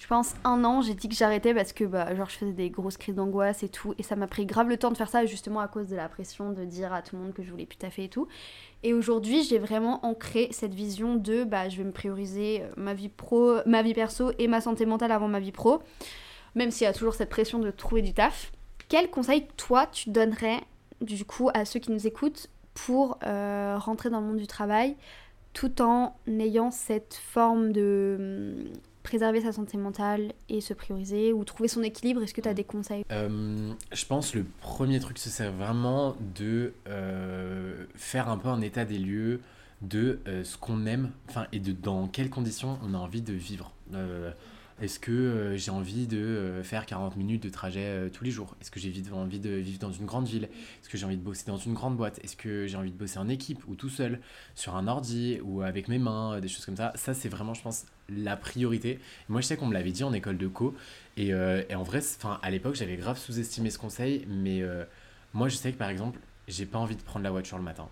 je 0.00 0.06
pense, 0.06 0.34
un 0.44 0.64
an, 0.64 0.80
j'ai 0.80 0.94
dit 0.94 1.10
que 1.10 1.14
j'arrêtais 1.14 1.52
parce 1.52 1.74
que 1.74 1.84
bah, 1.84 2.14
genre, 2.14 2.30
je 2.30 2.36
faisais 2.38 2.52
des 2.52 2.70
grosses 2.70 2.96
crises 2.96 3.14
d'angoisse 3.14 3.62
et 3.62 3.68
tout. 3.68 3.94
Et 3.98 4.02
ça 4.02 4.16
m'a 4.16 4.26
pris 4.26 4.46
grave 4.46 4.66
le 4.66 4.78
temps 4.78 4.90
de 4.90 4.96
faire 4.96 5.10
ça, 5.10 5.26
justement 5.26 5.60
à 5.60 5.68
cause 5.68 5.88
de 5.88 5.96
la 5.96 6.08
pression 6.08 6.52
de 6.52 6.64
dire 6.64 6.94
à 6.94 7.02
tout 7.02 7.16
le 7.16 7.22
monde 7.22 7.34
que 7.34 7.42
je 7.42 7.50
voulais 7.50 7.66
plus 7.66 7.76
taffer 7.76 8.04
et 8.04 8.08
tout. 8.08 8.26
Et 8.82 8.94
aujourd'hui, 8.94 9.42
j'ai 9.42 9.58
vraiment 9.58 10.02
ancré 10.06 10.48
cette 10.52 10.72
vision 10.72 11.16
de 11.16 11.44
bah, 11.44 11.68
je 11.68 11.76
vais 11.76 11.84
me 11.84 11.92
prioriser 11.92 12.62
euh, 12.62 12.70
ma 12.78 12.94
vie 12.94 13.10
pro, 13.10 13.56
ma 13.66 13.82
vie 13.82 13.92
perso 13.92 14.32
et 14.38 14.48
ma 14.48 14.62
santé 14.62 14.86
mentale 14.86 15.12
avant 15.12 15.28
ma 15.28 15.38
vie 15.38 15.52
pro. 15.52 15.82
Même 16.54 16.70
s'il 16.70 16.86
y 16.86 16.88
a 16.88 16.94
toujours 16.94 17.14
cette 17.14 17.28
pression 17.28 17.58
de 17.58 17.70
trouver 17.70 18.00
du 18.00 18.14
taf. 18.14 18.52
Quel 18.88 19.10
conseil, 19.10 19.48
toi, 19.58 19.86
tu 19.86 20.08
donnerais 20.08 20.60
du 21.02 21.26
coup 21.26 21.50
à 21.52 21.66
ceux 21.66 21.78
qui 21.78 21.92
nous 21.92 22.06
écoutent 22.06 22.48
pour 22.72 23.18
euh, 23.26 23.76
rentrer 23.78 24.08
dans 24.08 24.20
le 24.20 24.26
monde 24.26 24.38
du 24.38 24.46
travail 24.46 24.96
tout 25.52 25.82
en 25.82 26.14
ayant 26.26 26.70
cette 26.70 27.14
forme 27.14 27.72
de 27.72 28.16
hum, 28.18 28.72
préserver 29.02 29.40
sa 29.40 29.52
santé 29.52 29.76
mentale 29.76 30.32
et 30.48 30.60
se 30.60 30.74
prioriser 30.74 31.32
ou 31.32 31.44
trouver 31.44 31.68
son 31.68 31.82
équilibre 31.82 32.22
Est-ce 32.22 32.34
que 32.34 32.40
tu 32.40 32.48
as 32.48 32.54
des 32.54 32.64
conseils? 32.64 33.04
Euh, 33.10 33.72
je 33.92 34.06
pense 34.06 34.34
le 34.34 34.44
premier 34.60 35.00
truc, 35.00 35.18
ce 35.18 35.30
serait 35.30 35.50
vraiment 35.50 36.16
de 36.36 36.72
euh, 36.88 37.84
faire 37.94 38.28
un 38.28 38.36
peu 38.36 38.48
un 38.48 38.60
état 38.60 38.84
des 38.84 38.98
lieux 38.98 39.40
de 39.82 40.20
euh, 40.28 40.44
ce 40.44 40.58
qu'on 40.58 40.84
aime, 40.86 41.10
enfin, 41.28 41.46
et 41.52 41.58
de 41.58 41.72
dans 41.72 42.06
quelles 42.06 42.30
conditions 42.30 42.78
on 42.82 42.94
a 42.94 42.98
envie 42.98 43.22
de 43.22 43.32
vivre. 43.32 43.72
Est-ce 44.80 44.98
que 44.98 45.12
euh, 45.12 45.56
j'ai 45.58 45.70
envie 45.70 46.06
de 46.06 46.16
euh, 46.16 46.62
faire 46.62 46.86
40 46.86 47.16
minutes 47.16 47.42
de 47.42 47.50
trajet 47.50 47.84
euh, 47.84 48.08
tous 48.08 48.24
les 48.24 48.30
jours? 48.30 48.56
Est-ce 48.62 48.70
que 48.70 48.80
j'ai 48.80 48.90
envie 49.12 49.38
de 49.38 49.50
vivre 49.50 49.78
dans 49.78 49.92
une 49.92 50.06
grande 50.06 50.26
ville? 50.26 50.44
Est-ce 50.44 50.88
que 50.88 50.96
j'ai 50.96 51.04
envie 51.04 51.18
de 51.18 51.22
bosser 51.22 51.44
dans 51.46 51.58
une 51.58 51.74
grande 51.74 51.98
boîte? 51.98 52.18
Est-ce 52.24 52.34
que 52.34 52.66
j'ai 52.66 52.78
envie 52.78 52.90
de 52.90 52.96
bosser 52.96 53.18
en 53.18 53.28
équipe 53.28 53.62
ou 53.68 53.74
tout 53.74 53.90
seul, 53.90 54.20
sur 54.54 54.76
un 54.76 54.88
ordi 54.88 55.38
ou 55.42 55.60
avec 55.60 55.88
mes 55.88 55.98
mains, 55.98 56.40
des 56.40 56.48
choses 56.48 56.64
comme 56.64 56.76
ça? 56.76 56.92
Ça, 56.94 57.12
c'est 57.12 57.28
vraiment, 57.28 57.52
je 57.52 57.60
pense, 57.60 57.84
la 58.08 58.38
priorité. 58.38 59.00
Moi, 59.28 59.42
je 59.42 59.48
sais 59.48 59.56
qu'on 59.58 59.66
me 59.66 59.74
l'avait 59.74 59.92
dit 59.92 60.02
en 60.02 60.14
école 60.14 60.38
de 60.38 60.48
co, 60.48 60.74
et, 61.18 61.28
et 61.28 61.74
en 61.74 61.82
vrai, 61.82 62.00
à 62.42 62.50
l'époque, 62.50 62.74
j'avais 62.74 62.96
grave 62.96 63.18
sous-estimé 63.18 63.68
ce 63.68 63.78
conseil, 63.78 64.24
mais 64.28 64.62
moi, 65.34 65.48
je 65.48 65.56
sais 65.56 65.72
que 65.72 65.78
par 65.78 65.90
exemple, 65.90 66.18
j'ai 66.48 66.66
pas 66.66 66.78
envie 66.78 66.96
de 66.96 67.02
prendre 67.02 67.22
la 67.22 67.30
voiture 67.30 67.58
le 67.58 67.64
matin. 67.64 67.88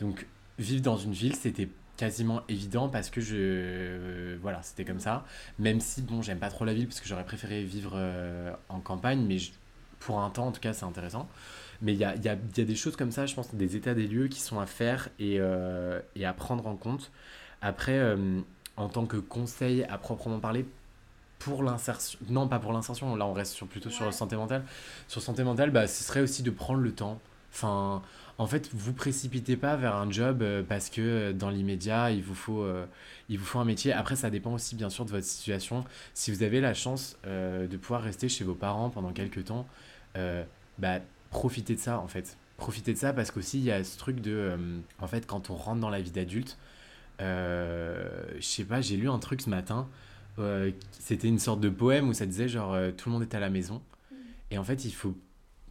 Donc, 0.00 0.26
vivre 0.58 0.82
dans 0.82 0.96
une 0.96 1.12
ville, 1.12 1.36
c'était 1.36 1.68
quasiment 1.98 2.42
évident 2.48 2.88
parce 2.88 3.10
que 3.10 3.20
je. 3.20 3.36
euh, 3.38 4.38
voilà, 4.42 4.62
c'était 4.62 4.86
comme 4.86 5.00
ça. 5.00 5.26
Même 5.58 5.80
si, 5.80 6.02
bon, 6.02 6.22
j'aime 6.22 6.38
pas 6.40 6.50
trop 6.50 6.64
la 6.64 6.74
ville 6.74 6.86
parce 6.88 7.00
que 7.00 7.08
j'aurais 7.08 7.24
préféré 7.26 7.64
vivre 7.64 7.92
euh, 7.96 8.52
en 8.70 8.80
campagne, 8.80 9.24
mais 9.28 9.38
je- 9.38 9.52
pour 10.00 10.20
un 10.20 10.30
temps, 10.30 10.48
en 10.48 10.52
tout 10.52 10.60
cas, 10.60 10.72
c'est 10.74 10.86
intéressant. 10.86 11.28
Mais 11.82 11.92
il 11.94 11.98
y 11.98 12.04
a, 12.04 12.16
y, 12.16 12.28
a, 12.28 12.34
il 12.34 12.58
y 12.58 12.62
a 12.62 12.64
des 12.66 12.76
choses 12.76 12.96
comme 12.96 13.12
ça, 13.12 13.26
je 13.26 13.34
pense, 13.34 13.54
des 13.54 13.76
états 13.76 13.94
des 13.94 14.06
lieux 14.08 14.28
qui 14.28 14.40
sont 14.40 14.60
à 14.60 14.66
faire 14.66 15.10
et, 15.20 15.36
euh, 15.40 16.00
et 16.16 16.24
à 16.26 16.32
prendre 16.34 16.66
en 16.68 16.76
compte. 16.76 17.10
Après, 17.62 18.00
en 18.76 18.88
tant 18.88 19.06
que 19.06 19.16
conseil 19.16 19.84
à 19.84 19.98
proprement 19.98 20.38
parler, 20.40 20.66
pour 21.38 21.62
l'insertion, 21.62 22.18
non 22.28 22.48
pas 22.48 22.58
pour 22.58 22.72
l'insertion, 22.72 23.14
là 23.16 23.26
on 23.26 23.32
reste 23.32 23.52
sur, 23.52 23.66
plutôt 23.68 23.90
sur 23.90 24.12
santé 24.12 24.36
mentale. 24.36 24.64
Sur 25.08 25.22
santé 25.22 25.44
mentale, 25.44 25.70
bah, 25.70 25.86
ce 25.86 26.02
serait 26.04 26.20
aussi 26.20 26.42
de 26.42 26.50
prendre 26.50 26.80
le 26.80 26.92
temps. 26.92 27.20
Enfin, 27.52 28.02
en 28.38 28.46
fait, 28.46 28.70
vous 28.72 28.92
précipitez 28.92 29.56
pas 29.56 29.74
vers 29.74 29.96
un 29.96 30.10
job 30.10 30.42
euh, 30.42 30.62
parce 30.62 30.90
que 30.90 31.00
euh, 31.00 31.32
dans 31.32 31.50
l'immédiat, 31.50 32.12
il 32.12 32.22
vous 32.22 32.36
faut, 32.36 32.62
euh, 32.62 32.86
il 33.28 33.36
vous 33.36 33.44
faut 33.44 33.58
un 33.58 33.64
métier. 33.64 33.92
Après, 33.92 34.14
ça 34.14 34.30
dépend 34.30 34.52
aussi 34.52 34.76
bien 34.76 34.90
sûr 34.90 35.04
de 35.04 35.10
votre 35.10 35.26
situation. 35.26 35.84
Si 36.14 36.30
vous 36.30 36.44
avez 36.44 36.60
la 36.60 36.72
chance 36.72 37.18
de 37.24 37.76
pouvoir 37.76 38.02
rester 38.02 38.28
chez 38.28 38.44
vos 38.44 38.54
parents 38.54 38.90
pendant 38.90 39.12
quelques 39.12 39.44
temps, 39.46 39.66
bah, 40.78 41.00
profitez 41.30 41.74
de 41.74 41.80
ça 41.80 41.98
en 41.98 42.08
fait. 42.08 42.36
Profitez 42.56 42.92
de 42.92 42.98
ça 42.98 43.12
parce 43.12 43.30
qu'aussi 43.30 43.58
il 43.58 43.64
y 43.64 43.72
a 43.72 43.84
ce 43.84 43.98
truc 43.98 44.20
de, 44.20 44.56
en 45.00 45.06
fait, 45.06 45.26
quand 45.26 45.50
on 45.50 45.54
rentre 45.54 45.80
dans 45.80 45.90
la 45.90 46.00
vie 46.00 46.10
d'adulte, 46.10 46.58
je 47.20 48.06
sais 48.40 48.64
pas, 48.64 48.80
j'ai 48.80 48.96
lu 48.96 49.08
un 49.10 49.18
truc 49.18 49.42
ce 49.42 49.50
matin. 49.50 49.88
c'était 50.92 51.28
une 51.28 51.38
sorte 51.38 51.60
de 51.60 51.68
poème 51.68 52.08
où 52.08 52.14
ça 52.14 52.26
disait 52.26 52.48
genre 52.48 52.76
tout 52.96 53.08
le 53.08 53.12
monde 53.12 53.22
est 53.22 53.34
à 53.34 53.40
la 53.40 53.50
maison. 53.50 53.82
Et 54.50 54.58
en 54.58 54.64
fait, 54.64 54.84
il 54.84 54.92
faut 54.92 55.14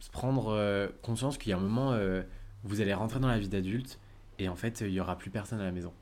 se 0.00 0.10
prendre 0.10 0.48
euh, 0.52 0.88
conscience 1.02 1.38
qu'il 1.38 1.50
y 1.50 1.52
a 1.52 1.56
un 1.56 1.60
moment, 1.60 1.92
euh, 1.92 2.22
vous 2.64 2.80
allez 2.80 2.94
rentrer 2.94 3.20
dans 3.20 3.28
la 3.28 3.38
vie 3.38 3.48
d'adulte 3.48 3.98
et 4.38 4.48
en 4.48 4.56
fait, 4.56 4.80
il 4.80 4.92
y 4.92 5.00
aura 5.00 5.18
plus 5.18 5.30
personne 5.30 5.60
à 5.60 5.64
la 5.64 5.72
maison. 5.72 5.92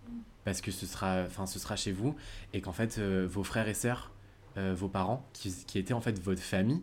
Parce 0.45 0.61
que 0.61 0.71
ce 0.71 0.87
sera, 0.87 1.23
enfin, 1.27 1.47
ce 1.47 1.59
sera 1.59 1.75
chez 1.77 1.93
vous 1.93 2.15
et 2.53 2.61
qu'en 2.61 2.73
fait, 2.73 2.99
euh, 2.99 3.27
vos 3.29 3.43
frères 3.43 3.67
et 3.69 3.75
sœurs, 3.75 4.13
euh, 4.57 4.75
vos 4.77 4.89
parents, 4.89 5.27
qui, 5.33 5.53
qui 5.67 5.79
étaient 5.79 5.95
en 5.95 6.01
fait 6.01 6.21
votre 6.21 6.43
famille, 6.43 6.83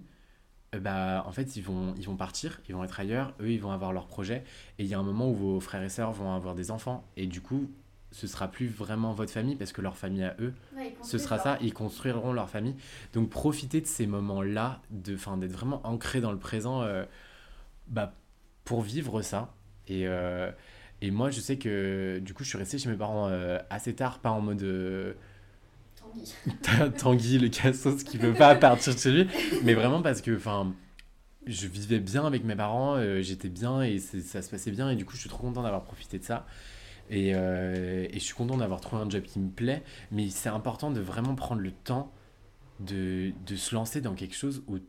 euh, 0.75 0.79
bah, 0.79 1.23
en 1.25 1.31
fait, 1.31 1.55
ils 1.55 1.63
vont, 1.63 1.93
ils 1.97 2.05
vont 2.05 2.15
partir, 2.15 2.59
ils 2.67 2.75
vont 2.75 2.83
être 2.83 2.99
ailleurs, 2.99 3.33
eux, 3.39 3.51
ils 3.51 3.61
vont 3.61 3.71
avoir 3.71 3.93
leur 3.93 4.07
projet. 4.07 4.43
Et 4.79 4.83
il 4.83 4.87
y 4.87 4.93
a 4.93 4.99
un 4.99 5.03
moment 5.03 5.29
où 5.29 5.35
vos 5.35 5.59
frères 5.59 5.83
et 5.83 5.89
sœurs 5.89 6.11
vont 6.11 6.33
avoir 6.33 6.55
des 6.55 6.71
enfants. 6.71 7.05
Et 7.15 7.27
du 7.27 7.39
coup, 7.39 7.69
ce 8.11 8.27
sera 8.27 8.49
plus 8.49 8.67
vraiment 8.67 9.13
votre 9.13 9.31
famille 9.31 9.55
parce 9.55 9.71
que 9.71 9.81
leur 9.81 9.97
famille 9.97 10.23
à 10.23 10.35
eux, 10.39 10.53
ce 11.01 11.17
sera 11.17 11.39
ça, 11.39 11.57
ils 11.61 11.73
construiront 11.73 12.33
leur 12.33 12.49
famille. 12.49 12.75
Donc 13.13 13.29
profitez 13.29 13.81
de 13.81 13.87
ces 13.87 14.05
moments-là, 14.07 14.81
de, 14.91 15.15
d'être 15.37 15.51
vraiment 15.51 15.81
ancré 15.87 16.21
dans 16.21 16.31
le 16.31 16.37
présent 16.37 16.85
bah, 17.87 18.13
pour 18.65 18.81
vivre 18.83 19.23
ça. 19.23 19.55
Et, 19.87 20.07
euh, 20.07 20.51
et 21.01 21.11
moi, 21.11 21.29
je 21.29 21.39
sais 21.39 21.57
que 21.57 22.19
du 22.19 22.33
coup, 22.33 22.43
je 22.43 22.49
suis 22.49 22.57
resté 22.57 22.77
chez 22.77 22.89
mes 22.89 22.95
parents 22.95 23.27
euh, 23.29 23.59
assez 23.69 23.93
tard, 23.93 24.19
pas 24.19 24.31
en 24.31 24.41
mode. 24.41 25.15
Tanguy. 25.95 26.91
Tanguy, 26.97 27.39
le 27.39 27.49
cassos 27.49 28.03
qui 28.03 28.17
veut 28.17 28.33
pas 28.33 28.55
partir 28.55 28.93
de 28.93 28.99
chez 28.99 29.11
lui, 29.11 29.27
mais 29.63 29.73
vraiment 29.73 30.01
parce 30.01 30.21
que, 30.21 30.35
enfin, 30.35 30.73
je 31.45 31.67
vivais 31.67 31.99
bien 31.99 32.25
avec 32.25 32.43
mes 32.43 32.55
parents, 32.55 32.97
j'étais 33.21 33.49
bien 33.49 33.81
et 33.81 33.99
ça 33.99 34.41
se 34.41 34.49
passait 34.49 34.71
bien, 34.71 34.89
et 34.89 34.95
du 34.95 35.05
coup, 35.05 35.15
je 35.15 35.21
suis 35.21 35.29
trop 35.29 35.43
content 35.43 35.63
d'avoir 35.63 35.83
profité 35.83 36.19
de 36.19 36.23
ça. 36.23 36.45
Et, 37.09 37.29
et 37.29 38.13
je 38.13 38.19
suis 38.19 38.33
content 38.33 38.57
d'avoir 38.57 38.79
trouvé 38.79 39.01
un 39.01 39.09
job 39.09 39.23
qui 39.23 39.39
me 39.39 39.49
plaît, 39.49 39.83
mais 40.11 40.29
c'est 40.29 40.49
important 40.49 40.91
de 40.91 41.01
vraiment 41.01 41.35
prendre 41.35 41.61
le 41.61 41.71
temps 41.71 42.13
de, 42.79 43.33
de 43.45 43.55
se 43.55 43.75
lancer 43.75 44.01
dans 44.01 44.13
quelque 44.13 44.35
chose 44.35 44.63
où 44.67 44.79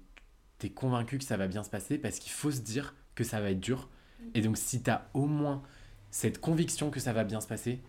tu 0.58 0.66
es 0.66 0.70
convaincu 0.70 1.18
que 1.18 1.24
ça 1.24 1.36
va 1.36 1.48
bien 1.48 1.62
se 1.62 1.70
passer 1.70 1.98
parce 1.98 2.18
qu'il 2.18 2.32
faut 2.32 2.50
se 2.50 2.60
dire 2.60 2.94
que 3.14 3.24
ça 3.24 3.40
va 3.40 3.50
être 3.50 3.60
dur. 3.60 3.88
Et 4.34 4.40
donc, 4.40 4.56
si 4.56 4.82
tu 4.82 4.90
au 5.14 5.26
moins 5.26 5.62
cette 6.10 6.40
conviction 6.40 6.90
que 6.90 7.00
ça 7.00 7.12
va 7.12 7.24
bien 7.24 7.40
se 7.40 7.48
passer, 7.48 7.80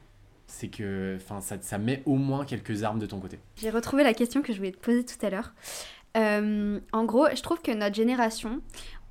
c'est 0.48 0.67
que 0.67 1.17
ça, 1.41 1.58
ça 1.62 1.78
met 1.78 2.04
au 2.06 2.15
moins 2.15 2.45
quelques 2.45 2.84
armes 2.84 3.00
de 3.00 3.06
ton 3.06 3.19
côté. 3.19 3.39
J'ai 3.56 3.69
retrouvé 3.69 4.04
la 4.04 4.13
question 4.13 4.41
que 4.41 4.54
je 4.54 4.58
voulais 4.58 4.71
te 4.71 4.78
poser 4.78 5.04
tout 5.04 5.24
à 5.26 5.30
l'heure. 5.30 5.54
Euh, 6.15 6.80
en 6.93 7.04
gros, 7.04 7.28
je 7.36 7.41
trouve 7.41 7.62
que 7.62 7.71
notre 7.71 7.95
génération, 7.95 8.62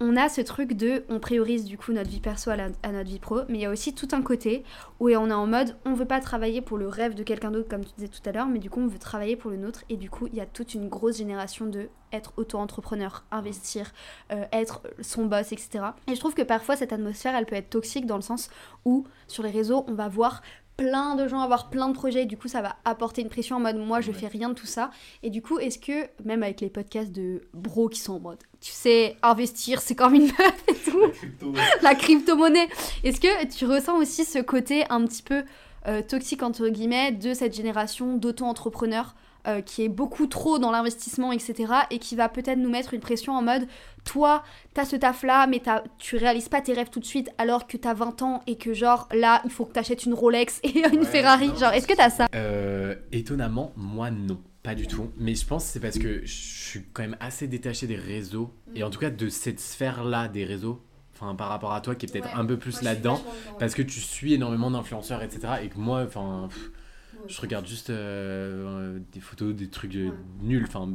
on 0.00 0.16
a 0.16 0.28
ce 0.28 0.40
truc 0.40 0.72
de, 0.72 1.04
on 1.08 1.20
priorise 1.20 1.64
du 1.64 1.78
coup 1.78 1.92
notre 1.92 2.10
vie 2.10 2.20
perso 2.20 2.50
à, 2.50 2.56
notre 2.56 3.08
vie 3.08 3.18
pro, 3.18 3.40
mais 3.48 3.58
il 3.58 3.60
y 3.60 3.66
a 3.66 3.70
aussi 3.70 3.94
tout 3.94 4.08
un 4.12 4.22
côté 4.22 4.64
où 5.00 5.08
on 5.10 5.30
est 5.30 5.34
en 5.34 5.46
mode, 5.46 5.76
on 5.84 5.94
veut 5.94 6.04
pas 6.04 6.20
travailler 6.20 6.62
pour 6.62 6.78
le 6.78 6.88
rêve 6.88 7.14
de 7.14 7.22
quelqu'un 7.22 7.50
d'autre 7.50 7.68
comme 7.68 7.84
tu 7.84 7.92
disais 7.96 8.08
tout 8.08 8.26
à 8.28 8.32
l'heure, 8.32 8.46
mais 8.46 8.58
du 8.58 8.70
coup 8.70 8.80
on 8.80 8.88
veut 8.88 8.98
travailler 8.98 9.36
pour 9.36 9.50
le 9.50 9.56
nôtre 9.56 9.84
et 9.88 9.96
du 9.96 10.10
coup 10.10 10.26
il 10.26 10.34
y 10.34 10.40
a 10.40 10.46
toute 10.46 10.74
une 10.74 10.88
grosse 10.88 11.18
génération 11.18 11.66
de 11.66 11.88
être 12.12 12.32
auto-entrepreneur, 12.36 13.24
investir, 13.30 13.92
euh, 14.32 14.44
être 14.52 14.82
son 15.00 15.26
boss, 15.26 15.52
etc. 15.52 15.84
Et 16.06 16.14
je 16.14 16.20
trouve 16.20 16.34
que 16.34 16.42
parfois 16.42 16.76
cette 16.76 16.92
atmosphère 16.92 17.34
elle 17.34 17.46
peut 17.46 17.56
être 17.56 17.70
toxique 17.70 18.06
dans 18.06 18.16
le 18.16 18.22
sens 18.22 18.50
où 18.84 19.04
sur 19.28 19.42
les 19.42 19.50
réseaux 19.50 19.84
on 19.88 19.94
va 19.94 20.08
voir 20.08 20.42
plein 20.76 21.14
de 21.14 21.28
gens 21.28 21.40
avoir 21.40 21.70
plein 21.70 21.88
de 21.88 21.94
projets 21.94 22.22
et 22.22 22.26
du 22.26 22.37
coup 22.37 22.48
ça 22.48 22.62
va 22.62 22.76
apporter 22.84 23.22
une 23.22 23.28
pression 23.28 23.56
en 23.56 23.60
mode 23.60 23.76
moi 23.76 24.00
je 24.00 24.12
fais 24.12 24.26
rien 24.26 24.48
de 24.48 24.54
tout 24.54 24.66
ça. 24.66 24.90
Et 25.22 25.30
du 25.30 25.42
coup 25.42 25.58
est-ce 25.58 25.78
que 25.78 26.08
même 26.24 26.42
avec 26.42 26.60
les 26.60 26.70
podcasts 26.70 27.12
de 27.12 27.42
bro 27.52 27.88
qui 27.88 28.00
sont 28.00 28.14
en 28.14 28.20
mode 28.20 28.38
tu 28.60 28.72
sais 28.72 29.16
investir 29.22 29.80
c'est 29.80 29.94
comme 29.94 30.14
une 30.14 30.26
meuf 30.26 30.64
et 30.68 30.74
tout. 30.74 31.54
La 31.82 31.94
crypto. 31.94 32.37
Monnaie 32.37 32.68
est-ce 33.04 33.20
que 33.20 33.46
tu 33.46 33.66
ressens 33.66 33.96
aussi 33.96 34.24
ce 34.24 34.40
côté 34.40 34.84
un 34.90 35.04
petit 35.06 35.22
peu 35.22 35.44
euh, 35.87 36.02
toxique 36.02 36.42
entre 36.42 36.68
guillemets 36.68 37.12
de 37.12 37.34
cette 37.34 37.54
génération 37.54 38.16
d'auto-entrepreneurs 38.16 39.14
euh, 39.46 39.61
qui 39.61 39.85
est 39.85 39.88
beaucoup 39.88 40.26
trop 40.26 40.59
dans 40.59 40.70
l'investissement, 40.70 41.30
etc. 41.33 41.72
Et 41.90 41.98
qui 41.98 42.16
va 42.16 42.28
peut-être 42.28 42.59
nous 42.59 42.70
mettre 42.70 42.94
une 42.94 43.00
pression 43.00 43.35
en 43.35 43.42
mode, 43.42 43.66
toi, 44.04 44.42
t'as 44.72 44.85
ce 44.85 44.96
taf-là, 44.96 45.46
mais 45.46 45.61
tu 45.98 46.16
réalises 46.16 46.48
pas 46.48 46.61
tes 46.61 46.72
rêves 46.72 46.90
tout 46.90 47.00
de 47.00 47.04
suite 47.04 47.30
alors 47.38 47.66
que 47.66 47.76
t'as 47.76 47.94
20 47.94 48.22
ans 48.22 48.42
et 48.46 48.57
que 48.57 48.72
genre 48.72 49.09
là, 49.12 49.42
il 49.44 49.50
faut 49.50 49.64
que 49.64 49.72
t'achètes 49.72 50.04
une 50.04 50.14
Rolex 50.14 50.61
et 50.62 50.87
une 50.92 51.04
Ferrari. 51.04 51.50
Genre, 51.59 51.72
est-ce 51.72 51.87
que 51.87 51.94
t'as 51.94 52.11
ça? 52.11 52.26
Euh, 52.35 52.94
Étonnamment, 53.12 53.72
moi 53.76 54.11
non. 54.11 54.40
Pas 54.62 54.74
du 54.74 54.87
tout. 54.87 55.11
Mais 55.18 55.35
je 55.35 55.46
pense 55.46 55.66
que 55.66 55.70
c'est 55.72 55.80
parce 55.80 55.98
que 55.98 56.22
je 56.24 56.33
suis 56.33 56.85
quand 56.94 57.02
même 57.02 57.18
assez 57.20 57.46
détaché 57.46 57.87
des 57.87 57.96
réseaux. 57.96 58.50
Et 58.74 58.83
en 58.83 58.88
tout 58.88 58.98
cas, 58.98 59.11
de 59.11 59.28
cette 59.28 59.61
sphère-là 59.61 60.28
des 60.28 60.46
réseaux. 60.46 60.80
Enfin, 61.12 61.35
par 61.35 61.48
rapport 61.48 61.74
à 61.74 61.83
toi 61.83 61.94
qui 61.94 62.07
est 62.07 62.09
peut-être 62.12 62.35
un 62.35 62.46
peu 62.46 62.57
plus 62.57 62.80
là-dedans. 62.80 63.20
Parce 63.59 63.74
que 63.74 63.83
tu 63.83 64.00
suis 64.00 64.33
énormément 64.33 64.70
d'influenceurs, 64.70 65.22
etc. 65.22 65.40
Et 65.62 65.68
que 65.68 65.78
moi, 65.78 66.04
enfin 66.07 66.48
je 67.26 67.40
regarde 67.40 67.66
juste 67.66 67.90
euh, 67.90 68.98
des 69.12 69.20
photos, 69.20 69.54
des 69.54 69.68
trucs 69.68 69.94
euh, 69.96 70.10
nuls. 70.40 70.64
Enfin, 70.66 70.88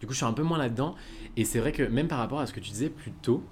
du 0.00 0.06
coup, 0.06 0.12
je 0.12 0.18
suis 0.18 0.26
un 0.26 0.32
peu 0.32 0.42
moins 0.42 0.58
là-dedans. 0.58 0.94
Et 1.36 1.44
c'est 1.44 1.58
vrai 1.58 1.72
que 1.72 1.82
même 1.82 2.08
par 2.08 2.18
rapport 2.18 2.40
à 2.40 2.46
ce 2.46 2.52
que 2.52 2.60
tu 2.60 2.70
disais 2.70 2.90
plus 2.90 3.12
tôt, 3.12 3.42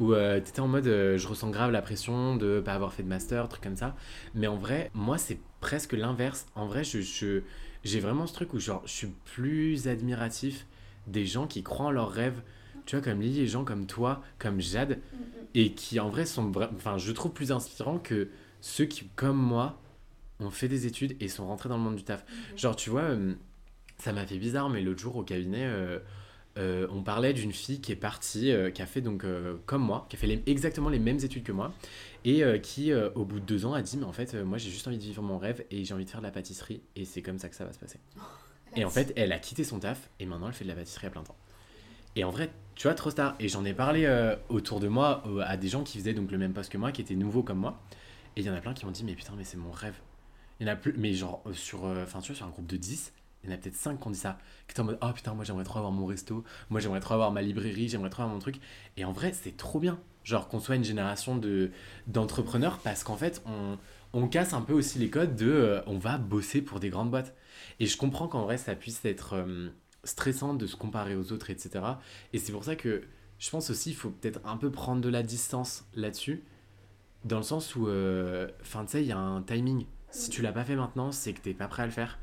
où 0.00 0.12
euh, 0.12 0.40
tu 0.40 0.50
étais 0.50 0.60
en 0.60 0.68
mode 0.68 0.84
je 0.84 1.26
ressens 1.26 1.50
grave 1.50 1.72
la 1.72 1.82
pression 1.82 2.36
de 2.36 2.60
pas 2.60 2.74
avoir 2.74 2.92
fait 2.92 3.02
de 3.02 3.08
master, 3.08 3.48
truc 3.48 3.62
comme 3.62 3.76
ça. 3.76 3.96
Mais 4.34 4.46
en 4.46 4.56
vrai, 4.56 4.90
moi, 4.94 5.18
c'est 5.18 5.38
presque 5.60 5.92
l'inverse. 5.92 6.46
En 6.54 6.66
vrai, 6.66 6.84
je, 6.84 7.42
j'ai 7.84 8.00
vraiment 8.00 8.26
ce 8.26 8.34
truc 8.34 8.54
où 8.54 8.60
genre, 8.60 8.82
je 8.86 8.92
suis 8.92 9.12
plus 9.24 9.88
admiratif 9.88 10.66
des 11.06 11.26
gens 11.26 11.46
qui 11.46 11.62
croient 11.62 11.86
en 11.86 11.90
leurs 11.90 12.10
rêves. 12.10 12.42
Tu 12.86 12.96
vois, 12.96 13.04
comme 13.04 13.20
Lily, 13.20 13.40
les 13.40 13.46
gens 13.46 13.64
comme 13.64 13.86
toi, 13.86 14.22
comme 14.38 14.60
Jade, 14.60 14.90
mm, 14.90 15.16
mm. 15.16 15.46
et 15.54 15.72
qui 15.72 16.00
en 16.00 16.08
vrai 16.08 16.24
sont, 16.24 16.50
enfin, 16.74 16.96
je 16.96 17.12
trouve 17.12 17.32
plus 17.32 17.52
inspirants 17.52 17.98
que 17.98 18.28
ceux 18.60 18.86
qui, 18.86 19.08
comme 19.14 19.36
moi, 19.36 19.78
ont 20.40 20.50
fait 20.50 20.68
des 20.68 20.86
études 20.86 21.16
et 21.20 21.28
sont 21.28 21.46
rentrés 21.46 21.68
dans 21.68 21.76
le 21.76 21.82
monde 21.82 21.96
du 21.96 22.04
taf. 22.04 22.24
Mhm. 22.24 22.58
Genre, 22.58 22.76
tu 22.76 22.90
vois, 22.90 23.02
euh, 23.02 23.34
ça 23.98 24.12
m'a 24.12 24.26
fait 24.26 24.38
bizarre, 24.38 24.68
mais 24.68 24.80
l'autre 24.80 25.00
jour 25.00 25.16
au 25.16 25.22
cabinet, 25.22 25.64
euh, 25.64 25.98
euh, 26.58 26.86
on 26.90 27.02
parlait 27.02 27.32
d'une 27.32 27.52
fille 27.52 27.80
qui 27.80 27.92
est 27.92 27.96
partie, 27.96 28.52
qui 28.74 28.82
a 28.82 28.86
fait 28.86 29.00
donc 29.00 29.24
comme 29.66 29.82
moi, 29.82 30.06
qui 30.08 30.16
a 30.16 30.18
fait 30.18 30.42
exactement 30.46 30.88
les 30.88 30.98
mêmes 30.98 31.18
études 31.18 31.44
que 31.44 31.52
moi, 31.52 31.72
et 32.24 32.42
qui, 32.62 32.92
au 32.92 33.24
bout 33.24 33.40
de 33.40 33.44
deux 33.44 33.64
ans, 33.64 33.74
a 33.74 33.82
dit 33.82 33.96
Mais 33.96 34.04
en 34.04 34.12
fait, 34.12 34.34
moi 34.34 34.58
j'ai 34.58 34.70
juste 34.70 34.88
envie 34.88 34.98
de 34.98 35.02
vivre 35.02 35.22
mon 35.22 35.38
rêve 35.38 35.64
et 35.70 35.84
j'ai 35.84 35.94
envie 35.94 36.04
de 36.04 36.10
faire 36.10 36.20
de 36.20 36.26
la 36.26 36.32
pâtisserie, 36.32 36.82
et 36.96 37.04
c'est 37.04 37.22
comme 37.22 37.38
ça 37.38 37.48
que 37.48 37.54
ça 37.54 37.64
va 37.64 37.72
se 37.72 37.78
passer. 37.78 38.00
et 38.76 38.84
en 38.84 38.90
fait, 38.90 39.12
elle 39.14 39.32
a 39.32 39.38
quitté 39.38 39.62
son 39.62 39.78
taf 39.78 40.10
et 40.18 40.26
maintenant 40.26 40.48
elle 40.48 40.52
fait 40.52 40.64
de 40.64 40.70
la 40.70 40.74
pâtisserie 40.74 41.06
à 41.06 41.10
plein 41.10 41.22
temps. 41.22 41.36
Et 42.16 42.24
en 42.24 42.30
vrai, 42.30 42.50
tu 42.74 42.88
vois, 42.88 42.94
trop 42.94 43.12
tard. 43.12 43.36
Et 43.38 43.48
j'en 43.48 43.64
ai 43.64 43.74
parlé 43.74 44.08
autour 44.48 44.80
de 44.80 44.88
moi 44.88 45.22
à 45.44 45.56
des 45.56 45.68
gens 45.68 45.84
qui 45.84 45.98
faisaient 45.98 46.14
donc 46.14 46.32
le 46.32 46.38
même 46.38 46.52
poste 46.52 46.72
que 46.72 46.78
moi, 46.78 46.90
qui 46.90 47.00
étaient 47.00 47.14
nouveaux 47.14 47.44
comme 47.44 47.58
moi. 47.58 47.80
Et 48.34 48.40
il 48.40 48.46
y 48.46 48.50
en 48.50 48.54
a 48.54 48.60
plein 48.60 48.74
qui 48.74 48.84
m'ont 48.84 48.90
dit 48.90 49.04
Mais 49.04 49.14
putain, 49.14 49.34
mais 49.36 49.44
c'est 49.44 49.56
mon 49.56 49.70
rêve. 49.70 49.94
Il 50.60 50.66
y 50.66 50.70
en 50.70 50.72
a 50.72 50.76
plus, 50.76 50.94
mais 50.96 51.14
genre, 51.14 51.42
euh, 51.46 51.52
sur, 51.52 51.86
euh, 51.86 52.04
tu 52.04 52.12
vois, 52.12 52.34
sur 52.34 52.46
un 52.46 52.50
groupe 52.50 52.66
de 52.66 52.76
10, 52.76 53.12
il 53.42 53.50
y 53.50 53.52
en 53.52 53.54
a 53.54 53.58
peut-être 53.58 53.76
5 53.76 54.00
qui 54.00 54.06
ont 54.06 54.10
dit 54.10 54.18
ça. 54.18 54.38
Qui 54.66 54.72
étaient 54.72 54.80
en 54.80 54.84
mode, 54.84 54.98
oh 55.00 55.12
putain, 55.14 55.34
moi 55.34 55.44
j'aimerais 55.44 55.64
trop 55.64 55.78
avoir 55.78 55.92
mon 55.92 56.06
resto, 56.06 56.44
moi 56.70 56.80
j'aimerais 56.80 57.00
trop 57.00 57.14
avoir 57.14 57.30
ma 57.30 57.42
librairie, 57.42 57.88
j'aimerais 57.88 58.10
trop 58.10 58.22
avoir 58.22 58.34
mon 58.34 58.40
truc. 58.40 58.60
Et 58.96 59.04
en 59.04 59.12
vrai, 59.12 59.32
c'est 59.32 59.56
trop 59.56 59.78
bien. 59.78 60.00
Genre, 60.24 60.48
qu'on 60.48 60.60
soit 60.60 60.76
une 60.76 60.84
génération 60.84 61.36
de, 61.36 61.70
d'entrepreneurs 62.06 62.78
parce 62.78 63.04
qu'en 63.04 63.16
fait, 63.16 63.40
on, 63.46 63.78
on 64.12 64.28
casse 64.28 64.52
un 64.52 64.60
peu 64.60 64.72
aussi 64.72 64.98
les 64.98 65.10
codes 65.10 65.36
de 65.36 65.50
euh, 65.50 65.80
on 65.86 65.98
va 65.98 66.18
bosser 66.18 66.60
pour 66.60 66.80
des 66.80 66.90
grandes 66.90 67.10
boîtes. 67.10 67.34
Et 67.80 67.86
je 67.86 67.96
comprends 67.96 68.28
qu'en 68.28 68.42
vrai, 68.42 68.58
ça 68.58 68.74
puisse 68.74 69.04
être 69.04 69.46
stressant 70.04 70.54
de 70.54 70.66
se 70.66 70.76
comparer 70.76 71.14
aux 71.16 71.32
autres, 71.32 71.50
etc. 71.50 71.84
Et 72.32 72.38
c'est 72.38 72.52
pour 72.52 72.64
ça 72.64 72.76
que 72.76 73.04
je 73.38 73.50
pense 73.50 73.70
aussi, 73.70 73.90
il 73.90 73.96
faut 73.96 74.10
peut-être 74.10 74.40
un 74.44 74.56
peu 74.56 74.70
prendre 74.70 75.00
de 75.00 75.08
la 75.08 75.22
distance 75.22 75.86
là-dessus. 75.94 76.42
Dans 77.24 77.36
le 77.36 77.42
sens 77.42 77.76
où, 77.76 77.88
enfin, 78.60 78.84
tu 78.84 78.92
sais, 78.92 79.02
il 79.02 79.08
y 79.08 79.12
a 79.12 79.18
un 79.18 79.42
timing 79.42 79.86
si 80.10 80.30
tu 80.30 80.42
l'as 80.42 80.52
pas 80.52 80.64
fait 80.64 80.76
maintenant, 80.76 81.12
c'est 81.12 81.32
que 81.32 81.40
t'es 81.40 81.54
pas 81.54 81.68
prêt 81.68 81.82
à 81.82 81.86
le 81.86 81.92
faire. 81.92 82.18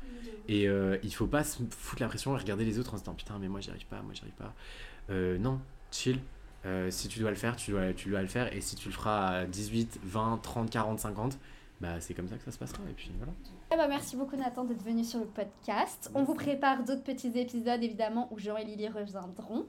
Et 0.48 0.68
euh, 0.68 0.98
il 1.02 1.12
faut 1.12 1.26
pas 1.26 1.44
se 1.44 1.62
foutre 1.70 2.02
la 2.02 2.08
pression 2.08 2.36
et 2.36 2.38
regarder 2.40 2.64
les 2.64 2.78
autres 2.78 2.94
en 2.94 2.96
se 2.96 3.02
disant 3.02 3.14
putain, 3.14 3.38
mais 3.40 3.48
moi 3.48 3.60
j'y 3.60 3.70
arrive 3.70 3.86
pas, 3.86 4.00
moi 4.02 4.12
j'y 4.14 4.22
arrive 4.22 4.34
pas. 4.34 4.54
Euh, 5.10 5.38
non, 5.38 5.60
chill. 5.90 6.20
Euh, 6.64 6.90
si 6.90 7.08
tu 7.08 7.20
dois 7.20 7.30
le 7.30 7.36
faire, 7.36 7.56
tu 7.56 7.70
dois, 7.70 7.92
tu 7.92 8.10
dois 8.10 8.22
le 8.22 8.28
faire. 8.28 8.52
Et 8.54 8.60
si 8.60 8.76
tu 8.76 8.88
le 8.88 8.94
feras 8.94 9.26
à 9.26 9.46
18, 9.46 10.00
20, 10.02 10.40
30, 10.42 10.70
40, 10.70 11.00
50, 11.00 11.38
bah 11.80 12.00
c'est 12.00 12.14
comme 12.14 12.28
ça 12.28 12.36
que 12.36 12.44
ça 12.44 12.50
se 12.50 12.58
passera. 12.58 12.78
Et 12.88 12.92
puis 12.92 13.10
voilà. 13.18 13.32
Eh 13.72 13.76
ben, 13.76 13.88
merci 13.88 14.16
beaucoup 14.16 14.36
Nathan 14.36 14.64
d'être 14.64 14.82
venu 14.82 15.04
sur 15.04 15.20
le 15.20 15.26
podcast. 15.26 16.10
On 16.14 16.22
vous 16.22 16.34
prépare 16.34 16.84
d'autres 16.84 17.02
petits 17.02 17.36
épisodes 17.38 17.82
évidemment 17.82 18.28
où 18.32 18.38
Jean 18.38 18.56
et 18.56 18.64
Lily 18.64 18.88
reviendront. 18.88 19.66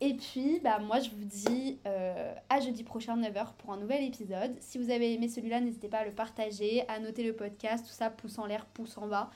Et 0.00 0.14
puis, 0.14 0.60
bah, 0.60 0.78
moi, 0.78 1.00
je 1.00 1.10
vous 1.10 1.24
dis 1.24 1.78
euh, 1.86 2.34
à 2.48 2.60
jeudi 2.60 2.84
prochain, 2.84 3.16
9h, 3.16 3.54
pour 3.58 3.72
un 3.72 3.78
nouvel 3.78 4.04
épisode. 4.04 4.56
Si 4.60 4.78
vous 4.78 4.90
avez 4.90 5.12
aimé 5.12 5.28
celui-là, 5.28 5.60
n'hésitez 5.60 5.88
pas 5.88 5.98
à 5.98 6.04
le 6.04 6.12
partager, 6.12 6.84
à 6.88 7.00
noter 7.00 7.24
le 7.24 7.34
podcast, 7.34 7.84
tout 7.84 7.92
ça, 7.92 8.08
pouce 8.08 8.38
en 8.38 8.46
l'air, 8.46 8.64
pouce 8.66 8.96
en 8.96 9.08
bas. 9.08 9.30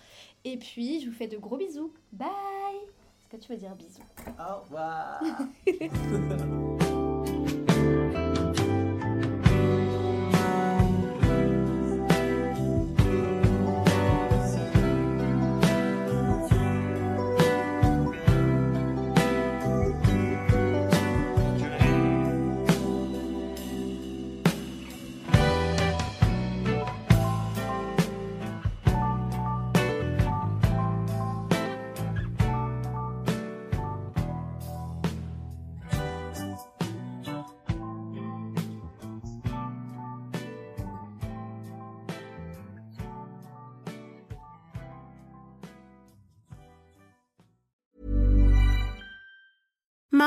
Et 0.44 0.56
puis, 0.56 1.00
je 1.00 1.06
vous 1.06 1.14
fais 1.14 1.26
de 1.26 1.36
gros 1.36 1.56
bisous. 1.56 1.92
Bye 2.12 2.28
Est-ce 2.30 3.28
que 3.28 3.36
tu 3.36 3.52
veux 3.52 3.58
dire 3.58 3.74
bisous? 3.74 4.02
Au 4.38 4.60
revoir 4.60 5.20